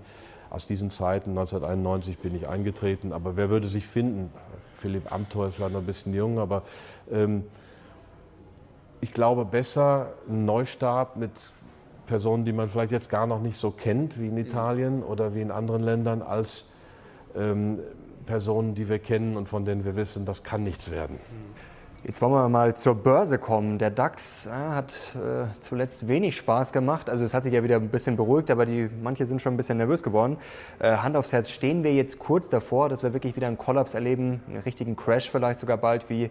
aus 0.51 0.67
diesen 0.67 0.93
Zeiten, 0.93 1.31
1991 1.31 2.21
bin 2.21 2.33
ich 2.37 2.49
eingetreten, 2.49 3.13
aber 3.13 3.37
wer 3.37 3.51
würde 3.51 3.67
sich 3.67 3.89
finden? 3.89 4.31
Philipp 4.73 5.11
Amthor 5.13 5.49
ist 5.49 5.57
vielleicht 5.57 5.73
noch 5.73 5.81
ein 5.81 5.87
bisschen 5.87 6.15
jung, 6.15 6.39
aber 6.39 6.63
ähm, 7.11 7.43
ich 9.05 9.13
glaube, 9.13 9.45
besser 9.45 10.15
ein 10.31 10.47
Neustart 10.47 11.17
mit 11.17 11.53
Personen, 12.07 12.47
die 12.47 12.55
man 12.55 12.69
vielleicht 12.69 12.91
jetzt 12.91 13.11
gar 13.11 13.27
noch 13.27 13.41
nicht 13.41 13.59
so 13.59 13.71
kennt 13.71 14.19
wie 14.19 14.29
in 14.29 14.39
Italien 14.39 15.03
oder 15.03 15.35
wie 15.35 15.43
in 15.43 15.51
anderen 15.51 15.83
Ländern, 15.83 16.23
als 16.23 16.65
ähm, 17.37 17.81
Personen, 18.25 18.75
die 18.75 18.89
wir 18.89 18.99
kennen 18.99 19.37
und 19.37 19.47
von 19.47 19.67
denen 19.67 19.85
wir 19.85 19.95
wissen, 19.95 20.25
das 20.25 20.43
kann 20.43 20.65
nichts 20.65 20.91
werden. 20.91 21.19
Jetzt 22.03 22.23
wollen 22.23 22.33
wir 22.33 22.49
mal 22.49 22.75
zur 22.75 22.95
Börse 22.95 23.39
kommen. 23.39 23.79
Der 23.79 23.91
DAX 23.91 24.47
äh, 24.47 24.51
hat 24.51 24.95
äh, 25.15 25.49
zuletzt 25.61 26.09
wenig 26.09 26.39
Spaß 26.39 26.73
gemacht. 26.73 27.11
Also 27.11 27.27
es 27.27 27.35
hat 27.35 27.43
sich 27.43 27.53
ja 27.53 27.63
wieder 27.63 27.77
ein 27.77 27.91
bisschen 27.91 28.17
beruhigt, 28.17 28.51
aber 28.51 28.65
die, 28.65 28.89
manche 29.03 29.27
sind 29.27 29.43
schon 29.43 29.53
ein 29.53 29.57
bisschen 29.59 29.77
nervös 29.77 30.03
geworden. 30.03 30.39
Äh, 30.79 30.97
Hand 30.97 31.15
aufs 31.15 31.33
Herz, 31.33 31.51
stehen 31.51 31.85
wir 31.85 31.93
jetzt 31.93 32.19
kurz 32.19 32.49
davor, 32.49 32.89
dass 32.89 33.03
wir 33.03 33.13
wirklich 33.13 33.37
wieder 33.37 33.49
einen 33.49 33.59
Kollaps 33.59 33.93
erleben, 33.93 34.43
einen 34.49 34.61
richtigen 34.61 34.97
Crash 34.97 35.31
vielleicht 35.31 35.61
sogar 35.61 35.77
bald 35.77 36.09
wie 36.09 36.31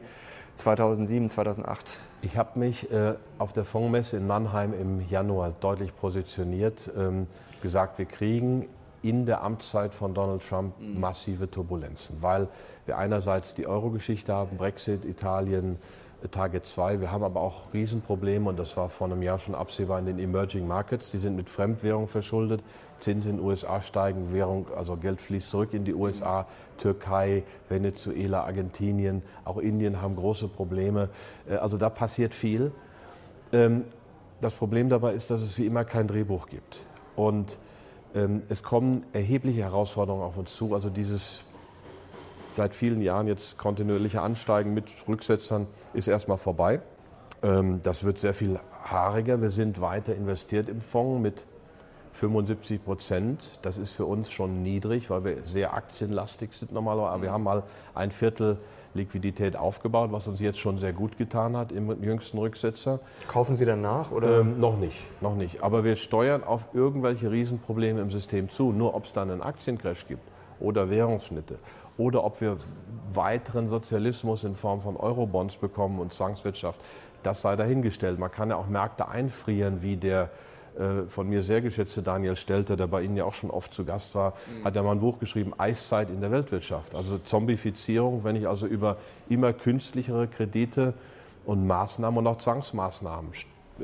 2007, 0.55 1.29
2008? 1.29 1.97
Ich 2.21 2.37
habe 2.37 2.59
mich 2.59 2.91
äh, 2.91 3.15
auf 3.37 3.53
der 3.53 3.65
Fondsmesse 3.65 4.17
in 4.17 4.27
Mannheim 4.27 4.73
im 4.73 5.07
Januar 5.09 5.51
deutlich 5.59 5.95
positioniert, 5.95 6.91
ähm, 6.97 7.27
gesagt, 7.61 7.97
wir 7.97 8.05
kriegen 8.05 8.67
in 9.01 9.25
der 9.25 9.43
Amtszeit 9.43 9.93
von 9.93 10.13
Donald 10.13 10.47
Trump 10.47 10.79
mhm. 10.79 10.99
massive 10.99 11.51
Turbulenzen, 11.51 12.21
weil 12.21 12.47
wir 12.85 12.97
einerseits 12.97 13.53
die 13.53 13.67
Euro-Geschichte 13.67 14.33
haben, 14.33 14.57
Brexit, 14.57 15.05
Italien, 15.05 15.77
Target 16.31 16.65
2. 16.65 17.01
Wir 17.01 17.11
haben 17.11 17.23
aber 17.23 17.41
auch 17.41 17.73
Riesenprobleme 17.73 18.49
und 18.49 18.57
das 18.57 18.77
war 18.77 18.89
vor 18.89 19.07
einem 19.07 19.21
Jahr 19.21 19.39
schon 19.39 19.55
absehbar 19.55 19.99
in 19.99 20.05
den 20.05 20.19
Emerging 20.19 20.67
Markets. 20.67 21.11
Die 21.11 21.17
sind 21.17 21.35
mit 21.35 21.49
Fremdwährung 21.49 22.07
verschuldet. 22.07 22.63
Zinsen 22.99 23.31
in 23.31 23.37
den 23.37 23.45
USA 23.45 23.81
steigen, 23.81 24.31
Währung, 24.31 24.67
also 24.75 24.95
Geld 24.95 25.19
fließt 25.19 25.49
zurück 25.49 25.73
in 25.73 25.83
die 25.83 25.93
USA, 25.93 26.47
Türkei, 26.77 27.43
Venezuela, 27.67 28.43
Argentinien, 28.43 29.21
auch 29.43 29.57
Indien 29.57 30.01
haben 30.01 30.15
große 30.15 30.47
Probleme. 30.47 31.09
Äh, 31.49 31.55
also 31.55 31.77
da 31.77 31.89
passiert 31.89 32.33
viel. 32.33 32.71
Ähm, 33.51 33.83
das 34.39 34.53
Problem 34.53 34.89
dabei 34.89 35.13
ist, 35.13 35.29
dass 35.31 35.41
es 35.41 35.57
wie 35.57 35.65
immer 35.65 35.83
kein 35.83 36.07
Drehbuch 36.07 36.47
gibt. 36.47 36.85
Und 37.15 37.57
ähm, 38.15 38.43
es 38.49 38.63
kommen 38.63 39.05
erhebliche 39.13 39.61
Herausforderungen 39.61 40.23
auf 40.23 40.37
uns 40.37 40.55
zu. 40.55 40.73
Also 40.73 40.89
dieses 40.89 41.43
seit 42.55 42.75
vielen 42.75 43.01
Jahren 43.01 43.27
jetzt 43.27 43.57
kontinuierliche 43.57 44.21
Ansteigen 44.21 44.73
mit 44.73 44.91
Rücksetzern 45.07 45.67
ist 45.93 46.07
erstmal 46.07 46.37
vorbei. 46.37 46.81
Ähm, 47.41 47.81
das 47.83 48.03
wird 48.03 48.19
sehr 48.19 48.33
viel 48.33 48.59
haariger. 48.83 49.41
Wir 49.41 49.51
sind 49.51 49.81
weiter 49.81 50.15
investiert 50.15 50.69
im 50.69 50.79
Fonds 50.79 51.21
mit 51.21 51.45
75 52.13 52.83
Prozent. 52.83 53.59
Das 53.63 53.77
ist 53.77 53.93
für 53.93 54.05
uns 54.05 54.31
schon 54.31 54.61
niedrig, 54.61 55.09
weil 55.09 55.23
wir 55.23 55.37
sehr 55.43 55.73
aktienlastig 55.73 56.53
sind 56.53 56.71
normalerweise. 56.71 57.09
Aber 57.11 57.23
wir 57.23 57.31
haben 57.31 57.43
mal 57.43 57.63
ein 57.95 58.11
Viertel 58.11 58.57
Liquidität 58.93 59.57
aufgebaut, 59.57 60.11
was 60.11 60.27
uns 60.27 60.39
jetzt 60.39 60.59
schon 60.59 60.77
sehr 60.77 60.93
gut 60.93 61.17
getan 61.17 61.57
hat 61.57 61.71
im 61.71 62.03
jüngsten 62.03 62.37
Rücksetzer. 62.37 62.99
Kaufen 63.27 63.55
Sie 63.55 63.65
dann 63.65 63.81
nach? 63.81 64.11
Oder? 64.11 64.41
Ähm, 64.41 64.59
noch 64.59 64.77
nicht, 64.77 65.03
noch 65.21 65.35
nicht. 65.35 65.63
Aber 65.63 65.83
wir 65.83 65.95
steuern 65.95 66.43
auf 66.43 66.69
irgendwelche 66.73 67.31
Riesenprobleme 67.31 67.99
im 68.01 68.11
System 68.11 68.49
zu. 68.49 68.71
Nur 68.71 68.93
ob 68.93 69.05
es 69.05 69.13
dann 69.13 69.31
einen 69.31 69.41
Aktiencrash 69.41 70.07
gibt 70.07 70.21
oder 70.59 70.89
Währungsschnitte 70.89 71.57
oder 71.97 72.23
ob 72.23 72.41
wir 72.41 72.57
weiteren 73.09 73.67
Sozialismus 73.67 74.43
in 74.43 74.55
Form 74.55 74.81
von 74.81 74.97
Eurobonds 74.97 75.57
bekommen 75.57 75.99
und 75.99 76.13
Zwangswirtschaft, 76.13 76.81
das 77.21 77.41
sei 77.41 77.55
dahingestellt. 77.55 78.19
Man 78.19 78.31
kann 78.31 78.49
ja 78.49 78.55
auch 78.55 78.67
Märkte 78.67 79.07
einfrieren, 79.07 79.81
wie 79.81 79.97
der 79.97 80.29
äh, 80.77 81.07
von 81.07 81.29
mir 81.29 81.43
sehr 81.43 81.61
geschätzte 81.61 82.01
Daniel 82.01 82.35
Stelter, 82.35 82.75
der 82.75 82.87
bei 82.87 83.03
Ihnen 83.03 83.15
ja 83.15 83.25
auch 83.25 83.33
schon 83.33 83.51
oft 83.51 83.73
zu 83.73 83.85
Gast 83.85 84.15
war, 84.15 84.31
mhm. 84.31 84.65
hat 84.65 84.75
ja 84.75 84.81
mal 84.81 84.91
ein 84.91 84.99
Buch 84.99 85.19
geschrieben, 85.19 85.53
Eiszeit 85.57 86.09
in 86.09 86.21
der 86.21 86.31
Weltwirtschaft. 86.31 86.95
Also 86.95 87.19
Zombifizierung, 87.19 88.23
wenn 88.23 88.35
ich 88.35 88.47
also 88.47 88.65
über 88.65 88.97
immer 89.29 89.53
künstlichere 89.53 90.27
Kredite 90.27 90.93
und 91.45 91.67
Maßnahmen 91.67 92.17
und 92.17 92.27
auch 92.27 92.37
Zwangsmaßnahmen, 92.37 93.31
äh, 93.79 93.83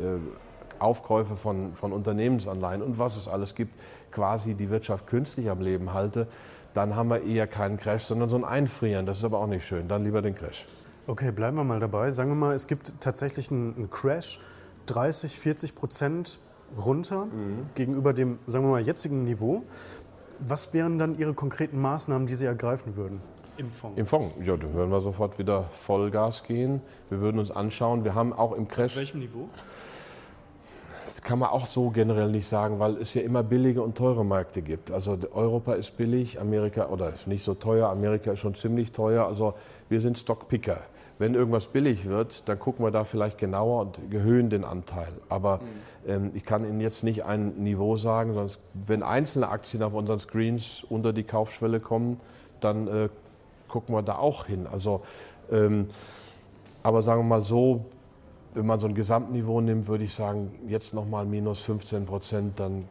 Aufkäufe 0.80 1.36
von, 1.36 1.76
von 1.76 1.92
Unternehmensanleihen 1.92 2.82
und 2.82 2.98
was 2.98 3.18
es 3.18 3.28
alles 3.28 3.54
gibt, 3.54 3.76
quasi 4.12 4.56
die 4.56 4.70
Wirtschaft 4.70 5.08
künstlich 5.08 5.50
am 5.50 5.62
Leben 5.62 5.94
halte, 5.94 6.28
dann 6.74 6.96
haben 6.96 7.10
wir 7.10 7.24
eher 7.24 7.48
keinen 7.48 7.78
Crash, 7.78 8.04
sondern 8.04 8.30
so 8.30 8.38
ein 8.38 8.46
Einfrieren. 8.46 9.06
Das 9.06 9.18
ist 9.18 9.24
aber 9.24 9.40
auch 9.40 9.48
nicht 9.48 9.66
schön. 9.66 9.88
Dann 9.88 10.04
lieber 10.04 10.22
den 10.22 10.36
Crash. 10.36 10.68
Okay, 11.08 11.32
bleiben 11.32 11.58
wir 11.58 11.64
mal 11.64 11.80
dabei. 11.80 12.12
Sagen 12.12 12.30
wir 12.30 12.36
mal, 12.36 12.56
es 12.56 12.68
gibt 12.68 13.00
tatsächlich 13.00 13.52
einen, 13.52 13.90
Crash. 13.90 14.40
30, 14.86 15.40
40 15.40 15.76
Prozent 15.76 16.40
runter 16.76 17.26
mhm. 17.26 17.68
gegenüber 17.76 18.12
dem, 18.14 18.40
sagen 18.48 18.66
wir 18.66 18.72
mal, 18.72 18.82
jetzigen 18.82 19.24
Niveau. 19.24 19.64
Was 20.40 20.74
wären 20.74 20.98
dann 20.98 21.18
Ihre 21.18 21.34
konkreten 21.34 21.80
Maßnahmen, 21.80 22.28
die 22.28 22.36
Sie 22.36 22.46
ergreifen 22.46 22.96
würden? 22.96 23.22
Im 23.58 23.70
Fonds? 23.70 24.00
Im 24.00 24.06
Fonds, 24.06 24.36
ja, 24.42 24.56
dann 24.56 24.74
würden 24.74 24.90
wir 24.90 25.02
sofort 25.02 25.38
wieder 25.38 25.64
Vollgas 25.64 26.44
gehen. 26.44 26.82
Wir 27.10 27.20
würden 27.20 27.40
uns 27.40 27.52
anschauen, 27.52 28.04
wir 28.04 28.16
haben 28.16 28.32
auch 28.32 28.54
im 28.54 28.68
Crash... 28.68 28.94
Auf 28.94 29.00
welchem 29.00 29.20
Niveau? 29.20 29.50
Das 31.20 31.28
kann 31.28 31.40
man 31.40 31.50
auch 31.50 31.66
so 31.66 31.90
generell 31.90 32.30
nicht 32.30 32.48
sagen, 32.48 32.80
weil 32.80 32.96
es 32.96 33.14
ja 33.14 33.22
immer 33.24 33.44
billige 33.44 33.82
und 33.82 33.98
teure 33.98 34.24
Märkte 34.24 34.62
gibt. 34.62 34.90
Also 34.90 35.18
Europa 35.34 35.74
ist 35.74 35.98
billig, 35.98 36.40
Amerika 36.40 36.88
oder 36.88 37.14
ist 37.14 37.28
nicht 37.28 37.44
so 37.44 37.56
teuer, 37.56 37.90
Amerika 37.90 38.32
ist 38.32 38.40
schon 38.40 38.56
ziemlich 38.56 38.94
teuer. 38.94 39.26
Also 39.26 39.54
wir 39.90 40.00
sind 40.00 40.18
Stockpicker. 40.18 40.78
Wenn 41.18 41.36
irgendwas 41.36 41.68
billig 41.68 42.06
wird, 42.06 42.48
dann 42.48 42.58
gucken 42.58 42.86
wir 42.86 42.92
da 42.92 43.04
vielleicht 43.04 43.38
genauer 43.38 43.82
und 43.82 44.14
erhöhen 44.14 44.50
den 44.50 44.64
Anteil. 44.64 45.12
Aber 45.28 45.58
mhm. 45.58 46.10
ähm, 46.10 46.32
ich 46.36 46.46
kann 46.46 46.64
Ihnen 46.64 46.80
jetzt 46.80 47.04
nicht 47.04 47.26
ein 47.26 47.50
Niveau 47.58 47.98
sagen, 47.98 48.34
sonst, 48.34 48.62
wenn 48.74 49.04
einzelne 49.04 49.50
Aktien 49.50 49.84
auf 49.84 49.94
unseren 49.94 50.20
Screens 50.20 50.86
unter 50.90 51.12
die 51.12 51.26
Kaufschwelle 51.26 51.82
kommen, 51.82 52.16
dann 52.62 52.88
äh, 52.88 53.10
gucken 53.68 53.94
wir 53.94 54.04
da 54.04 54.16
auch 54.16 54.46
hin. 54.46 54.68
Also, 54.72 55.02
ähm, 55.52 55.90
aber 56.82 57.02
sagen 57.02 57.20
wir 57.20 57.28
mal 57.28 57.42
so, 57.42 57.84
wenn 58.60 58.66
man 58.66 58.78
so 58.78 58.88
ein 58.88 58.94
Gesamtniveau 58.94 59.62
nimmt, 59.62 59.88
würde 59.88 60.04
ich 60.04 60.14
sagen, 60.14 60.52
jetzt 60.68 60.94
nochmal 60.94 61.24
minus 61.24 61.62
15 61.62 62.06
Prozent, 62.06 62.60
dann 62.60 62.84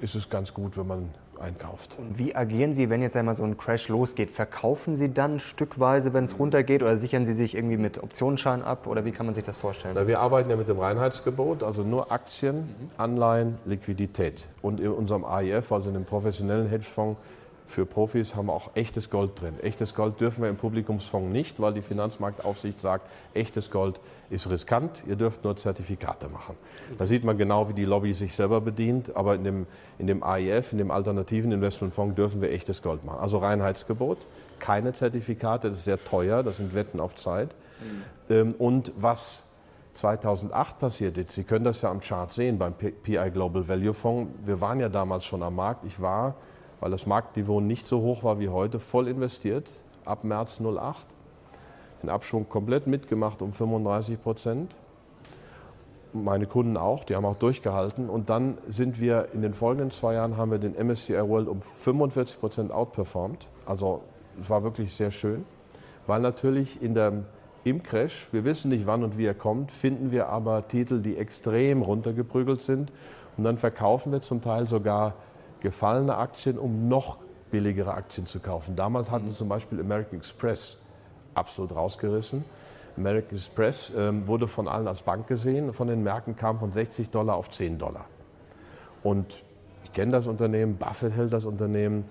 ist 0.00 0.14
es 0.14 0.30
ganz 0.30 0.54
gut, 0.54 0.78
wenn 0.78 0.86
man 0.86 1.10
einkauft. 1.40 1.96
Und 1.98 2.18
wie 2.18 2.36
agieren 2.36 2.72
Sie, 2.72 2.88
wenn 2.88 3.02
jetzt 3.02 3.16
einmal 3.16 3.34
so 3.34 3.42
ein 3.42 3.56
Crash 3.56 3.88
losgeht? 3.88 4.30
Verkaufen 4.30 4.96
Sie 4.96 5.12
dann 5.12 5.40
stückweise, 5.40 6.12
wenn 6.12 6.22
es 6.22 6.38
runtergeht, 6.38 6.84
oder 6.84 6.96
sichern 6.96 7.26
Sie 7.26 7.32
sich 7.32 7.56
irgendwie 7.56 7.78
mit 7.78 8.00
Optionsschein 8.00 8.62
ab? 8.62 8.86
Oder 8.86 9.04
wie 9.04 9.10
kann 9.10 9.26
man 9.26 9.34
sich 9.34 9.42
das 9.42 9.56
vorstellen? 9.56 9.94
Na, 9.96 10.06
wir 10.06 10.20
arbeiten 10.20 10.48
ja 10.50 10.54
mit 10.54 10.68
dem 10.68 10.78
Reinheitsgebot, 10.78 11.64
also 11.64 11.82
nur 11.82 12.12
Aktien, 12.12 12.58
mhm. 12.58 12.90
Anleihen, 12.96 13.58
Liquidität. 13.64 14.46
Und 14.62 14.78
in 14.78 14.92
unserem 14.92 15.24
AIF, 15.24 15.72
also 15.72 15.88
in 15.88 15.94
dem 15.94 16.04
professionellen 16.04 16.68
Hedgefonds, 16.68 17.18
für 17.68 17.84
Profis 17.84 18.34
haben 18.34 18.46
wir 18.46 18.54
auch 18.54 18.70
echtes 18.74 19.10
Gold 19.10 19.40
drin. 19.40 19.60
Echtes 19.60 19.94
Gold 19.94 20.20
dürfen 20.20 20.42
wir 20.42 20.48
im 20.48 20.56
Publikumsfonds 20.56 21.30
nicht, 21.30 21.60
weil 21.60 21.74
die 21.74 21.82
Finanzmarktaufsicht 21.82 22.80
sagt, 22.80 23.08
echtes 23.34 23.70
Gold 23.70 24.00
ist 24.30 24.48
riskant, 24.48 25.02
ihr 25.06 25.16
dürft 25.16 25.44
nur 25.44 25.56
Zertifikate 25.56 26.28
machen. 26.28 26.56
Da 26.98 27.04
sieht 27.06 27.24
man 27.24 27.36
genau, 27.36 27.68
wie 27.68 27.74
die 27.74 27.84
Lobby 27.84 28.14
sich 28.14 28.34
selber 28.34 28.60
bedient, 28.60 29.14
aber 29.16 29.34
in 29.34 29.44
dem, 29.44 29.66
in 29.98 30.06
dem 30.06 30.22
AIF, 30.22 30.72
in 30.72 30.78
dem 30.78 30.90
alternativen 30.90 31.52
Investmentfonds, 31.52 32.14
dürfen 32.14 32.40
wir 32.40 32.50
echtes 32.50 32.82
Gold 32.82 33.04
machen. 33.04 33.20
Also 33.20 33.38
Reinheitsgebot, 33.38 34.26
keine 34.58 34.92
Zertifikate, 34.92 35.68
das 35.68 35.78
ist 35.78 35.84
sehr 35.84 36.02
teuer, 36.02 36.42
das 36.42 36.56
sind 36.56 36.74
Wetten 36.74 37.00
auf 37.00 37.16
Zeit. 37.16 37.54
Mhm. 38.28 38.52
Und 38.52 38.92
was 38.96 39.44
2008 39.92 40.78
passiert 40.78 41.18
ist, 41.18 41.32
Sie 41.32 41.44
können 41.44 41.64
das 41.64 41.82
ja 41.82 41.90
am 41.90 42.00
Chart 42.00 42.32
sehen 42.32 42.58
beim 42.58 42.74
PI 42.74 43.30
Global 43.32 43.66
Value 43.68 43.94
Fonds, 43.94 44.32
wir 44.44 44.60
waren 44.60 44.80
ja 44.80 44.88
damals 44.88 45.24
schon 45.24 45.42
am 45.42 45.56
Markt, 45.56 45.84
ich 45.84 46.00
war 46.00 46.34
weil 46.80 46.90
das 46.90 47.06
Marktniveau 47.06 47.60
nicht 47.60 47.86
so 47.86 48.00
hoch 48.00 48.22
war 48.22 48.38
wie 48.38 48.48
heute, 48.48 48.78
voll 48.78 49.08
investiert 49.08 49.70
ab 50.04 50.24
März 50.24 50.60
08. 50.60 51.06
Den 52.02 52.10
Abschwung 52.10 52.48
komplett 52.48 52.86
mitgemacht 52.86 53.42
um 53.42 53.52
35 53.52 54.22
Prozent. 54.22 54.74
Meine 56.12 56.46
Kunden 56.46 56.76
auch, 56.76 57.04
die 57.04 57.16
haben 57.16 57.24
auch 57.26 57.36
durchgehalten. 57.36 58.08
Und 58.08 58.30
dann 58.30 58.56
sind 58.66 59.00
wir 59.00 59.26
in 59.34 59.42
den 59.42 59.52
folgenden 59.52 59.90
zwei 59.90 60.14
Jahren 60.14 60.36
haben 60.36 60.50
wir 60.50 60.58
den 60.58 60.74
MSCI 60.74 61.28
World 61.28 61.48
um 61.48 61.60
45 61.60 62.40
Prozent 62.40 62.72
outperformed. 62.72 63.48
Also 63.66 64.02
es 64.40 64.48
war 64.48 64.62
wirklich 64.62 64.94
sehr 64.94 65.10
schön, 65.10 65.44
weil 66.06 66.20
natürlich 66.20 66.80
in 66.80 66.94
der, 66.94 67.24
im 67.64 67.82
Crash, 67.82 68.28
wir 68.32 68.44
wissen 68.44 68.70
nicht 68.70 68.86
wann 68.86 69.02
und 69.02 69.18
wie 69.18 69.26
er 69.26 69.34
kommt, 69.34 69.72
finden 69.72 70.10
wir 70.10 70.28
aber 70.28 70.66
Titel, 70.68 71.00
die 71.00 71.16
extrem 71.16 71.82
runtergeprügelt 71.82 72.62
sind. 72.62 72.92
Und 73.36 73.44
dann 73.44 73.56
verkaufen 73.56 74.12
wir 74.12 74.20
zum 74.20 74.40
Teil 74.40 74.66
sogar 74.66 75.14
gefallene 75.60 76.16
Aktien, 76.16 76.58
um 76.58 76.88
noch 76.88 77.18
billigere 77.50 77.94
Aktien 77.94 78.26
zu 78.26 78.40
kaufen. 78.40 78.76
Damals 78.76 79.10
hatten 79.10 79.32
zum 79.32 79.48
Beispiel 79.48 79.80
American 79.80 80.18
Express 80.18 80.76
absolut 81.34 81.74
rausgerissen. 81.74 82.44
American 82.96 83.36
Express 83.36 83.92
ähm, 83.96 84.26
wurde 84.26 84.48
von 84.48 84.68
allen 84.68 84.88
als 84.88 85.02
Bank 85.02 85.28
gesehen, 85.28 85.72
von 85.72 85.88
den 85.88 86.02
Märkten 86.02 86.36
kam 86.36 86.58
von 86.58 86.72
60 86.72 87.10
Dollar 87.10 87.36
auf 87.36 87.48
10 87.48 87.78
Dollar. 87.78 88.06
Und 89.02 89.42
ich 89.84 89.92
kenne 89.92 90.12
das 90.12 90.26
Unternehmen, 90.26 90.76
Buffett 90.76 91.14
hält 91.14 91.32
das 91.32 91.44
Unternehmen, 91.44 92.04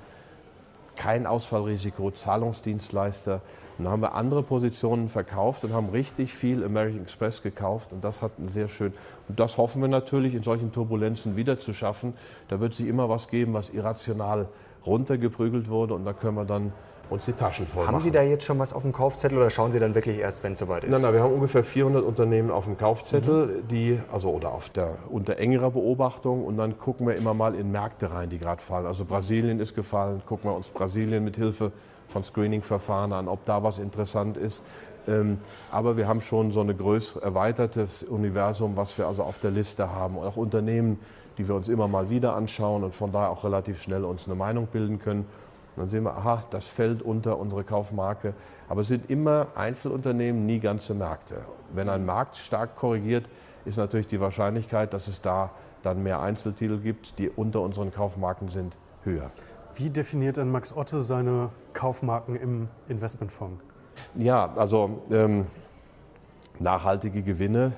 kein 0.96 1.28
Ausfallrisiko, 1.28 2.12
Zahlungsdienstleister. 2.12 3.42
Und 3.78 3.86
dann 3.86 3.94
haben 3.94 4.02
wir 4.02 4.16
andere 4.16 4.44
Positionen 4.44 5.08
verkauft 5.08 5.64
und 5.64 5.74
haben 5.74 5.90
richtig 5.90 6.34
viel 6.34 6.64
American 6.64 7.02
Express 7.02 7.42
gekauft 7.42 7.94
und 7.94 8.04
das 8.04 8.22
hat 8.22 8.32
sehr 8.48 8.68
schön. 8.68 8.94
Und 9.28 9.40
das 9.40 9.58
hoffen 9.58 9.82
wir 9.82 9.90
natürlich 9.90 10.34
in 10.34 10.44
solchen 10.44 10.72
Turbulenzen 10.72 11.36
wieder 11.36 11.60
zu 11.60 11.74
schaffen. 11.74 12.14
Da 12.48 12.60
wird 12.60 12.74
sich 12.74 12.88
immer 12.88 13.10
was 13.10 13.28
geben, 13.28 13.54
was 13.54 13.70
irrational 13.70 14.48
runtergeprügelt 14.86 15.70
wurde 15.70 15.94
und 15.94 16.06
da 16.06 16.14
können 16.14 16.36
wir 16.36 16.46
dann 16.46 16.72
uns 17.10 17.26
die 17.26 17.34
Taschen 17.34 17.68
voll 17.68 17.86
Haben 17.86 17.94
machen. 17.94 18.04
Sie 18.04 18.12
da 18.12 18.22
jetzt 18.22 18.44
schon 18.44 18.60
was 18.60 18.74
auf 18.74 18.82
dem 18.82 18.92
Kaufzettel 18.92 19.38
oder 19.38 19.50
schauen 19.50 19.72
Sie 19.72 19.80
dann 19.80 19.96
wirklich 19.96 20.18
erst, 20.18 20.44
wenn 20.44 20.54
es 20.54 20.60
soweit 20.60 20.84
ist? 20.84 20.90
Nein, 20.90 21.02
nein, 21.02 21.14
wir 21.14 21.22
haben 21.22 21.34
ungefähr 21.34 21.64
400 21.64 22.04
Unternehmen 22.04 22.52
auf 22.52 22.66
dem 22.66 22.78
Kaufzettel, 22.78 23.48
mhm. 23.48 23.68
die, 23.70 24.00
also 24.12 24.30
oder 24.30 24.52
auf 24.52 24.70
der, 24.70 24.96
unter 25.10 25.38
engerer 25.38 25.72
Beobachtung 25.72 26.44
und 26.44 26.58
dann 26.58 26.78
gucken 26.78 27.08
wir 27.08 27.16
immer 27.16 27.34
mal 27.34 27.56
in 27.56 27.72
Märkte 27.72 28.12
rein, 28.12 28.30
die 28.30 28.38
gerade 28.38 28.62
fallen. 28.62 28.86
Also 28.86 29.06
Brasilien 29.06 29.60
ist 29.60 29.76
gefallen, 29.76 30.22
gucken 30.26 30.50
wir 30.50 30.56
uns 30.56 30.68
Brasilien 30.70 31.24
mit 31.24 31.38
Hilfe 31.38 31.72
von 32.08 32.24
Screening-Verfahren 32.24 33.14
an, 33.14 33.28
ob 33.28 33.46
da 33.46 33.64
was 33.64 33.80
interessant 33.80 34.38
ist. 34.38 34.62
Ähm, 35.08 35.40
aber 35.72 35.98
wir 35.98 36.08
haben 36.08 36.22
schon 36.22 36.52
so 36.52 36.62
ein 36.62 36.78
größer, 36.78 37.22
erweitertes 37.22 38.04
Universum, 38.04 38.76
was 38.76 38.98
wir 38.98 39.08
also 39.08 39.24
auf 39.24 39.40
der 39.40 39.52
Liste 39.52 39.92
haben. 39.92 40.18
Auch 40.18 40.38
Unternehmen, 40.38 41.00
die 41.38 41.48
wir 41.48 41.56
uns 41.56 41.70
immer 41.70 41.88
mal 41.88 42.10
wieder 42.10 42.36
anschauen 42.36 42.84
und 42.84 42.94
von 42.94 43.12
daher 43.12 43.30
auch 43.30 43.44
relativ 43.44 43.82
schnell 43.82 44.04
uns 44.04 44.28
eine 44.28 44.36
Meinung 44.36 44.68
bilden 44.68 45.00
können. 45.00 45.26
Und 45.76 45.84
dann 45.84 45.90
sehen 45.90 46.04
wir, 46.04 46.18
aha, 46.18 46.44
das 46.50 46.66
fällt 46.68 47.04
unter 47.04 47.38
unsere 47.38 47.64
Kaufmarke. 47.64 48.34
Aber 48.68 48.82
es 48.82 48.88
sind 48.88 49.10
immer 49.10 49.48
Einzelunternehmen, 49.56 50.46
nie 50.46 50.60
ganze 50.60 50.94
Märkte. 50.94 51.42
Wenn 51.74 51.88
ein 51.90 52.06
Markt 52.06 52.36
stark 52.36 52.76
korrigiert, 52.76 53.30
ist 53.66 53.78
natürlich 53.78 54.08
die 54.08 54.20
Wahrscheinlichkeit, 54.20 54.94
dass 54.94 55.08
es 55.08 55.22
da 55.22 55.52
dann 55.84 56.02
mehr 56.02 56.20
Einzeltitel 56.20 56.80
gibt, 56.80 57.20
die 57.20 57.30
unter 57.30 57.62
unseren 57.62 57.94
Kaufmarken 57.94 58.50
sind, 58.50 58.78
höher. 59.04 59.30
Wie 59.78 59.92
definiert 59.92 60.38
denn 60.38 60.50
Max 60.50 60.76
Otte 60.76 61.04
seine 61.04 61.52
Kaufmarken 61.74 62.36
im 62.36 62.68
Investmentfonds? 62.90 63.64
Ja, 64.16 64.52
also 64.56 65.04
ähm, 65.12 65.46
nachhaltige 66.60 67.22
Gewinne, 67.22 67.74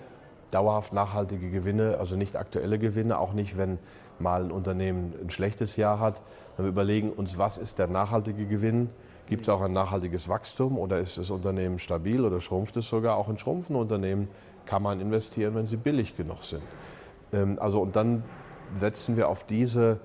dauerhaft 0.50 0.94
nachhaltige 0.94 1.52
Gewinne, 1.52 1.98
also 2.00 2.16
nicht 2.16 2.38
aktuelle 2.38 2.80
Gewinne, 2.80 3.20
auch 3.20 3.34
nicht, 3.34 3.58
wenn 3.58 3.80
mal 4.18 4.46
ein 4.46 4.52
Unternehmen 4.52 5.14
ein 5.22 5.30
schlechtes 5.30 5.76
Jahr 5.76 6.00
hat. 6.00 6.22
Wir 6.56 6.68
überlegen 6.68 7.12
uns, 7.12 7.38
was 7.38 7.58
ist 7.58 7.80
der 7.80 7.88
nachhaltige 7.88 8.46
Gewinn? 8.46 8.90
Gibt 9.28 9.42
es 9.42 9.50
auch 9.50 9.60
ein 9.60 9.74
nachhaltiges 9.74 10.30
Wachstum 10.30 10.78
oder 10.78 11.00
ist 11.00 11.18
das 11.18 11.30
Unternehmen 11.30 11.80
stabil 11.80 12.24
oder 12.24 12.40
schrumpft 12.40 12.78
es 12.78 12.88
sogar? 12.88 13.18
Auch 13.18 13.28
in 13.28 13.38
schrumpfenden 13.38 13.82
Unternehmen 13.82 14.30
kann 14.66 14.82
man 14.82 15.02
investieren, 15.02 15.54
wenn 15.54 15.68
sie 15.68 15.76
billig 15.76 16.16
genug 16.16 16.44
sind. 16.44 16.64
Ähm, 17.34 17.58
also 17.60 17.82
und 17.82 17.98
dann 17.98 18.24
setzen 18.72 19.18
wir 19.18 19.28
auf 19.28 19.44
diese 19.44 20.00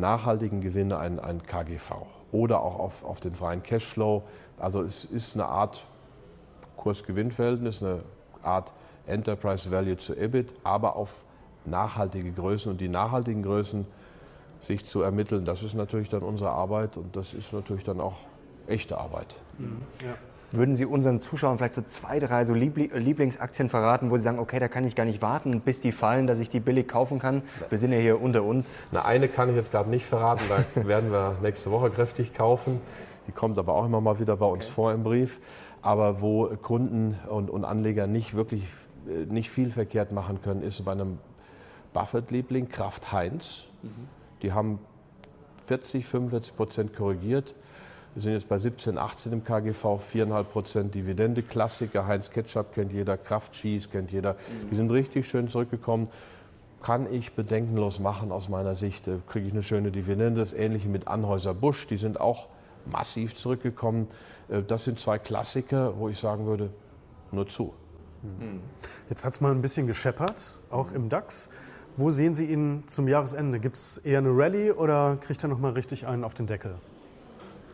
nachhaltigen 0.00 0.60
Gewinne 0.60 0.98
ein, 0.98 1.18
ein 1.20 1.42
KGV 1.42 1.92
oder 2.32 2.60
auch 2.60 2.78
auf, 2.78 3.04
auf 3.04 3.20
den 3.20 3.34
freien 3.34 3.62
Cashflow. 3.62 4.22
Also 4.58 4.82
es 4.82 5.04
ist 5.04 5.34
eine 5.34 5.46
Art 5.46 5.84
Kurs-Gewinn-Verhältnis, 6.76 7.82
eine 7.82 8.02
Art 8.42 8.72
Enterprise 9.06 9.70
Value 9.70 9.96
zu 9.96 10.14
EBIT, 10.14 10.54
aber 10.64 10.96
auf 10.96 11.24
nachhaltige 11.64 12.32
Größen. 12.32 12.72
Und 12.72 12.80
die 12.80 12.88
nachhaltigen 12.88 13.42
Größen 13.42 13.86
sich 14.62 14.84
zu 14.84 15.02
ermitteln, 15.02 15.44
das 15.44 15.62
ist 15.62 15.74
natürlich 15.74 16.08
dann 16.08 16.22
unsere 16.22 16.50
Arbeit 16.50 16.96
und 16.96 17.16
das 17.16 17.34
ist 17.34 17.52
natürlich 17.52 17.84
dann 17.84 18.00
auch 18.00 18.16
echte 18.66 18.98
Arbeit. 18.98 19.40
Mhm. 19.58 19.82
Ja. 20.02 20.14
Würden 20.52 20.74
Sie 20.74 20.86
unseren 20.86 21.20
Zuschauern 21.20 21.58
vielleicht 21.58 21.74
so 21.74 21.82
zwei, 21.82 22.18
drei 22.18 22.44
so 22.44 22.54
Lieblingsaktien 22.54 23.68
verraten, 23.68 24.10
wo 24.10 24.16
Sie 24.16 24.22
sagen, 24.22 24.38
okay, 24.38 24.58
da 24.58 24.68
kann 24.68 24.84
ich 24.84 24.94
gar 24.94 25.04
nicht 25.04 25.20
warten, 25.20 25.60
bis 25.60 25.80
die 25.80 25.92
fallen, 25.92 26.26
dass 26.26 26.38
ich 26.38 26.48
die 26.50 26.60
billig 26.60 26.86
kaufen 26.86 27.18
kann? 27.18 27.42
Wir 27.68 27.78
sind 27.78 27.92
ja 27.92 27.98
hier 27.98 28.20
unter 28.20 28.44
uns. 28.44 28.76
Na, 28.92 29.04
eine 29.04 29.28
kann 29.28 29.48
ich 29.48 29.56
jetzt 29.56 29.72
gerade 29.72 29.90
nicht 29.90 30.06
verraten, 30.06 30.44
da 30.48 30.64
werden 30.86 31.10
wir 31.10 31.36
nächste 31.42 31.70
Woche 31.70 31.90
kräftig 31.90 32.32
kaufen. 32.32 32.80
Die 33.26 33.32
kommt 33.32 33.58
aber 33.58 33.74
auch 33.74 33.86
immer 33.86 34.00
mal 34.00 34.20
wieder 34.20 34.36
bei 34.36 34.46
uns 34.46 34.66
okay. 34.66 34.74
vor 34.74 34.92
im 34.92 35.02
Brief. 35.02 35.40
Aber 35.82 36.20
wo 36.20 36.46
Kunden 36.62 37.18
und, 37.28 37.50
und 37.50 37.64
Anleger 37.64 38.06
nicht 38.06 38.34
wirklich 38.34 38.64
äh, 39.08 39.26
nicht 39.26 39.50
viel 39.50 39.70
verkehrt 39.70 40.12
machen 40.12 40.40
können, 40.42 40.62
ist 40.62 40.84
bei 40.84 40.92
einem 40.92 41.18
Buffett-Liebling 41.92 42.68
Kraft 42.68 43.12
Heinz. 43.12 43.64
Mhm. 43.82 43.88
Die 44.42 44.52
haben 44.52 44.78
40, 45.66 46.06
45 46.06 46.56
Prozent 46.56 46.96
korrigiert 46.96 47.54
wir 48.16 48.22
sind 48.22 48.32
jetzt 48.32 48.48
bei 48.48 48.56
17, 48.56 48.96
18 48.96 49.32
im 49.34 49.44
KGV, 49.44 49.84
4,5 49.84 50.42
Prozent 50.44 50.94
Dividende. 50.94 51.42
Klassiker, 51.42 52.06
Heinz 52.06 52.30
Ketchup 52.30 52.72
kennt 52.72 52.90
jeder, 52.90 53.18
Kraft 53.18 53.52
Cheese 53.52 53.90
kennt 53.90 54.10
jeder. 54.10 54.36
Die 54.70 54.74
sind 54.74 54.90
richtig 54.90 55.28
schön 55.28 55.48
zurückgekommen. 55.48 56.08
Kann 56.82 57.12
ich 57.12 57.34
bedenkenlos 57.34 58.00
machen 58.00 58.32
aus 58.32 58.48
meiner 58.48 58.74
Sicht. 58.74 59.06
Äh, 59.06 59.18
kriege 59.26 59.46
ich 59.46 59.52
eine 59.52 59.62
schöne 59.62 59.90
Dividende. 59.90 60.40
Das 60.40 60.54
Ähnliche 60.54 60.88
mit 60.88 61.08
Anhäuser 61.08 61.52
Busch. 61.52 61.86
Die 61.88 61.98
sind 61.98 62.18
auch 62.18 62.48
massiv 62.86 63.34
zurückgekommen. 63.34 64.08
Äh, 64.48 64.62
das 64.62 64.84
sind 64.84 64.98
zwei 64.98 65.18
Klassiker, 65.18 65.98
wo 65.98 66.08
ich 66.08 66.18
sagen 66.18 66.46
würde, 66.46 66.70
nur 67.32 67.46
zu. 67.46 67.74
Hm. 68.22 68.60
Jetzt 69.10 69.26
hat 69.26 69.34
es 69.34 69.42
mal 69.42 69.52
ein 69.52 69.60
bisschen 69.60 69.86
gescheppert, 69.86 70.56
auch 70.70 70.90
im 70.90 71.10
DAX. 71.10 71.50
Wo 71.98 72.08
sehen 72.08 72.32
Sie 72.32 72.46
ihn 72.46 72.84
zum 72.86 73.08
Jahresende? 73.08 73.60
Gibt 73.60 73.76
es 73.76 73.98
eher 73.98 74.20
eine 74.20 74.30
Rallye 74.30 74.72
oder 74.72 75.18
kriegt 75.20 75.42
er 75.42 75.50
noch 75.50 75.58
mal 75.58 75.72
richtig 75.72 76.06
einen 76.06 76.24
auf 76.24 76.32
den 76.32 76.46
Deckel? 76.46 76.76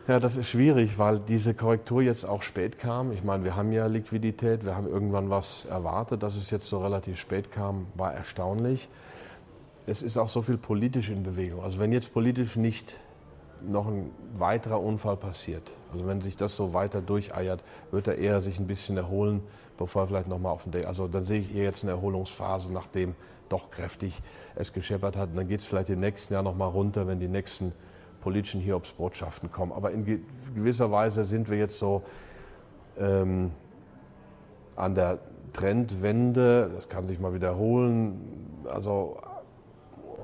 Ja, 0.05 0.19
das 0.19 0.35
ist 0.35 0.49
schwierig, 0.49 0.99
weil 0.99 1.19
diese 1.19 1.53
Korrektur 1.53 2.01
jetzt 2.01 2.25
auch 2.25 2.41
spät 2.41 2.77
kam. 2.77 3.13
Ich 3.13 3.23
meine, 3.23 3.45
wir 3.45 3.55
haben 3.55 3.71
ja 3.71 3.85
Liquidität, 3.85 4.65
wir 4.65 4.75
haben 4.75 4.85
irgendwann 4.85 5.29
was 5.29 5.63
erwartet. 5.63 6.23
Dass 6.23 6.35
es 6.35 6.51
jetzt 6.51 6.67
so 6.67 6.79
relativ 6.79 7.17
spät 7.17 7.51
kam, 7.51 7.87
war 7.95 8.13
erstaunlich. 8.13 8.89
Es 9.85 10.03
ist 10.03 10.17
auch 10.17 10.27
so 10.27 10.41
viel 10.41 10.57
politisch 10.57 11.09
in 11.09 11.23
Bewegung. 11.23 11.63
Also 11.63 11.79
wenn 11.79 11.93
jetzt 11.93 12.13
politisch 12.13 12.57
nicht 12.57 12.99
noch 13.65 13.87
ein 13.87 14.11
weiterer 14.33 14.81
Unfall 14.81 15.15
passiert, 15.15 15.71
also 15.93 16.05
wenn 16.05 16.19
sich 16.19 16.35
das 16.35 16.57
so 16.57 16.73
weiter 16.73 17.01
durcheiert, 17.01 17.63
wird 17.91 18.07
er 18.07 18.17
eher 18.17 18.41
sich 18.41 18.59
ein 18.59 18.67
bisschen 18.67 18.97
erholen, 18.97 19.41
bevor 19.77 20.03
er 20.03 20.07
vielleicht 20.07 20.27
nochmal 20.27 20.51
auf 20.51 20.63
den 20.63 20.73
Day. 20.73 20.83
Also 20.83 21.07
dann 21.07 21.23
sehe 21.23 21.39
ich 21.39 21.55
eher 21.55 21.63
jetzt 21.63 21.83
eine 21.83 21.93
Erholungsphase, 21.93 22.69
nachdem 22.73 23.15
doch 23.47 23.71
kräftig 23.71 24.21
es 24.55 24.73
gescheppert 24.73 25.15
hat. 25.15 25.29
Und 25.29 25.37
dann 25.37 25.47
geht 25.47 25.61
es 25.61 25.65
vielleicht 25.65 25.89
im 25.89 26.01
nächsten 26.01 26.33
Jahr 26.33 26.43
nochmal 26.43 26.67
runter, 26.67 27.07
wenn 27.07 27.21
die 27.21 27.29
nächsten 27.29 27.71
politischen 28.23 28.61
Hiobsbotschaften 28.61 29.51
kommen. 29.51 29.73
Aber 29.73 29.91
in 29.91 30.23
gewisser 30.55 30.89
Weise 30.91 31.25
sind 31.25 31.49
wir 31.49 31.57
jetzt 31.57 31.77
so 31.77 32.03
ähm, 32.97 33.51
an 34.77 34.95
der 34.95 35.19
Trendwende, 35.51 36.71
das 36.73 36.87
kann 36.87 37.07
sich 37.07 37.19
mal 37.19 37.33
wiederholen, 37.33 38.63
also 38.65 39.17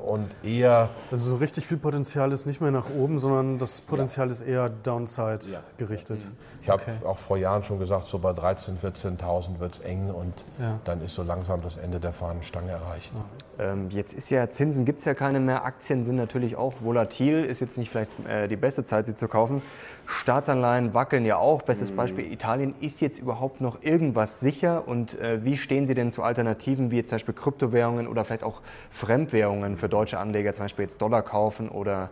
und 0.06 0.34
eher. 0.44 0.90
Also 1.12 1.32
so 1.32 1.36
richtig 1.36 1.68
viel 1.68 1.78
Potenzial 1.78 2.32
ist 2.32 2.46
nicht 2.46 2.62
mehr 2.62 2.72
nach 2.72 2.90
oben, 2.90 3.20
sondern 3.20 3.58
das 3.58 3.82
Potenzial 3.82 4.28
ja. 4.28 4.34
ist 4.34 4.42
eher 4.42 4.70
Downside 4.70 5.40
ja. 5.52 5.60
gerichtet. 5.78 6.24
Mhm. 6.24 6.38
Ich 6.62 6.70
habe 6.70 6.82
okay. 6.84 7.06
auch 7.06 7.18
vor 7.18 7.38
Jahren 7.38 7.64
schon 7.64 7.80
gesagt, 7.80 8.06
so 8.06 8.18
bei 8.18 8.32
13.000, 8.32 8.80
14.000 8.80 9.60
wird 9.60 9.74
es 9.74 9.80
eng 9.82 10.10
und 10.10 10.46
ja. 10.58 10.80
dann 10.86 11.02
ist 11.02 11.16
so 11.16 11.24
langsam 11.24 11.62
das 11.62 11.76
Ende 11.76 12.00
der 12.00 12.14
Fahnenstange 12.14 12.72
erreicht. 12.72 13.14
Ähm, 13.60 13.90
jetzt 13.90 14.14
ist 14.14 14.30
ja 14.30 14.50
Zinsen, 14.50 14.86
gibt 14.86 15.00
es 15.00 15.06
ja 15.06 15.14
keine 15.14 15.40
mehr. 15.40 15.66
Aktien 15.66 16.06
sind 16.06 16.16
natürlich 16.16 16.56
auch 16.56 16.76
volatil, 16.80 17.44
ist 17.44 17.60
jetzt 17.60 17.78
nicht 17.78 17.90
vielleicht 17.90 18.12
äh, 18.28 18.48
die 18.48 18.56
beste 18.56 18.84
Zeit, 18.84 19.06
sie 19.06 19.14
zu 19.14 19.28
kaufen. 19.28 19.62
Staatsanleihen 20.06 20.94
wackeln 20.94 21.26
ja 21.26 21.38
auch. 21.38 21.62
Bestes 21.64 21.92
mhm. 21.92 21.98
Beispiel 21.98 22.32
Italien. 22.32 22.74
Ist 22.80 23.02
jetzt 23.02 23.20
überhaupt 23.20 23.60
noch 23.60 23.84
irgendwas 23.84 24.40
sicher 24.40 24.88
und 24.88 25.20
äh, 25.20 25.44
wie 25.44 25.58
stehen 25.58 25.86
Sie 25.86 25.94
denn 25.94 26.12
zu 26.12 26.24
Alternativen 26.24 26.92
wie 26.92 26.98
jetzt 26.98 27.10
zum 27.10 27.16
Beispiel 27.16 27.34
Kryptowährungen 27.34 28.08
oder 28.08 28.24
vielleicht 28.24 28.44
auch 28.44 28.62
Fremdwährungen 28.92 29.76
für 29.76 29.90
deutsche 29.90 30.20
Anleger 30.20 30.54
zum 30.54 30.66
Beispiel 30.66 30.84
jetzt 30.84 31.02
Dollar 31.02 31.22
kaufen 31.22 31.70
oder 31.70 32.10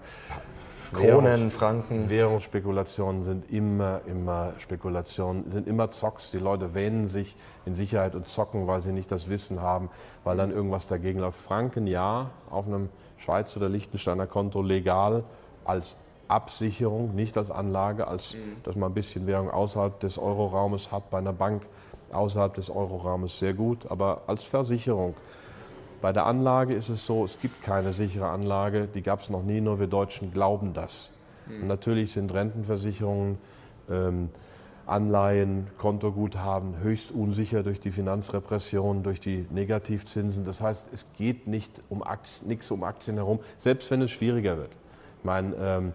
Kronen, 0.94 1.52
Franken. 1.52 2.10
Währungsspekulationen 2.10 3.24
sind 3.24 3.52
immer, 3.52 4.02
immer 4.06 4.54
Spekulationen, 4.58 5.50
sind 5.52 5.68
immer 5.68 5.92
Zocks. 5.92 6.32
Die 6.32 6.38
Leute 6.38 6.74
wähnen 6.74 7.08
sich 7.08 7.36
in 7.66 7.76
Sicherheit 7.76 8.16
und 8.16 8.30
zocken, 8.30 8.68
weil 8.68 8.82
sie 8.82 8.92
nicht 8.92 9.12
das 9.12 9.30
Wissen 9.30 9.62
haben, 9.62 9.90
weil 10.24 10.38
dann 10.38 10.52
irgendwas 10.52 10.88
dagegen 10.88 11.20
läuft. 11.20 11.40
Franken 11.40 11.88
ja, 11.88 12.32
auf 12.50 12.68
einem 12.68 12.90
Schweizer 13.18 13.58
oder 13.58 13.70
Liechtensteiner 13.70 14.28
Konto 14.28 14.62
legal 14.62 15.24
als 15.66 15.96
Absicherung, 16.28 17.16
nicht 17.16 17.38
als 17.38 17.52
Anlage, 17.52 18.08
als 18.08 18.34
mhm. 18.36 18.64
dass 18.64 18.76
man 18.76 18.92
ein 18.92 18.94
bisschen 18.94 19.28
Währung 19.28 19.50
außerhalb 19.50 20.00
des 20.00 20.18
Euroraumes 20.18 20.92
hat 20.92 21.10
bei 21.10 21.18
einer 21.18 21.34
Bank 21.34 21.64
außerhalb 22.12 22.54
des 22.54 22.70
Euroraumes 22.70 23.40
sehr 23.40 23.54
gut, 23.54 23.90
aber 23.90 24.22
als 24.28 24.44
Versicherung 24.44 25.14
bei 26.02 26.14
der 26.14 26.26
Anlage 26.26 26.74
ist 26.74 26.90
es 26.90 27.06
so, 27.06 27.24
es 27.24 27.40
gibt 27.40 27.62
keine 27.62 27.94
sichere 27.94 28.28
Anlage, 28.30 28.88
die 28.88 29.02
gab 29.02 29.20
es 29.20 29.30
noch 29.30 29.44
nie, 29.44 29.62
nur 29.62 29.80
wir 29.80 29.88
Deutschen 29.88 30.32
glauben 30.32 30.74
das. 30.74 31.12
Mhm. 31.48 31.62
Und 31.62 31.68
natürlich 31.68 32.12
sind 32.12 32.34
Rentenversicherungen, 32.34 33.38
ähm, 33.90 34.30
Anleihen, 34.86 35.68
Kontoguthaben 35.78 36.80
höchst 36.80 37.12
unsicher 37.12 37.62
durch 37.62 37.80
die 37.80 37.92
Finanzrepression, 37.92 39.04
durch 39.04 39.20
die 39.20 39.46
Negativzinsen. 39.50 40.46
Das 40.46 40.62
heißt, 40.62 40.94
es 40.94 41.08
geht 41.18 41.48
nicht 41.48 41.82
um 41.90 42.04
Aktien, 42.04 42.48
nichts 42.48 42.72
um 42.72 42.84
Aktien 42.84 43.18
herum, 43.18 43.40
selbst 43.60 43.92
wenn 43.92 44.02
es 44.02 44.12
schwieriger 44.12 44.58
wird. 44.58 44.72
Ich 45.20 45.26
meine, 45.26 45.56
ähm, 45.60 45.94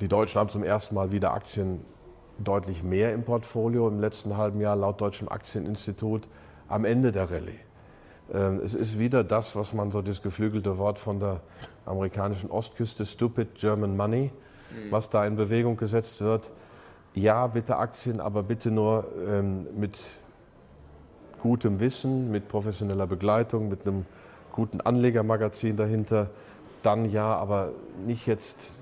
die 0.00 0.08
Deutschen 0.08 0.40
haben 0.40 0.48
zum 0.48 0.64
ersten 0.64 0.94
Mal 0.94 1.12
wieder 1.12 1.34
Aktien 1.34 1.80
deutlich 2.38 2.82
mehr 2.82 3.12
im 3.12 3.24
Portfolio 3.24 3.86
im 3.88 4.00
letzten 4.00 4.38
halben 4.38 4.60
Jahr 4.62 4.74
laut 4.74 5.00
Deutschem 5.00 5.28
Aktieninstitut 5.28 6.26
am 6.68 6.86
Ende 6.86 7.12
der 7.12 7.30
Rallye. 7.30 7.58
Ähm, 8.32 8.60
es 8.64 8.74
ist 8.74 8.98
wieder 8.98 9.24
das, 9.24 9.56
was 9.56 9.72
man 9.72 9.90
so 9.90 10.02
das 10.02 10.22
geflügelte 10.22 10.78
Wort 10.78 10.98
von 10.98 11.20
der 11.20 11.40
amerikanischen 11.86 12.50
Ostküste, 12.50 13.06
stupid 13.06 13.54
German 13.54 13.96
money, 13.96 14.30
mhm. 14.70 14.90
was 14.90 15.10
da 15.10 15.24
in 15.26 15.36
Bewegung 15.36 15.76
gesetzt 15.76 16.20
wird. 16.20 16.50
Ja, 17.14 17.46
bitte 17.48 17.76
Aktien, 17.76 18.20
aber 18.20 18.42
bitte 18.42 18.70
nur 18.70 19.06
ähm, 19.28 19.66
mit 19.74 20.10
gutem 21.42 21.80
Wissen, 21.80 22.30
mit 22.30 22.48
professioneller 22.48 23.06
Begleitung, 23.06 23.68
mit 23.68 23.86
einem 23.86 24.06
guten 24.52 24.80
Anlegermagazin 24.80 25.76
dahinter. 25.76 26.30
Dann 26.82 27.10
ja, 27.10 27.34
aber 27.34 27.72
nicht 28.06 28.26
jetzt. 28.26 28.78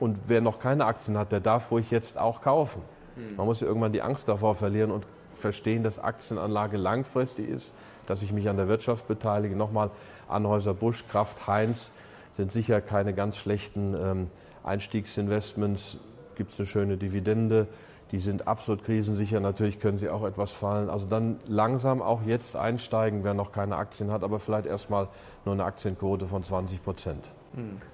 Und 0.00 0.18
wer 0.26 0.40
noch 0.40 0.58
keine 0.58 0.84
Aktien 0.84 1.16
hat, 1.16 1.32
der 1.32 1.40
darf 1.40 1.70
ruhig 1.70 1.90
jetzt 1.90 2.18
auch 2.18 2.42
kaufen. 2.42 2.82
Mhm. 3.16 3.36
Man 3.36 3.46
muss 3.46 3.60
ja 3.60 3.66
irgendwann 3.66 3.92
die 3.92 4.02
Angst 4.02 4.28
davor 4.28 4.54
verlieren 4.54 4.90
und 4.90 5.06
verstehen, 5.36 5.82
dass 5.82 5.98
Aktienanlage 5.98 6.76
langfristig 6.76 7.48
ist 7.48 7.74
dass 8.06 8.22
ich 8.22 8.32
mich 8.32 8.48
an 8.48 8.56
der 8.56 8.68
Wirtschaft 8.68 9.08
beteilige. 9.08 9.56
Nochmal, 9.56 9.90
Anhäuser 10.28 10.74
Busch, 10.74 11.06
Kraft 11.06 11.46
Heinz 11.46 11.92
sind 12.32 12.52
sicher 12.52 12.80
keine 12.80 13.14
ganz 13.14 13.36
schlechten 13.36 13.94
ähm, 13.94 14.26
Einstiegsinvestments. 14.64 15.98
Gibt 16.34 16.52
es 16.52 16.58
eine 16.58 16.66
schöne 16.66 16.96
Dividende. 16.96 17.68
Die 18.10 18.18
sind 18.18 18.46
absolut 18.46 18.84
krisensicher. 18.84 19.40
Natürlich 19.40 19.80
können 19.80 19.98
sie 19.98 20.08
auch 20.08 20.24
etwas 20.24 20.52
fallen. 20.52 20.88
Also 20.88 21.06
dann 21.06 21.38
langsam 21.46 22.02
auch 22.02 22.22
jetzt 22.22 22.56
einsteigen, 22.56 23.24
wer 23.24 23.34
noch 23.34 23.52
keine 23.52 23.76
Aktien 23.76 24.12
hat, 24.12 24.22
aber 24.22 24.38
vielleicht 24.38 24.66
erstmal 24.66 25.08
nur 25.44 25.54
eine 25.54 25.64
Aktienquote 25.64 26.26
von 26.26 26.44
20 26.44 26.82
Prozent. 26.82 27.32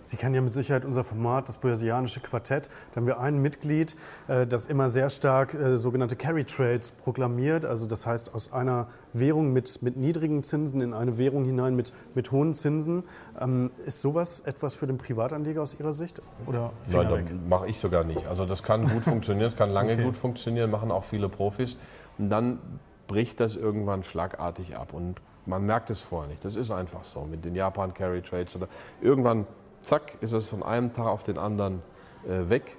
Sie 0.04 0.16
kennen 0.16 0.34
ja 0.34 0.40
mit 0.40 0.52
Sicherheit 0.52 0.84
unser 0.84 1.04
Format, 1.04 1.48
das 1.48 1.58
Börsianische 1.58 2.20
Quartett. 2.20 2.68
Da 2.90 2.96
haben 2.96 3.06
wir 3.06 3.20
ein 3.20 3.38
Mitglied, 3.38 3.94
äh, 4.28 4.46
das 4.46 4.66
immer 4.66 4.88
sehr 4.88 5.11
stark 5.11 5.54
äh, 5.54 5.76
sogenannte 5.76 6.16
Carry 6.16 6.44
Trades 6.44 6.90
proklamiert. 6.90 7.64
Also 7.64 7.86
das 7.86 8.06
heißt, 8.06 8.34
aus 8.34 8.52
einer 8.52 8.88
Währung 9.12 9.52
mit, 9.52 9.82
mit 9.82 9.96
niedrigen 9.96 10.42
Zinsen 10.42 10.80
in 10.80 10.94
eine 10.94 11.18
Währung 11.18 11.44
hinein 11.44 11.76
mit, 11.76 11.92
mit 12.14 12.32
hohen 12.32 12.54
Zinsen. 12.54 13.04
Ähm, 13.38 13.70
ist 13.84 14.00
sowas 14.00 14.40
etwas 14.40 14.74
für 14.74 14.86
den 14.86 14.98
Privatanleger 14.98 15.62
aus 15.62 15.78
Ihrer 15.78 15.92
Sicht? 15.92 16.22
Oder 16.46 16.72
Nein, 16.90 17.26
das 17.26 17.50
mache 17.50 17.68
ich 17.68 17.78
sogar 17.78 18.04
nicht. 18.04 18.26
Also 18.26 18.46
das 18.46 18.62
kann 18.62 18.88
gut 18.88 19.04
funktionieren, 19.04 19.46
es 19.46 19.56
kann 19.56 19.70
lange 19.70 19.92
okay. 19.94 20.04
gut 20.04 20.16
funktionieren, 20.16 20.70
machen 20.70 20.90
auch 20.90 21.04
viele 21.04 21.28
Profis. 21.28 21.76
Und 22.18 22.30
dann 22.30 22.58
bricht 23.06 23.40
das 23.40 23.56
irgendwann 23.56 24.04
schlagartig 24.04 24.76
ab. 24.76 24.94
Und 24.94 25.20
man 25.51 25.66
merkt 25.66 25.90
es 25.90 26.01
vorher 26.01 26.30
nicht. 26.30 26.44
Das 26.44 26.57
ist 26.57 26.70
einfach 26.70 27.05
so 27.05 27.26
mit 27.30 27.44
den 27.44 27.55
Japan 27.55 27.92
Carry 27.92 28.22
Trades. 28.22 28.57
Oder 28.57 28.68
irgendwann, 29.03 29.46
zack, 29.80 30.16
ist 30.22 30.32
es 30.32 30.48
von 30.48 30.62
einem 30.62 30.94
Tag 30.94 31.07
auf 31.07 31.22
den 31.22 31.36
anderen 31.36 31.82
äh, 32.26 32.48
weg 32.48 32.76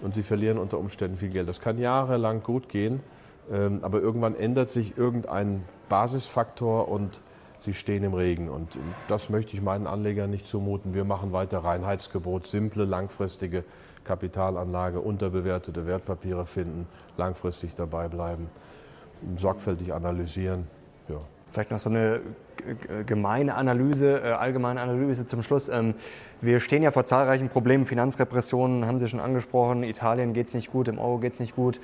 und 0.00 0.14
sie 0.14 0.22
verlieren 0.22 0.58
unter 0.58 0.78
Umständen 0.78 1.16
viel 1.16 1.30
Geld. 1.30 1.48
Das 1.48 1.60
kann 1.60 1.78
jahrelang 1.78 2.42
gut 2.42 2.68
gehen, 2.68 3.00
ähm, 3.52 3.80
aber 3.82 4.00
irgendwann 4.00 4.34
ändert 4.34 4.70
sich 4.70 4.98
irgendein 4.98 5.64
Basisfaktor 5.88 6.88
und 6.88 7.20
sie 7.60 7.74
stehen 7.74 8.02
im 8.02 8.14
Regen. 8.14 8.48
Und 8.48 8.78
das 9.08 9.30
möchte 9.30 9.54
ich 9.54 9.62
meinen 9.62 9.86
Anlegern 9.86 10.30
nicht 10.30 10.46
zumuten. 10.46 10.94
Wir 10.94 11.04
machen 11.04 11.32
weiter 11.32 11.58
Reinheitsgebot, 11.58 12.46
simple, 12.46 12.84
langfristige 12.84 13.64
Kapitalanlage, 14.04 15.00
unterbewertete 15.00 15.86
Wertpapiere 15.86 16.44
finden, 16.44 16.86
langfristig 17.16 17.74
dabei 17.74 18.08
bleiben, 18.08 18.48
sorgfältig 19.36 19.94
analysieren. 19.94 20.66
Ja. 21.08 21.20
Vielleicht 21.54 21.70
noch 21.70 21.78
so 21.78 21.88
eine 21.88 22.20
gemeine 23.06 23.54
Analyse, 23.54 24.20
äh, 24.24 24.30
allgemeine 24.32 24.80
Analyse 24.80 25.24
zum 25.24 25.44
Schluss. 25.44 25.68
Ähm, 25.68 25.94
wir 26.40 26.58
stehen 26.58 26.82
ja 26.82 26.90
vor 26.90 27.04
zahlreichen 27.04 27.48
Problemen. 27.48 27.86
Finanzrepressionen 27.86 28.86
haben 28.86 28.98
Sie 28.98 29.06
schon 29.06 29.20
angesprochen. 29.20 29.84
Italien 29.84 30.32
geht 30.32 30.48
es 30.48 30.54
nicht 30.54 30.72
gut, 30.72 30.88
im 30.88 30.98
Euro 30.98 31.18
geht 31.18 31.34
es 31.34 31.38
nicht 31.38 31.54
gut. 31.54 31.78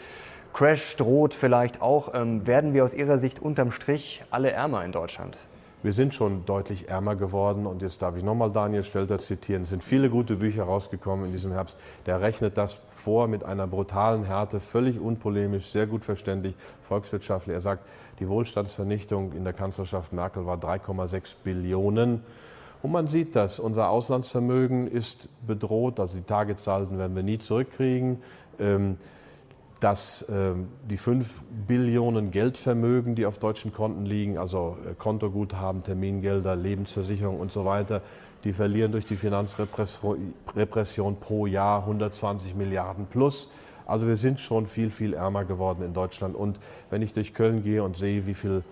Crash 0.52 0.96
droht 0.96 1.36
vielleicht 1.36 1.80
auch. 1.80 2.12
Ähm, 2.14 2.48
werden 2.48 2.74
wir 2.74 2.84
aus 2.84 2.94
Ihrer 2.94 3.18
Sicht 3.18 3.40
unterm 3.40 3.70
Strich 3.70 4.24
alle 4.32 4.50
ärmer 4.50 4.84
in 4.84 4.90
Deutschland? 4.90 5.38
Wir 5.82 5.94
sind 5.94 6.12
schon 6.12 6.44
deutlich 6.44 6.90
ärmer 6.90 7.16
geworden 7.16 7.66
und 7.66 7.80
jetzt 7.80 8.02
darf 8.02 8.14
ich 8.14 8.22
nochmal 8.22 8.50
Daniel 8.50 8.84
Stelter 8.84 9.18
zitieren. 9.18 9.62
Es 9.62 9.70
sind 9.70 9.82
viele 9.82 10.10
gute 10.10 10.36
Bücher 10.36 10.64
rausgekommen 10.64 11.24
in 11.24 11.32
diesem 11.32 11.52
Herbst. 11.52 11.78
Der 12.04 12.20
rechnet 12.20 12.58
das 12.58 12.80
vor 12.90 13.28
mit 13.28 13.44
einer 13.44 13.66
brutalen 13.66 14.24
Härte, 14.24 14.60
völlig 14.60 15.00
unpolemisch, 15.00 15.68
sehr 15.68 15.86
gut 15.86 16.04
verständlich, 16.04 16.54
volkswirtschaftlich. 16.82 17.54
Er 17.54 17.62
sagt, 17.62 17.86
die 18.18 18.28
Wohlstandsvernichtung 18.28 19.32
in 19.32 19.42
der 19.42 19.54
Kanzlerschaft 19.54 20.12
Merkel 20.12 20.44
war 20.44 20.58
3,6 20.58 21.36
Billionen. 21.42 22.24
Und 22.82 22.92
man 22.92 23.08
sieht 23.08 23.34
das, 23.34 23.58
unser 23.58 23.88
Auslandsvermögen 23.88 24.86
ist 24.86 25.30
bedroht, 25.46 25.98
also 25.98 26.18
die 26.18 26.24
Targetsalden 26.24 26.98
werden 26.98 27.16
wir 27.16 27.22
nie 27.22 27.38
zurückkriegen. 27.38 28.22
Ähm, 28.58 28.98
dass 29.80 30.22
äh, 30.22 30.52
die 30.88 30.98
5 30.98 31.42
Billionen 31.66 32.30
Geldvermögen, 32.30 33.14
die 33.14 33.24
auf 33.24 33.38
deutschen 33.38 33.72
Konten 33.72 34.04
liegen, 34.04 34.36
also 34.36 34.76
äh, 34.86 34.94
Kontoguthaben, 34.94 35.82
Termingelder, 35.82 36.54
Lebensversicherung 36.54 37.40
und 37.40 37.50
so 37.50 37.64
weiter, 37.64 38.02
die 38.44 38.52
verlieren 38.52 38.92
durch 38.92 39.06
die 39.06 39.16
Finanzrepression 39.16 41.16
pro 41.18 41.46
Jahr 41.46 41.80
120 41.80 42.54
Milliarden 42.54 43.06
plus. 43.06 43.48
Also 43.86 44.06
wir 44.06 44.16
sind 44.16 44.38
schon 44.38 44.66
viel, 44.66 44.90
viel 44.90 45.14
ärmer 45.14 45.44
geworden 45.44 45.82
in 45.82 45.94
Deutschland. 45.94 46.36
Und 46.36 46.60
wenn 46.90 47.02
ich 47.02 47.12
durch 47.12 47.34
Köln 47.34 47.62
gehe 47.62 47.82
und 47.82 47.96
sehe, 47.96 48.26
wie 48.26 48.34
viele 48.34 48.62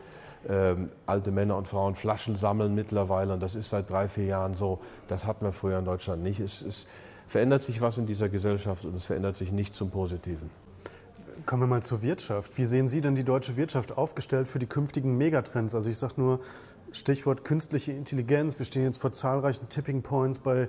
ähm, 0.48 0.86
alte 1.06 1.30
Männer 1.30 1.56
und 1.56 1.66
Frauen 1.66 1.96
Flaschen 1.96 2.36
sammeln 2.36 2.74
mittlerweile, 2.74 3.34
und 3.34 3.42
das 3.42 3.54
ist 3.54 3.70
seit 3.70 3.90
drei, 3.90 4.08
vier 4.08 4.26
Jahren 4.26 4.54
so, 4.54 4.78
das 5.08 5.26
hatten 5.26 5.44
wir 5.44 5.52
früher 5.52 5.78
in 5.78 5.84
Deutschland 5.84 6.22
nicht. 6.22 6.40
Es, 6.40 6.62
es 6.62 6.86
verändert 7.26 7.62
sich 7.62 7.80
was 7.80 7.98
in 7.98 8.06
dieser 8.06 8.28
Gesellschaft 8.28 8.84
und 8.84 8.94
es 8.94 9.04
verändert 9.04 9.36
sich 9.36 9.52
nicht 9.52 9.74
zum 9.74 9.90
Positiven. 9.90 10.50
Kommen 11.48 11.62
wir 11.62 11.66
mal 11.66 11.82
zur 11.82 12.02
Wirtschaft. 12.02 12.58
Wie 12.58 12.66
sehen 12.66 12.88
Sie 12.88 13.00
denn 13.00 13.14
die 13.14 13.24
deutsche 13.24 13.56
Wirtschaft 13.56 13.96
aufgestellt 13.96 14.48
für 14.48 14.58
die 14.58 14.66
künftigen 14.66 15.16
Megatrends? 15.16 15.74
Also 15.74 15.88
ich 15.88 15.96
sage 15.96 16.12
nur 16.18 16.40
Stichwort 16.92 17.42
künstliche 17.42 17.92
Intelligenz. 17.92 18.58
Wir 18.58 18.66
stehen 18.66 18.82
jetzt 18.82 19.00
vor 19.00 19.12
zahlreichen 19.12 19.66
Tipping 19.70 20.02
Points 20.02 20.40
bei 20.40 20.68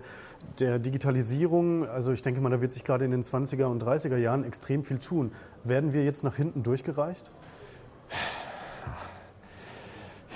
der 0.57 0.79
Digitalisierung. 0.79 1.85
Also 1.85 2.13
ich 2.13 2.21
denke 2.21 2.39
mal, 2.39 2.49
da 2.49 2.61
wird 2.61 2.71
sich 2.71 2.85
gerade 2.85 3.03
in 3.03 3.11
den 3.11 3.23
20er 3.23 3.65
und 3.65 3.83
30er 3.83 4.15
Jahren 4.15 4.45
extrem 4.45 4.85
viel 4.85 4.99
tun. 4.99 5.33
Werden 5.65 5.91
wir 5.91 6.05
jetzt 6.05 6.23
nach 6.23 6.37
hinten 6.37 6.63
durchgereicht? 6.63 7.29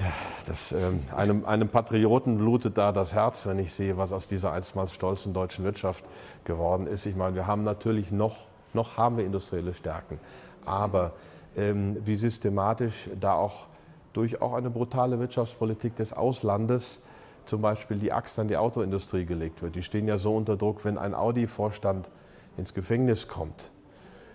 Ja, 0.02 0.12
das, 0.46 0.74
ähm, 0.74 1.04
einem, 1.16 1.46
einem 1.46 1.70
Patrioten 1.70 2.38
blutet 2.38 2.78
da 2.78 2.92
das 2.92 3.14
Herz, 3.14 3.46
wenn 3.46 3.60
ich 3.60 3.74
sehe, 3.74 3.96
was 3.96 4.12
aus 4.12 4.28
dieser 4.28 4.52
einstmals 4.52 4.92
stolzen 4.92 5.34
deutschen 5.34 5.64
Wirtschaft 5.64 6.04
geworden 6.44 6.86
ist. 6.86 7.06
Ich 7.06 7.16
meine, 7.16 7.34
wir 7.34 7.48
haben 7.48 7.64
natürlich 7.64 8.12
noch 8.12 8.52
noch 8.76 8.98
haben 8.98 9.18
wir 9.18 9.26
industrielle 9.26 9.74
Stärken. 9.74 10.20
Aber 10.66 11.14
ähm, 11.56 11.98
wie 12.06 12.16
systematisch 12.16 13.10
da 13.20 13.34
auch 13.34 13.68
durch 14.14 14.42
auch 14.42 14.54
eine 14.54 14.70
brutale 14.70 15.20
Wirtschaftspolitik 15.20 15.96
des 15.96 16.14
Auslandes 16.14 17.02
zum 17.46 17.62
Beispiel 17.62 17.98
die 17.98 18.14
Axt 18.14 18.40
an 18.40 18.48
die 18.48 18.58
Autoindustrie 18.58 19.26
gelegt 19.26 19.62
wird. 19.62 19.76
Die 19.76 19.82
stehen 19.82 20.08
ja 20.08 20.18
so 20.18 20.36
unter 20.36 20.56
Druck, 20.56 20.86
wenn 20.86 20.98
ein 20.98 21.14
Audi-Vorstand 21.14 22.10
ins 22.58 22.74
Gefängnis 22.74 23.28
kommt, 23.28 23.72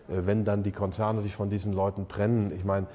äh, 0.09 0.27
wenn 0.27 0.45
dann 0.45 0.63
die 0.63 0.73
Konzerne 0.73 1.21
sich 1.21 1.35
von 1.35 1.51
diesen 1.51 1.73
Leuten 1.73 2.09
trennen. 2.09 2.53
Ich 2.53 2.65
meine, 2.65 2.87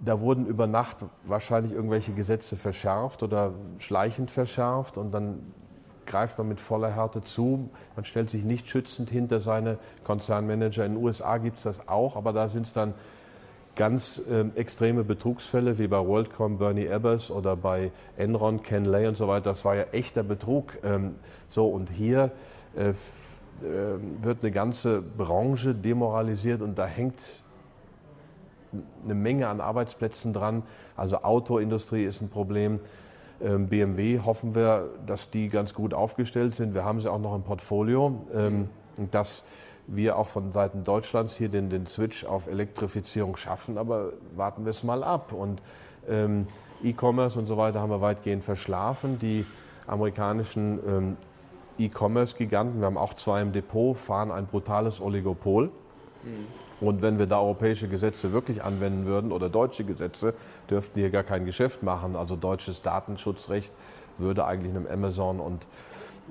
da 0.00 0.20
wurden 0.20 0.46
über 0.46 0.66
Nacht 0.66 0.98
wahrscheinlich 1.24 1.72
irgendwelche 1.72 2.12
Gesetze 2.12 2.56
verschärft 2.56 3.22
oder 3.22 3.54
schleichend 3.78 4.30
verschärft 4.30 4.98
und 4.98 5.12
dann 5.12 5.40
greift 6.06 6.38
man 6.38 6.48
mit 6.48 6.60
voller 6.60 6.94
Härte 6.94 7.22
zu. 7.22 7.68
Man 7.94 8.04
stellt 8.04 8.30
sich 8.30 8.44
nicht 8.44 8.68
schützend 8.68 9.10
hinter 9.10 9.40
seine 9.40 9.78
Konzernmanager. 10.04 10.84
In 10.84 10.94
den 10.94 11.04
USA 11.04 11.38
gibt 11.38 11.58
es 11.58 11.64
das 11.64 11.88
auch, 11.88 12.16
aber 12.16 12.32
da 12.32 12.48
sind 12.48 12.66
es 12.66 12.72
dann 12.72 12.94
ganz 13.76 14.20
äh, 14.28 14.46
extreme 14.58 15.04
Betrugsfälle 15.04 15.78
wie 15.78 15.86
bei 15.86 15.98
WorldCom 15.98 16.58
Bernie 16.58 16.86
Ebbers 16.86 17.30
oder 17.30 17.56
bei 17.56 17.92
Enron 18.16 18.62
Ken 18.62 18.84
Lay 18.84 19.06
und 19.06 19.16
so 19.16 19.28
weiter. 19.28 19.50
Das 19.50 19.64
war 19.64 19.76
ja 19.76 19.84
echter 19.92 20.22
Betrug. 20.22 20.78
Ähm, 20.82 21.14
so 21.48 21.68
und 21.68 21.90
hier 21.90 22.32
äh, 22.74 22.90
äh, 22.90 22.94
wird 24.22 24.42
eine 24.42 24.50
ganze 24.50 25.00
Branche 25.00 25.74
demoralisiert 25.74 26.62
und 26.62 26.78
da 26.78 26.86
hängt 26.86 27.42
eine 29.04 29.14
Menge 29.14 29.48
an 29.48 29.60
Arbeitsplätzen 29.60 30.32
dran. 30.32 30.62
Also 30.96 31.22
Autoindustrie 31.22 32.04
ist 32.04 32.20
ein 32.20 32.28
Problem. 32.28 32.80
Ähm, 33.42 33.68
BMW 33.68 34.20
hoffen 34.20 34.54
wir, 34.54 34.88
dass 35.06 35.30
die 35.30 35.48
ganz 35.48 35.74
gut 35.74 35.92
aufgestellt 35.92 36.54
sind. 36.54 36.74
Wir 36.74 36.84
haben 36.84 37.00
sie 37.00 37.10
auch 37.10 37.18
noch 37.18 37.34
im 37.34 37.42
Portfolio, 37.42 38.26
ähm, 38.34 38.68
dass 39.10 39.44
wir 39.86 40.18
auch 40.18 40.28
von 40.28 40.52
Seiten 40.52 40.84
Deutschlands 40.84 41.36
hier 41.36 41.48
den, 41.48 41.70
den 41.70 41.86
Switch 41.86 42.24
auf 42.24 42.46
Elektrifizierung 42.46 43.36
schaffen, 43.36 43.78
aber 43.78 44.12
warten 44.34 44.64
wir 44.64 44.70
es 44.70 44.82
mal 44.84 45.04
ab. 45.04 45.32
Und 45.32 45.62
ähm, 46.08 46.46
E-Commerce 46.82 47.38
und 47.38 47.46
so 47.46 47.56
weiter 47.56 47.80
haben 47.80 47.90
wir 47.90 48.00
weitgehend 48.00 48.42
verschlafen. 48.42 49.18
Die 49.18 49.46
amerikanischen 49.86 50.78
ähm, 50.86 51.16
E-Commerce-Giganten, 51.78 52.80
wir 52.80 52.86
haben 52.86 52.96
auch 52.96 53.14
zwei 53.14 53.42
im 53.42 53.52
Depot, 53.52 53.96
fahren 53.96 54.30
ein 54.30 54.46
brutales 54.46 55.00
Oligopol. 55.00 55.66
Mhm. 56.24 56.46
Und 56.80 57.02
wenn 57.02 57.18
wir 57.18 57.26
da 57.26 57.40
europäische 57.40 57.88
Gesetze 57.88 58.32
wirklich 58.32 58.62
anwenden 58.62 59.06
würden 59.06 59.32
oder 59.32 59.48
deutsche 59.48 59.84
Gesetze, 59.84 60.34
dürften 60.68 61.00
hier 61.00 61.10
gar 61.10 61.22
kein 61.22 61.44
Geschäft 61.46 61.82
machen. 61.82 62.16
Also 62.16 62.36
deutsches 62.36 62.82
Datenschutzrecht 62.82 63.72
würde 64.18 64.44
eigentlich 64.44 64.74
einem 64.74 64.86
Amazon 64.86 65.40
und 65.40 65.68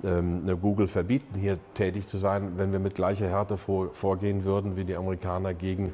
ähm, 0.03 0.41
eine 0.43 0.57
Google 0.57 0.87
verbieten, 0.87 1.39
hier 1.39 1.57
tätig 1.73 2.07
zu 2.07 2.17
sein, 2.17 2.53
wenn 2.57 2.71
wir 2.71 2.79
mit 2.79 2.95
gleicher 2.95 3.27
Härte 3.27 3.57
vor, 3.57 3.93
vorgehen 3.93 4.43
würden 4.43 4.75
wie 4.75 4.83
die 4.83 4.95
Amerikaner 4.95 5.53
gegen 5.53 5.93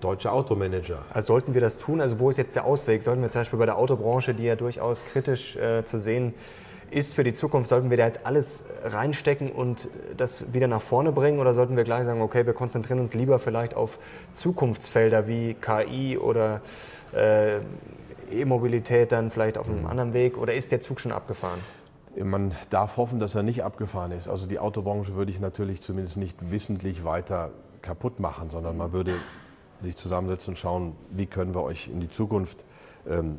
deutsche 0.00 0.32
Automanager. 0.32 0.98
Also 1.12 1.28
sollten 1.28 1.54
wir 1.54 1.60
das 1.60 1.78
tun? 1.78 2.00
Also 2.00 2.18
wo 2.18 2.30
ist 2.30 2.36
jetzt 2.36 2.56
der 2.56 2.64
Ausweg? 2.64 3.02
Sollten 3.02 3.22
wir 3.22 3.30
zum 3.30 3.42
Beispiel 3.42 3.58
bei 3.58 3.66
der 3.66 3.78
Autobranche, 3.78 4.34
die 4.34 4.44
ja 4.44 4.56
durchaus 4.56 5.04
kritisch 5.04 5.56
äh, 5.56 5.84
zu 5.84 6.00
sehen 6.00 6.28
ist 6.28 6.71
für 7.14 7.24
die 7.24 7.32
Zukunft, 7.32 7.70
sollten 7.70 7.90
wir 7.90 7.96
da 7.96 8.06
jetzt 8.06 8.26
alles 8.26 8.64
reinstecken 8.84 9.50
und 9.50 9.88
das 10.16 10.52
wieder 10.52 10.68
nach 10.68 10.82
vorne 10.82 11.10
bringen 11.10 11.40
oder 11.40 11.54
sollten 11.54 11.76
wir 11.76 11.84
gleich 11.84 12.04
sagen, 12.04 12.20
okay, 12.20 12.44
wir 12.46 12.52
konzentrieren 12.52 13.00
uns 13.00 13.14
lieber 13.14 13.38
vielleicht 13.38 13.74
auf 13.74 13.98
Zukunftsfelder 14.34 15.26
wie 15.26 15.54
KI 15.54 16.18
oder 16.18 16.60
äh, 17.14 17.60
E-Mobilität 18.30 19.12
dann 19.12 19.30
vielleicht 19.30 19.58
auf 19.58 19.68
einem 19.68 19.80
mhm. 19.80 19.86
anderen 19.86 20.12
Weg 20.12 20.36
oder 20.36 20.54
ist 20.54 20.70
der 20.70 20.80
Zug 20.80 21.00
schon 21.00 21.12
abgefahren? 21.12 21.60
Man 22.16 22.54
darf 22.68 22.98
hoffen, 22.98 23.20
dass 23.20 23.34
er 23.34 23.42
nicht 23.42 23.64
abgefahren 23.64 24.12
ist. 24.12 24.28
Also 24.28 24.46
die 24.46 24.58
Autobranche 24.58 25.14
würde 25.14 25.30
ich 25.30 25.40
natürlich 25.40 25.80
zumindest 25.80 26.18
nicht 26.18 26.50
wissentlich 26.50 27.04
weiter 27.04 27.50
kaputt 27.80 28.20
machen, 28.20 28.50
sondern 28.50 28.76
man 28.76 28.92
würde 28.92 29.14
sich 29.80 29.96
zusammensetzen 29.96 30.52
und 30.52 30.56
schauen, 30.56 30.92
wie 31.10 31.26
können 31.26 31.54
wir 31.54 31.62
euch 31.62 31.88
in 31.88 32.00
die 32.00 32.10
Zukunft 32.10 32.66
ähm, 33.08 33.38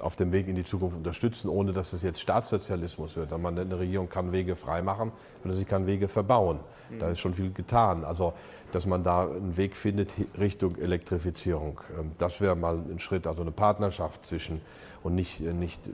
auf 0.00 0.16
dem 0.16 0.32
Weg 0.32 0.48
in 0.48 0.56
die 0.56 0.64
Zukunft 0.64 0.96
unterstützen, 0.96 1.48
ohne 1.48 1.72
dass 1.72 1.92
es 1.92 2.02
jetzt 2.02 2.20
Staatssozialismus 2.20 3.16
wird. 3.16 3.36
Man, 3.38 3.58
eine 3.58 3.78
Regierung 3.78 4.08
kann 4.08 4.32
Wege 4.32 4.56
freimachen 4.56 5.12
oder 5.44 5.54
sie 5.54 5.64
kann 5.64 5.86
Wege 5.86 6.08
verbauen. 6.08 6.60
Da 6.98 7.10
ist 7.10 7.20
schon 7.20 7.34
viel 7.34 7.52
getan. 7.52 8.04
Also, 8.04 8.32
dass 8.72 8.86
man 8.86 9.04
da 9.04 9.22
einen 9.22 9.56
Weg 9.56 9.76
findet 9.76 10.12
Richtung 10.38 10.76
Elektrifizierung. 10.76 11.80
Ähm, 11.98 12.12
das 12.18 12.40
wäre 12.40 12.56
mal 12.56 12.78
ein 12.78 12.98
Schritt, 12.98 13.26
also 13.26 13.42
eine 13.42 13.52
Partnerschaft 13.52 14.24
zwischen 14.24 14.60
und 15.02 15.14
nicht, 15.14 15.40
äh, 15.40 15.52
nicht 15.52 15.88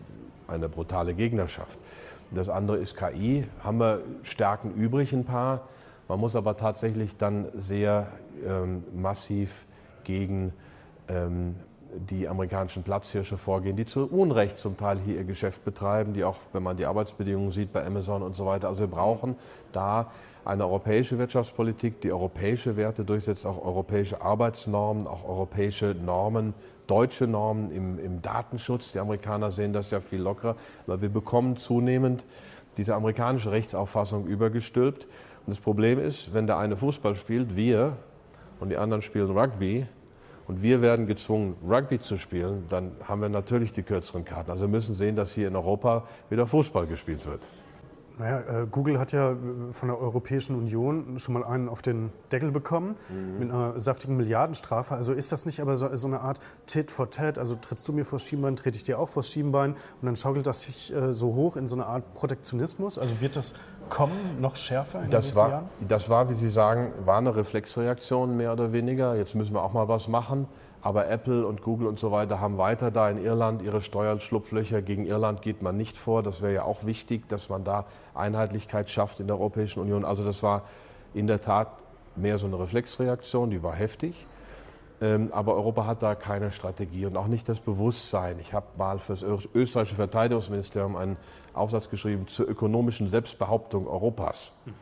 eine 0.49 0.69
brutale 0.69 1.15
Gegnerschaft. 1.15 1.79
Das 2.31 2.49
andere 2.49 2.79
ist 2.79 2.97
KI. 2.97 3.47
Haben 3.63 3.79
wir 3.79 4.03
Stärken 4.23 4.73
übrig, 4.73 5.13
ein 5.13 5.25
paar. 5.25 5.69
Man 6.09 6.21
muss 6.21 6.37
aber 6.37 6.57
tatsächlich 6.57 7.17
dann 7.17 7.47
sehr 7.57 8.09
ähm, 8.45 8.85
massiv 8.95 9.67
gegen 10.05 10.53
ähm, 11.09 11.57
die 11.99 12.29
amerikanischen 12.29 12.83
Platzhirsche 12.83 13.37
vorgehen, 13.37 13.77
die 13.77 13.87
zu 13.87 14.07
Unrecht 14.07 14.59
zum 14.59 14.77
Teil 14.77 14.99
hier 14.99 15.17
ihr 15.17 15.25
Geschäft 15.25 15.65
betreiben, 15.65 16.13
die 16.13 16.25
auch, 16.25 16.37
wenn 16.53 16.63
man 16.63 16.77
die 16.77 16.87
Arbeitsbedingungen 16.87 17.51
sieht 17.51 17.73
bei 17.73 17.85
Amazon 17.85 18.23
und 18.23 18.35
so 18.35 18.47
weiter. 18.47 18.69
Also 18.69 18.81
wir 18.81 18.89
brauchen 18.89 19.37
da 19.73 20.11
eine 20.45 20.65
europäische 20.65 21.19
Wirtschaftspolitik, 21.19 22.01
die 22.01 22.13
europäische 22.13 22.77
Werte 22.77 23.05
durchsetzt, 23.05 23.45
auch 23.47 23.65
europäische 23.65 24.23
Arbeitsnormen, 24.23 25.07
auch 25.07 25.29
europäische 25.29 25.95
Normen, 25.95 26.55
deutsche 26.87 27.27
Normen 27.27 27.73
im, 27.73 27.99
im 27.99 28.23
Datenschutz. 28.23 28.93
Die 28.93 29.01
Amerikaner 29.01 29.51
sehen 29.51 29.73
das 29.73 29.91
ja 29.91 30.01
viel 30.01 30.21
lockerer, 30.21 30.57
weil 30.87 31.01
wir 31.03 31.09
bekommen 31.09 31.57
zunehmend 31.57 32.25
diese 32.77 32.95
amerikanische 32.95 33.51
Rechtsauffassung 33.51 34.27
übergestülpt. 34.27 35.05
Und 35.47 35.51
das 35.51 35.61
Problem 35.61 35.99
ist, 35.99 36.33
wenn 36.33 36.47
der 36.47 36.59
eine 36.59 36.77
Fußball 36.77 37.17
spielt, 37.17 37.57
wir, 37.57 37.97
und 38.61 38.71
die 38.71 38.77
anderen 38.77 39.03
spielen 39.03 39.31
Rugby, 39.31 39.87
und 40.49 40.63
wir 40.63 40.81
werden 40.81 41.07
gezwungen, 41.07 41.57
Rugby 41.67 41.99
zu 41.99 42.17
spielen, 42.17 42.67
dann 42.69 42.93
haben 43.05 43.21
wir 43.21 43.29
natürlich 43.29 43.73
die 43.73 43.83
kürzeren 43.83 44.25
Karten. 44.25 44.51
Also 44.51 44.65
wir 44.65 44.69
müssen 44.69 44.95
sehen, 44.95 45.17
dass 45.17 45.35
hier 45.35 45.49
in 45.49 45.57
Europa 45.57 46.05
wieder 46.31 46.47
Fußball 46.47 46.87
gespielt 46.87 47.27
wird. 47.27 47.49
Naja, 48.19 48.63
äh, 48.63 48.67
Google 48.71 48.99
hat 48.99 49.13
ja 49.13 49.33
äh, 49.33 49.37
von 49.73 49.89
der 49.89 49.99
Europäischen 49.99 50.57
Union 50.57 51.19
schon 51.19 51.35
mal 51.35 51.45
einen 51.45 51.69
auf 51.69 51.83
den 51.83 52.11
Deckel 52.33 52.51
bekommen 52.51 52.97
mhm. 53.11 53.39
mit 53.39 53.51
einer 53.51 53.79
saftigen 53.79 54.17
Milliardenstrafe. 54.17 54.95
Also 54.95 55.13
ist 55.13 55.33
das 55.33 55.45
nicht 55.45 55.61
aber 55.61 55.77
so, 55.77 55.95
so, 55.95 56.09
eine 56.09 56.21
Art 56.21 56.41
Tit 56.67 56.91
for 56.91 57.11
Tat? 57.11 57.39
Also 57.39 57.57
trittst 57.57 57.87
du 57.89 57.93
mir 57.93 58.05
vor 58.05 58.19
Schienbein, 58.19 58.57
trete 58.57 58.77
ich 58.77 58.85
dir 58.85 58.99
auch 58.99 59.09
vor 59.09 59.23
Schienbein 59.23 59.73
und 59.73 60.07
dann 60.07 60.17
schaukelt 60.17 60.47
das 60.47 60.63
sich 60.63 60.95
äh, 60.95 61.13
so 61.13 61.35
hoch 61.35 61.57
in 61.57 61.67
so 61.67 61.75
eine 61.77 61.87
Art 61.87 62.15
Protektionismus? 62.15 62.99
Also 62.99 63.21
wird 63.21 63.37
das 63.37 63.55
kommen, 63.91 64.41
noch 64.41 64.57
schärfer 64.57 65.03
in 65.03 65.11
das 65.11 65.29
den 65.29 65.37
war, 65.37 65.49
Jahren? 65.51 65.69
Das 65.87 66.09
war, 66.09 66.29
wie 66.31 66.35
Sie 66.35 66.49
sagen, 66.49 66.95
war 67.05 67.19
eine 67.19 67.37
Reflexreaktion 67.37 68.37
mehr 68.37 68.53
oder 68.53 68.73
weniger. 68.73 69.15
Jetzt 69.15 69.35
müssen 69.35 69.55
wir 69.55 69.63
auch 69.63 69.75
mal 69.75 69.89
was 69.89 70.09
machen. 70.09 70.49
Aber 70.87 71.09
Apple 71.09 71.45
und 71.45 71.63
Google 71.63 71.89
und 71.89 71.99
so 71.99 72.13
weiter 72.13 72.41
haben 72.41 72.59
weiter 72.59 72.93
da 72.93 73.11
in 73.11 73.19
Irland 73.19 73.61
ihre 73.61 73.81
Steuerschlupflöcher. 73.81 74.83
Gegen 74.83 75.05
Irland 75.05 75.43
geht 75.43 75.61
man 75.61 75.77
nicht 75.77 75.99
vor. 75.99 76.23
Das 76.23 76.43
wäre 76.43 76.55
ja 76.55 76.63
auch 76.63 76.85
wichtig, 76.85 77.29
dass 77.29 77.49
man 77.49 77.65
da 77.65 77.87
Einheitlichkeit 78.15 78.89
schafft 78.89 79.19
in 79.19 79.27
der 79.27 79.37
Europäischen 79.37 79.81
Union. 79.81 80.05
Also 80.05 80.25
das 80.25 80.45
war 80.45 80.63
in 81.13 81.27
der 81.27 81.41
Tat 81.41 81.83
mehr 82.15 82.39
so 82.39 82.47
eine 82.47 82.61
Reflexreaktion, 82.61 83.51
die 83.51 83.65
war 83.65 83.75
heftig. 83.75 84.29
Ähm, 85.01 85.31
aber 85.33 85.57
Europa 85.57 85.87
hat 85.87 86.05
da 86.05 86.15
keine 86.15 86.53
Strategie 86.53 87.05
und 87.07 87.17
auch 87.17 87.27
nicht 87.27 87.49
das 87.49 87.59
Bewusstsein. 87.59 88.39
Ich 88.39 88.55
habe 88.55 88.67
mal 88.79 89.01
für 89.01 89.15
das 89.15 89.25
österreichische 89.55 89.97
Verteidigungsministerium 89.97 90.95
einen 90.95 91.17
Aufsatz 91.53 91.91
geschrieben 91.91 92.29
zur 92.29 92.49
ökonomischen 92.49 93.09
Selbstbehauptung 93.09 93.89
Europas. 93.89 94.53
Mhm. 94.67 94.73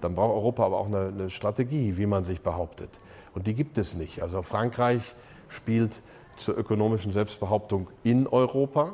Dann 0.00 0.16
braucht 0.16 0.34
Europa 0.34 0.66
aber 0.66 0.78
auch 0.78 0.86
eine, 0.86 1.06
eine 1.06 1.30
Strategie, 1.30 1.96
wie 1.98 2.06
man 2.06 2.24
sich 2.24 2.40
behauptet. 2.40 2.98
Und 3.32 3.46
die 3.46 3.54
gibt 3.54 3.78
es 3.78 3.94
nicht. 3.94 4.24
Also 4.24 4.42
Frankreich 4.42 5.14
spielt 5.48 6.02
zur 6.36 6.56
ökonomischen 6.56 7.12
Selbstbehauptung 7.12 7.88
in 8.02 8.26
Europa 8.26 8.92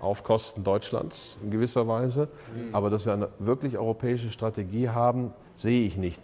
auf 0.00 0.24
Kosten 0.24 0.64
Deutschlands 0.64 1.36
in 1.42 1.50
gewisser 1.50 1.86
Weise. 1.88 2.28
Mhm. 2.54 2.74
Aber 2.74 2.90
dass 2.90 3.06
wir 3.06 3.12
eine 3.12 3.28
wirklich 3.38 3.78
europäische 3.78 4.30
Strategie 4.30 4.88
haben, 4.88 5.32
sehe 5.56 5.86
ich 5.86 5.96
nicht. 5.96 6.20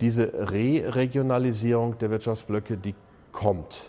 Diese 0.00 0.50
Re-Regionalisierung 0.52 1.98
der 1.98 2.10
Wirtschaftsblöcke, 2.10 2.76
die 2.76 2.94
kommt. 3.32 3.84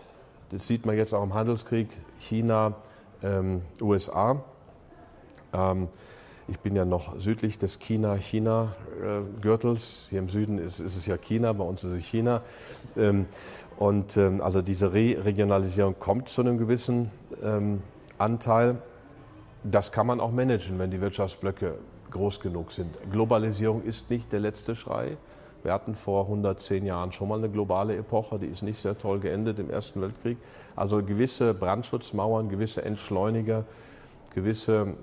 Das 0.50 0.68
sieht 0.68 0.86
man 0.86 0.96
jetzt 0.96 1.14
auch 1.14 1.24
im 1.24 1.34
Handelskrieg 1.34 1.90
China, 2.20 2.76
ähm, 3.24 3.62
USA. 3.82 4.44
Ähm, 5.54 5.88
ich 6.48 6.60
bin 6.60 6.76
ja 6.76 6.86
noch 6.86 7.20
südlich 7.20 7.58
des 7.58 7.80
China-China-Gürtels. 7.80 10.06
Hier 10.12 10.20
im 10.20 10.30
Süden 10.30 10.60
ist, 10.60 10.80
ist, 10.80 10.96
es 10.96 11.08
ja 11.08 11.18
China, 11.18 11.52
bei 11.54 11.64
uns 11.64 11.84
ist 11.84 11.94
es 11.94 12.06
China. 12.06 12.44
Ähm, 12.96 13.26
und 13.78 14.18
ähm, 14.18 14.42
also 14.42 14.62
diese 14.62 14.94
Re-Regionalisierung 14.94 16.00
kommt 16.00 16.30
zu 16.30 16.42
einem 16.42 16.58
gewissen 16.58 17.12
ähm, 17.44 17.82
Anteil. 18.18 18.78
Das 19.64 19.92
kann 19.92 20.08
man 20.08 20.20
auch 20.20 20.32
managen, 20.32 20.80
wenn 20.80 20.92
die 20.92 21.02
Wirtschaftsblöcke 21.02 21.78
groß 22.12 22.40
genug 22.40 22.72
sind. 22.72 22.96
Globalisierung 23.12 23.84
ist 23.84 24.10
nicht 24.10 24.32
der 24.32 24.40
letzte 24.40 24.76
Schrei. 24.76 25.18
Wir 25.64 25.74
hatten 25.74 25.96
vor 25.96 26.26
110 26.26 26.86
Jahren 26.86 27.12
schon 27.12 27.28
mal 27.28 27.40
eine 27.40 27.50
globale 27.50 27.98
Epoche, 27.98 28.38
die 28.38 28.46
ist 28.46 28.62
nicht 28.62 28.80
sehr 28.80 28.98
toll 28.98 29.20
geendet 29.20 29.58
im 29.58 29.72
Ersten 29.72 30.00
Weltkrieg. 30.00 30.38
Also 30.76 31.02
gewisse 31.02 31.56
Brandschutzmauern, 31.56 32.50
gewisse 32.50 32.86
Entschleuniger, 32.86 33.66
gewisse 34.36 34.94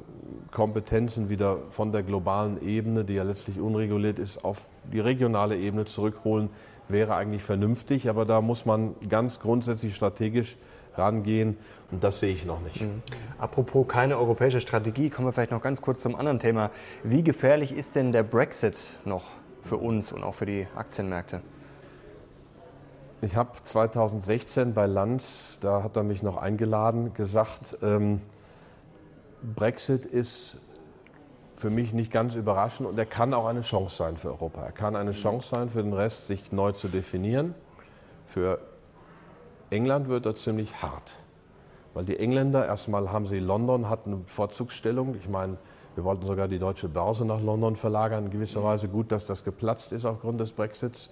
Kompetenzen 0.52 1.28
wieder 1.28 1.58
von 1.70 1.90
der 1.90 2.04
globalen 2.04 2.62
Ebene, 2.62 3.04
die 3.04 3.14
ja 3.14 3.24
letztlich 3.24 3.58
unreguliert 3.58 4.20
ist, 4.20 4.44
auf 4.44 4.68
die 4.92 5.00
regionale 5.00 5.56
Ebene 5.56 5.84
zurückholen, 5.84 6.48
wäre 6.88 7.14
eigentlich 7.14 7.42
vernünftig. 7.42 8.08
Aber 8.08 8.24
da 8.24 8.40
muss 8.40 8.66
man 8.66 8.94
ganz 9.08 9.40
grundsätzlich 9.40 9.94
strategisch 9.94 10.56
rangehen 10.94 11.56
und 11.90 12.04
das 12.04 12.20
sehe 12.20 12.34
ich 12.34 12.44
noch 12.44 12.60
nicht. 12.60 12.80
Mhm. 12.80 13.02
Apropos 13.38 13.86
keine 13.88 14.18
europäische 14.18 14.60
Strategie, 14.60 15.10
kommen 15.10 15.28
wir 15.28 15.32
vielleicht 15.32 15.50
noch 15.50 15.62
ganz 15.62 15.80
kurz 15.80 16.00
zum 16.00 16.14
anderen 16.16 16.38
Thema. 16.38 16.70
Wie 17.02 17.22
gefährlich 17.22 17.72
ist 17.72 17.96
denn 17.96 18.12
der 18.12 18.22
Brexit 18.22 18.76
noch 19.04 19.24
für 19.64 19.76
uns 19.76 20.12
und 20.12 20.22
auch 20.22 20.34
für 20.34 20.46
die 20.46 20.66
Aktienmärkte? 20.76 21.40
Ich 23.20 23.36
habe 23.36 23.50
2016 23.62 24.74
bei 24.74 24.86
Lanz, 24.86 25.58
da 25.60 25.84
hat 25.84 25.96
er 25.96 26.02
mich 26.02 26.22
noch 26.22 26.36
eingeladen, 26.36 27.14
gesagt, 27.14 27.78
ähm, 27.80 28.20
Brexit 29.54 30.04
ist 30.04 30.56
für 31.62 31.70
mich 31.70 31.92
nicht 31.92 32.10
ganz 32.10 32.34
überraschend 32.34 32.88
und 32.88 32.98
er 32.98 33.06
kann 33.06 33.32
auch 33.32 33.46
eine 33.46 33.60
Chance 33.60 33.96
sein 33.96 34.16
für 34.16 34.30
Europa. 34.30 34.64
Er 34.64 34.72
kann 34.72 34.96
eine 34.96 35.12
Chance 35.12 35.50
sein 35.50 35.68
für 35.68 35.80
den 35.80 35.92
Rest, 35.92 36.26
sich 36.26 36.50
neu 36.50 36.72
zu 36.72 36.88
definieren. 36.88 37.54
Für 38.26 38.58
England 39.70 40.08
wird 40.08 40.26
er 40.26 40.34
ziemlich 40.34 40.82
hart, 40.82 41.14
weil 41.94 42.04
die 42.04 42.18
Engländer 42.18 42.66
erstmal 42.66 43.12
haben 43.12 43.26
sie 43.26 43.38
London 43.38 43.88
hat 43.88 44.06
eine 44.06 44.22
Vorzugsstellung. 44.26 45.14
Ich 45.14 45.28
meine, 45.28 45.56
wir 45.94 46.02
wollten 46.02 46.26
sogar 46.26 46.48
die 46.48 46.58
deutsche 46.58 46.88
Börse 46.88 47.24
nach 47.24 47.40
London 47.40 47.76
verlagern. 47.76 48.24
In 48.24 48.30
gewisser 48.32 48.64
Weise 48.64 48.88
gut, 48.88 49.12
dass 49.12 49.24
das 49.24 49.44
geplatzt 49.44 49.92
ist 49.92 50.04
aufgrund 50.04 50.40
des 50.40 50.52
Brexits. 50.52 51.10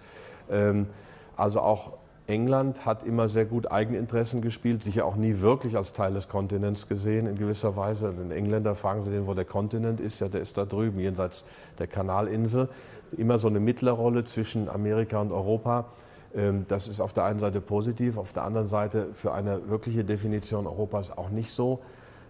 Ähm, 0.51 0.89
also 1.37 1.61
auch 1.61 1.93
England 2.31 2.87
hat 2.87 3.03
immer 3.03 3.29
sehr 3.29 3.45
gut 3.45 3.71
Eigeninteressen 3.71 4.41
gespielt, 4.41 4.83
sich 4.83 4.95
ja 4.95 5.05
auch 5.05 5.17
nie 5.17 5.41
wirklich 5.41 5.77
als 5.77 5.93
Teil 5.93 6.15
des 6.15 6.29
Kontinents 6.29 6.89
gesehen 6.89 7.27
in 7.27 7.37
gewisser 7.37 7.77
Weise. 7.77 8.13
Den 8.13 8.31
Engländer 8.31 8.75
fragen 8.75 9.03
Sie 9.03 9.11
den, 9.11 9.27
wo 9.27 9.35
der 9.35 9.45
Kontinent 9.45 10.01
ist, 10.01 10.21
ja, 10.21 10.29
der 10.29 10.41
ist 10.41 10.57
da 10.57 10.65
drüben, 10.65 10.99
jenseits 11.01 11.45
der 11.79 11.89
Kanalinsel. 11.89 12.69
Immer 13.17 13.39
so 13.39 13.49
eine 13.49 13.61
Mittlerrolle 13.61 14.25
zwischen 14.25 14.69
Amerika 14.69 15.21
und 15.21 15.33
Europa. 15.33 15.87
Ähm, 16.35 16.65
das 16.69 16.89
ist 16.89 17.01
auf 17.01 17.13
der 17.13 17.25
einen 17.25 17.41
Seite 17.41 17.61
positiv, 17.61 18.17
auf 18.17 18.33
der 18.33 18.45
anderen 18.45 18.69
Seite 18.69 19.09
für 19.13 19.33
eine 19.33 19.69
wirkliche 19.69 20.05
Definition 20.05 20.67
Europas 20.67 21.11
auch 21.11 21.31
nicht 21.31 21.51
so 21.51 21.81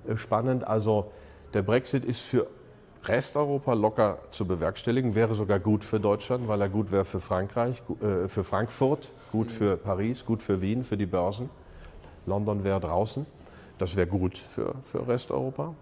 äh, 0.08 0.16
spannend. 0.16 0.66
Also 0.66 1.10
der 1.52 1.62
Brexit 1.62 2.04
ist 2.04 2.20
für 2.20 2.46
Resteuropa 3.04 3.72
locker 3.72 4.18
zu 4.30 4.46
bewerkstelligen, 4.46 5.14
wäre 5.14 5.34
sogar 5.34 5.58
gut 5.58 5.84
für 5.84 6.00
Deutschland, 6.00 6.48
weil 6.48 6.60
er 6.60 6.68
gut 6.68 6.92
wäre 6.92 7.04
für 7.04 7.20
Frankreich, 7.20 7.82
äh, 8.02 8.28
für 8.28 8.44
Frankfurt, 8.44 9.12
gut 9.32 9.48
mhm. 9.48 9.52
für 9.52 9.76
Paris, 9.76 10.24
gut 10.24 10.42
für 10.42 10.60
Wien, 10.60 10.84
für 10.84 10.96
die 10.96 11.06
Börsen. 11.06 11.48
London 12.26 12.62
wäre 12.64 12.80
draußen. 12.80 13.26
Das 13.78 13.96
wäre 13.96 14.06
gut 14.06 14.36
für, 14.36 14.74
für 14.84 15.08
Resteuropa. 15.08 15.74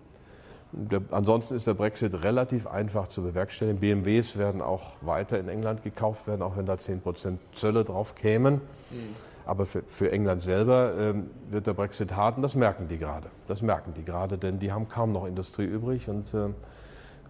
Der, 0.70 1.00
ansonsten 1.10 1.54
ist 1.54 1.66
der 1.66 1.74
Brexit 1.74 2.22
relativ 2.22 2.66
einfach 2.66 3.08
zu 3.08 3.22
bewerkstelligen. 3.22 3.80
BMWs 3.80 4.36
werden 4.36 4.60
auch 4.60 4.92
weiter 5.00 5.38
in 5.38 5.48
England 5.48 5.82
gekauft 5.82 6.28
werden, 6.28 6.42
auch 6.42 6.56
wenn 6.56 6.66
da 6.66 6.74
10% 6.74 7.38
Zölle 7.54 7.84
drauf 7.84 8.14
kämen. 8.14 8.54
Mhm. 8.54 9.16
Aber 9.46 9.64
für, 9.64 9.82
für 9.86 10.12
England 10.12 10.42
selber 10.42 10.92
ähm, 10.98 11.30
wird 11.48 11.66
der 11.66 11.72
Brexit 11.72 12.14
hart 12.14 12.36
und 12.36 12.42
das 12.42 12.54
merken 12.54 12.86
die 12.86 12.98
gerade. 12.98 13.28
Das 13.46 13.62
merken 13.62 13.94
die 13.94 14.04
gerade, 14.04 14.36
denn 14.36 14.58
die 14.58 14.72
haben 14.72 14.88
kaum 14.88 15.10
noch 15.12 15.26
Industrie 15.26 15.64
übrig. 15.64 16.08
Und 16.08 16.34
äh, 16.34 16.50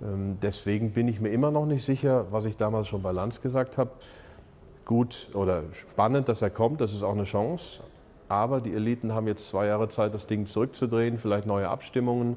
deswegen 0.00 0.92
bin 0.92 1.08
ich 1.08 1.20
mir 1.20 1.30
immer 1.30 1.50
noch 1.50 1.66
nicht 1.66 1.84
sicher, 1.84 2.26
was 2.30 2.44
ich 2.44 2.56
damals 2.56 2.88
schon 2.88 3.02
bei 3.02 3.10
Lanz 3.10 3.40
gesagt 3.40 3.78
habe. 3.78 3.90
Gut 4.84 5.28
oder 5.34 5.64
spannend, 5.72 6.28
dass 6.28 6.40
er 6.40 6.50
kommt, 6.50 6.80
das 6.80 6.92
ist 6.92 7.02
auch 7.02 7.14
eine 7.14 7.24
Chance. 7.24 7.80
Aber 8.28 8.60
die 8.60 8.74
Eliten 8.74 9.12
haben 9.12 9.26
jetzt 9.26 9.48
zwei 9.48 9.66
Jahre 9.66 9.88
Zeit, 9.88 10.14
das 10.14 10.26
Ding 10.26 10.46
zurückzudrehen, 10.46 11.16
vielleicht 11.16 11.46
neue 11.46 11.68
Abstimmungen, 11.68 12.36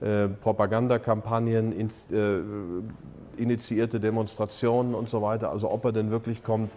äh, 0.00 0.28
Propagandakampagnen, 0.28 1.72
in, 1.72 1.88
äh, 2.12 3.40
initiierte 3.40 4.00
Demonstrationen 4.00 4.94
und 4.94 5.08
so 5.08 5.22
weiter. 5.22 5.50
Also 5.50 5.70
ob 5.70 5.84
er 5.84 5.92
denn 5.92 6.10
wirklich 6.10 6.42
kommt, 6.42 6.72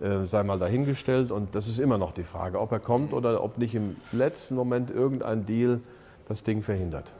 äh, 0.00 0.26
sei 0.26 0.42
mal 0.42 0.58
dahingestellt. 0.58 1.30
Und 1.30 1.54
das 1.54 1.68
ist 1.68 1.78
immer 1.78 1.98
noch 1.98 2.12
die 2.12 2.24
Frage, 2.24 2.60
ob 2.60 2.72
er 2.72 2.80
kommt 2.80 3.12
oder 3.12 3.42
ob 3.42 3.58
nicht 3.58 3.74
im 3.74 3.96
letzten 4.12 4.54
Moment 4.54 4.90
irgendein 4.90 5.46
Deal 5.46 5.80
das 6.26 6.42
Ding 6.42 6.62
verhindert. 6.62 7.12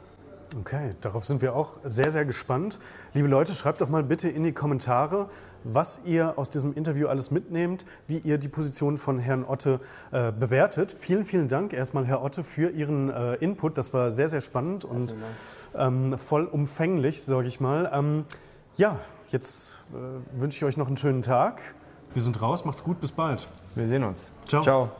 Okay, 0.55 0.91
darauf 1.01 1.25
sind 1.25 1.41
wir 1.41 1.55
auch 1.55 1.79
sehr, 1.83 2.11
sehr 2.11 2.23
gespannt. 2.23 2.79
Liebe 3.13 3.27
Leute, 3.27 3.53
schreibt 3.53 3.81
doch 3.81 3.89
mal 3.89 4.03
bitte 4.03 4.29
in 4.29 4.43
die 4.43 4.53
Kommentare, 4.53 5.29
was 5.63 6.01
ihr 6.05 6.37
aus 6.37 6.49
diesem 6.49 6.73
Interview 6.73 7.07
alles 7.07 7.31
mitnehmt, 7.31 7.85
wie 8.07 8.19
ihr 8.19 8.37
die 8.37 8.47
Position 8.47 8.97
von 8.97 9.19
Herrn 9.19 9.43
Otte 9.43 9.81
äh, 10.11 10.31
bewertet. 10.31 10.93
Vielen, 10.93 11.25
vielen 11.25 11.49
Dank 11.49 11.73
erstmal, 11.73 12.05
Herr 12.05 12.23
Otte, 12.23 12.43
für 12.43 12.69
Ihren 12.69 13.09
äh, 13.09 13.35
Input. 13.35 13.77
Das 13.77 13.93
war 13.93 14.09
sehr, 14.09 14.29
sehr 14.29 14.41
spannend 14.41 14.85
und 14.85 15.15
ähm, 15.75 16.17
vollumfänglich, 16.17 17.23
sage 17.23 17.47
ich 17.47 17.59
mal. 17.59 17.91
Ähm, 17.93 18.25
ja, 18.77 18.97
jetzt 19.31 19.83
äh, 19.91 20.39
wünsche 20.39 20.57
ich 20.57 20.63
euch 20.63 20.77
noch 20.77 20.87
einen 20.87 20.97
schönen 20.97 21.23
Tag. 21.23 21.61
Wir 22.13 22.21
sind 22.21 22.41
raus, 22.41 22.63
macht's 22.63 22.83
gut, 22.83 23.01
bis 23.01 23.11
bald. 23.11 23.47
Wir 23.75 23.87
sehen 23.87 24.03
uns. 24.03 24.29
Ciao. 24.47 24.61
Ciao. 24.61 24.91